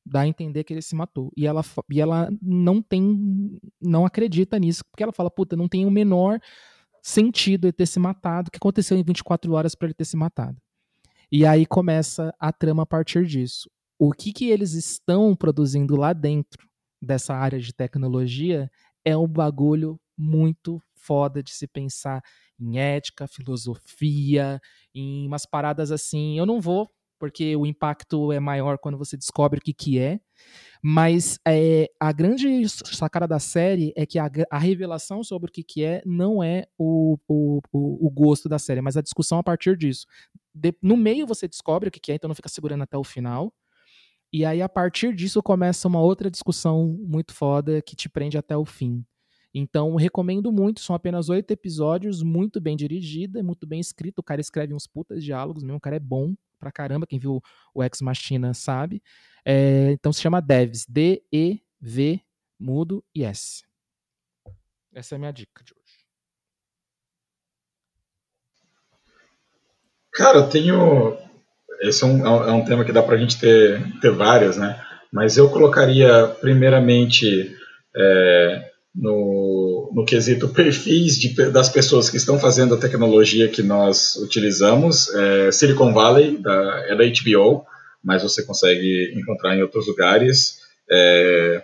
[0.06, 1.32] dá a entender que ele se matou.
[1.36, 5.84] E ela, e ela não tem, não acredita nisso, porque ela fala, puta, não tem
[5.84, 6.38] o menor
[7.02, 10.16] sentido ele ter se matado, o que aconteceu em 24 horas para ele ter se
[10.16, 10.56] matado.
[11.30, 13.68] E aí começa a trama a partir disso.
[13.98, 16.68] O que, que eles estão produzindo lá dentro
[17.02, 18.70] dessa área de tecnologia
[19.04, 22.20] é um bagulho muito foda de se pensar
[22.58, 24.60] em ética, filosofia,
[24.94, 26.38] em umas paradas assim.
[26.38, 30.20] Eu não vou porque o impacto é maior quando você descobre o que, que é.
[30.82, 35.62] Mas é, a grande sacada da série é que a, a revelação sobre o que,
[35.62, 39.76] que é não é o, o, o, gosto da série, mas a discussão a partir
[39.76, 40.06] disso.
[40.54, 43.04] De, no meio você descobre o que, que é, então não fica segurando até o
[43.04, 43.52] final.
[44.32, 48.56] E aí, a partir disso, começa uma outra discussão muito foda que te prende até
[48.56, 49.04] o fim.
[49.58, 50.80] Então, recomendo muito.
[50.80, 54.18] São apenas oito episódios, muito bem dirigida, muito bem escrito.
[54.18, 57.06] O cara escreve uns putas diálogos mesmo, o cara é bom pra caramba.
[57.06, 57.40] Quem viu
[57.74, 59.02] o Ex Machina sabe.
[59.46, 60.84] É, então se chama Devs.
[60.86, 62.20] D-E-V,
[62.60, 63.64] mudo e S.
[64.92, 66.04] Essa é a minha dica de hoje.
[70.12, 71.16] Cara, eu tenho.
[71.80, 74.84] Esse é um, é um tema que dá pra gente ter, ter várias, né?
[75.10, 77.56] Mas eu colocaria, primeiramente,
[77.96, 79.45] é, no,
[79.96, 85.08] no quesito perfis de, das pessoas que estão fazendo a tecnologia que nós utilizamos.
[85.14, 87.64] É, Silicon Valley, da, é da HBO,
[88.04, 90.58] mas você consegue encontrar em outros lugares,
[90.92, 91.62] é,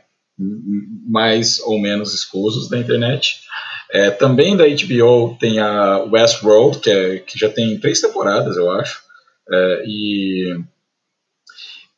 [1.06, 3.42] mais ou menos escusos da internet.
[3.90, 8.70] É, também da HBO tem a Westworld, que, é, que já tem três temporadas, eu
[8.70, 9.02] acho.
[9.50, 10.59] É, e,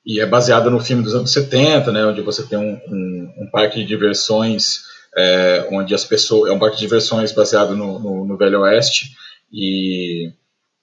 [0.04, 3.50] e é baseada no filme dos anos 70, né, onde você tem um, um, um
[3.52, 6.50] parque de diversões, é, onde as pessoas.
[6.50, 9.10] É um parque de diversões baseado no, no, no Velho Oeste.
[9.52, 10.32] E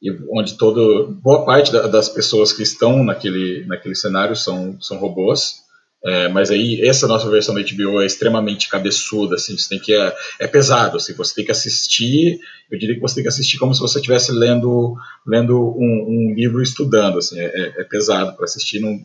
[0.02, 4.98] e onde todo boa parte da, das pessoas que estão naquele naquele cenário são são
[4.98, 5.62] robôs
[6.04, 9.94] é, mas aí essa nossa versão da HBO é extremamente cabeçuda assim você tem que
[9.94, 12.40] é, é, pesado assim você tem que assistir
[12.72, 14.96] eu diria que você tem que assistir como se você estivesse lendo
[15.28, 18.98] lendo um, um, livro estudando assim é, é, é pesado para assistir não,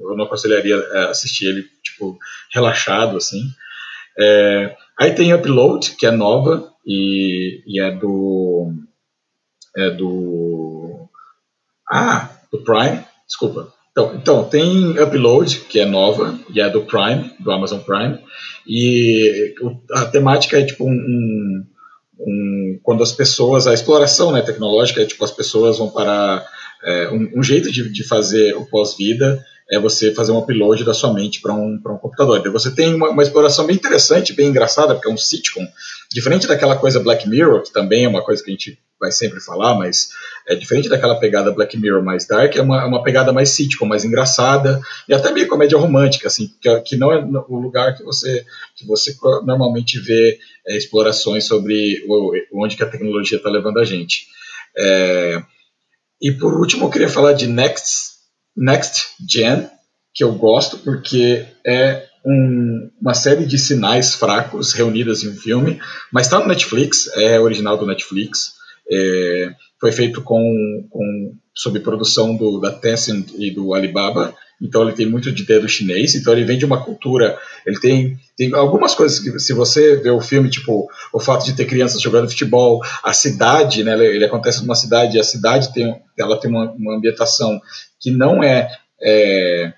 [0.00, 2.18] eu não aconselharia é, assistir ele tipo
[2.52, 3.40] relaxado assim
[4.18, 8.72] é, aí tem Upload que é nova e, e é do
[9.76, 11.08] é do.
[11.90, 13.72] Ah, do Prime, desculpa.
[13.90, 18.18] Então, então, tem Upload, que é nova, e é do Prime, do Amazon Prime,
[18.66, 19.54] e
[19.92, 21.64] a temática é tipo um,
[22.18, 26.44] um, quando as pessoas, a exploração né, tecnológica é tipo as pessoas vão para
[26.82, 30.92] é, um, um, jeito de, de fazer o pós-vida é você fazer um upload da
[30.92, 32.38] sua mente para um, um computador.
[32.38, 35.66] Então você tem uma, uma, exploração bem interessante, bem engraçada, porque é um sitcom,
[36.12, 39.40] diferente daquela coisa Black Mirror, que também é uma coisa que a gente vai sempre
[39.40, 40.10] falar, mas
[40.46, 44.04] é diferente daquela pegada Black Mirror mais dark, é uma, uma pegada mais sitcom, mais
[44.04, 47.18] engraçada, e até meio comédia romântica, assim, que, que não é
[47.48, 48.44] o lugar que você,
[48.76, 49.14] que você
[49.44, 52.04] normalmente vê é, explorações sobre
[52.52, 54.26] onde que a tecnologia está levando a gente.
[54.76, 55.42] É,
[56.20, 58.13] e por último, eu queria falar de Next
[58.56, 59.68] Next Gen,
[60.14, 65.78] que eu gosto porque é um, uma série de sinais fracos reunidas em um filme,
[66.12, 68.54] mas está no Netflix, é original do Netflix.
[68.90, 74.92] É, foi feito com, com sob produção do, da Tencent e do Alibaba, então ele
[74.92, 78.94] tem muito de dedo chinês, então ele vem de uma cultura, ele tem, tem algumas
[78.94, 82.80] coisas que se você vê o filme, tipo o fato de ter crianças jogando futebol,
[83.02, 87.60] a cidade, né, ele, acontece numa cidade, a cidade tem, ela tem uma, uma ambientação
[88.04, 88.70] que não é,
[89.00, 89.72] é,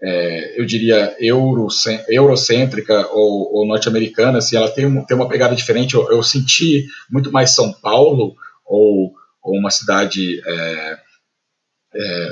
[0.00, 5.94] é eu diria, eurocêntrica ou, ou norte-americana, assim, ela tem, tem uma pegada diferente.
[5.94, 10.98] Eu, eu, senti muito mais São Paulo ou, ou uma cidade é,
[11.96, 12.30] é,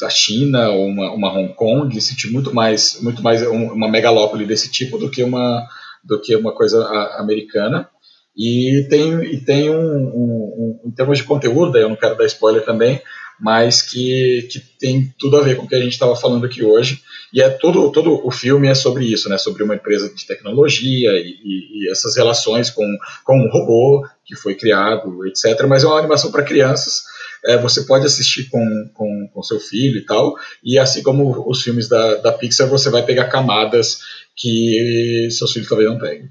[0.00, 4.70] da China ou uma, uma Hong Kong, senti muito mais, muito mais uma megalópole desse
[4.72, 5.68] tipo do que uma,
[6.02, 6.82] do que uma coisa
[7.18, 7.90] americana.
[8.34, 12.24] E tem, e tem um, um, um, em termos de conteúdo, eu não quero dar
[12.24, 13.02] spoiler também,
[13.40, 16.64] mas que, que tem tudo a ver com o que a gente estava falando aqui
[16.64, 17.02] hoje.
[17.32, 19.38] E é todo, todo o filme é sobre isso, né?
[19.38, 22.86] Sobre uma empresa de tecnologia e, e, e essas relações com,
[23.24, 25.66] com um robô que foi criado, etc.
[25.68, 27.04] Mas é uma animação para crianças.
[27.44, 30.34] É, você pode assistir com, com, com seu filho e tal.
[30.64, 34.00] E assim como os filmes da, da Pixar, você vai pegar camadas
[34.34, 36.28] que seus filhos talvez não peguem.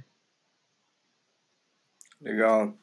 [2.21, 2.73] Legal.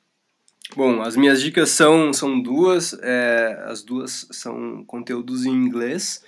[0.77, 6.25] Bom, as minhas dicas são, são duas, é, as duas são conteúdos em inglês.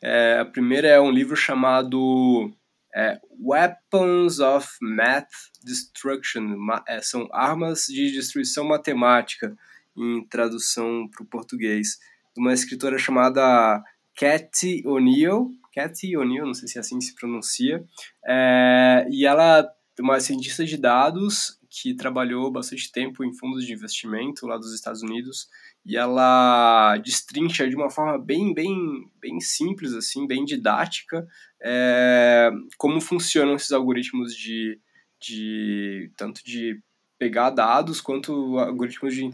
[0.00, 2.52] É, a primeira é um livro chamado
[2.94, 5.32] é, Weapons of Math
[5.64, 6.56] Destruction,
[6.86, 9.56] é, são armas de destruição matemática,
[9.96, 11.98] em tradução para o português,
[12.36, 13.82] de uma escritora chamada
[14.14, 17.84] Cathy O'Neill, Cathy O'Neill, não sei se é assim se pronuncia,
[18.24, 19.68] é, e ela
[19.98, 24.74] é uma cientista de dados que trabalhou bastante tempo em fundos de investimento lá dos
[24.74, 25.48] Estados Unidos
[25.84, 28.74] e ela destrincha de uma forma bem, bem,
[29.20, 31.26] bem simples, assim, bem didática,
[31.62, 34.80] é, como funcionam esses algoritmos de,
[35.20, 36.80] de tanto de
[37.18, 39.24] pegar dados quanto algoritmos de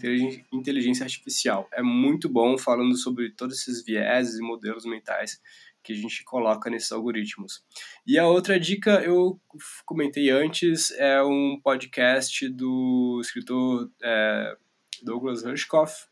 [0.52, 1.68] inteligência artificial.
[1.72, 5.40] É muito bom falando sobre todos esses vieses e modelos mentais
[5.84, 7.62] que a gente coloca nesses algoritmos.
[8.06, 9.38] E a outra dica eu
[9.84, 14.56] comentei antes é um podcast do escritor é,
[15.02, 16.06] Douglas Rushkoff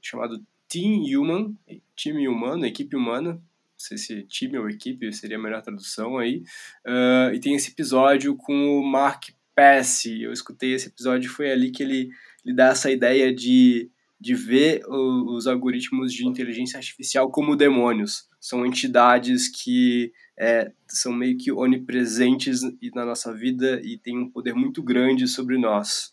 [0.00, 1.54] chamado Team Human,
[1.94, 3.34] time humano, equipe humana.
[3.34, 3.40] Não
[3.76, 6.42] sei se time ou equipe seria a melhor tradução aí.
[6.86, 10.22] Uh, e tem esse episódio com o Mark Pesce.
[10.22, 12.10] Eu escutei esse episódio foi ali que ele,
[12.44, 13.90] ele dá essa ideia de
[14.22, 18.28] de ver os algoritmos de inteligência artificial como demônios.
[18.40, 22.60] São entidades que é, são meio que onipresentes
[22.94, 26.12] na nossa vida e têm um poder muito grande sobre nós.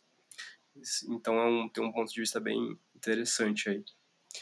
[1.11, 3.83] Então é um, tem um ponto de vista bem interessante aí.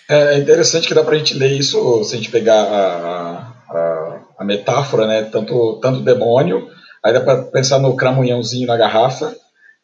[0.10, 4.26] É interessante que dá para a gente ler isso, se a gente pegar a, a,
[4.39, 5.23] a metáfora, né?
[5.23, 6.69] Tanto, tanto demônio,
[7.03, 9.35] aí dá para pensar no cramunhãozinho na garrafa,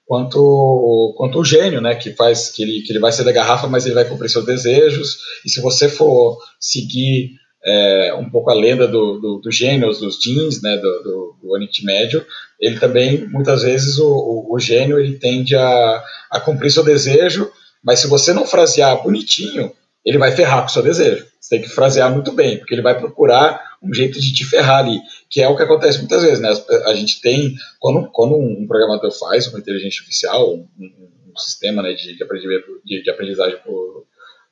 [0.06, 3.68] quanto, quanto o gênio, né, que faz que ele, que ele vai ser da garrafa,
[3.68, 5.18] mas ele vai cumprir seus desejos.
[5.46, 7.32] E se você for seguir
[7.66, 11.52] é, um pouco a lenda do, do, do gênio, dos jeans, né, do, do, do
[11.52, 12.26] Oriente Médio,
[12.60, 17.50] ele também, muitas vezes, o, o, o gênio ele tende a, a cumprir seu desejo,
[17.84, 19.72] mas se você não frasear bonitinho,
[20.06, 21.26] ele vai ferrar com o seu desejo.
[21.44, 24.80] Você tem que frasear muito bem, porque ele vai procurar um jeito de te ferrar
[24.80, 26.50] ali, que é o que acontece muitas vezes, né?
[26.86, 31.92] A gente tem, quando, quando um programador faz uma inteligência artificial, um, um sistema né,
[31.92, 34.06] de, de, aprendizagem por,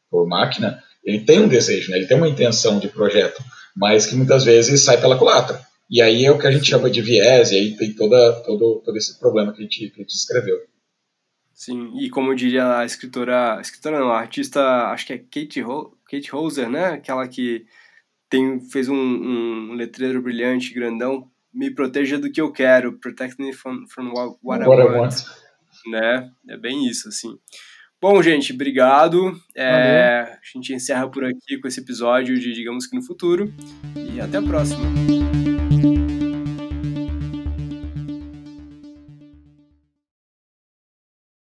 [0.10, 1.98] por máquina, ele tem um desejo, né?
[1.98, 3.42] ele tem uma intenção de projeto,
[3.74, 5.62] mas que muitas vezes sai pela culatra.
[5.90, 8.82] E aí é o que a gente chama de viés, e aí tem toda, todo,
[8.84, 10.58] todo esse problema que a gente, que a gente escreveu.
[11.54, 15.64] Sim, e como diria a escritora, a escritora não, a artista, acho que é Kate,
[15.64, 16.88] Ho, Kate Hoser, né?
[16.88, 17.66] Aquela que
[18.30, 23.54] tem, fez um, um letreiro brilhante, grandão, me proteja do que eu quero, protect me
[23.54, 24.96] from, from what, what, what I, want.
[24.96, 25.14] I want.
[25.88, 26.32] Né?
[26.50, 27.38] É bem isso, assim.
[28.02, 29.40] Bom, gente, obrigado.
[29.56, 33.54] É, a gente encerra por aqui com esse episódio de Digamos que no Futuro.
[33.96, 34.82] E até a próxima.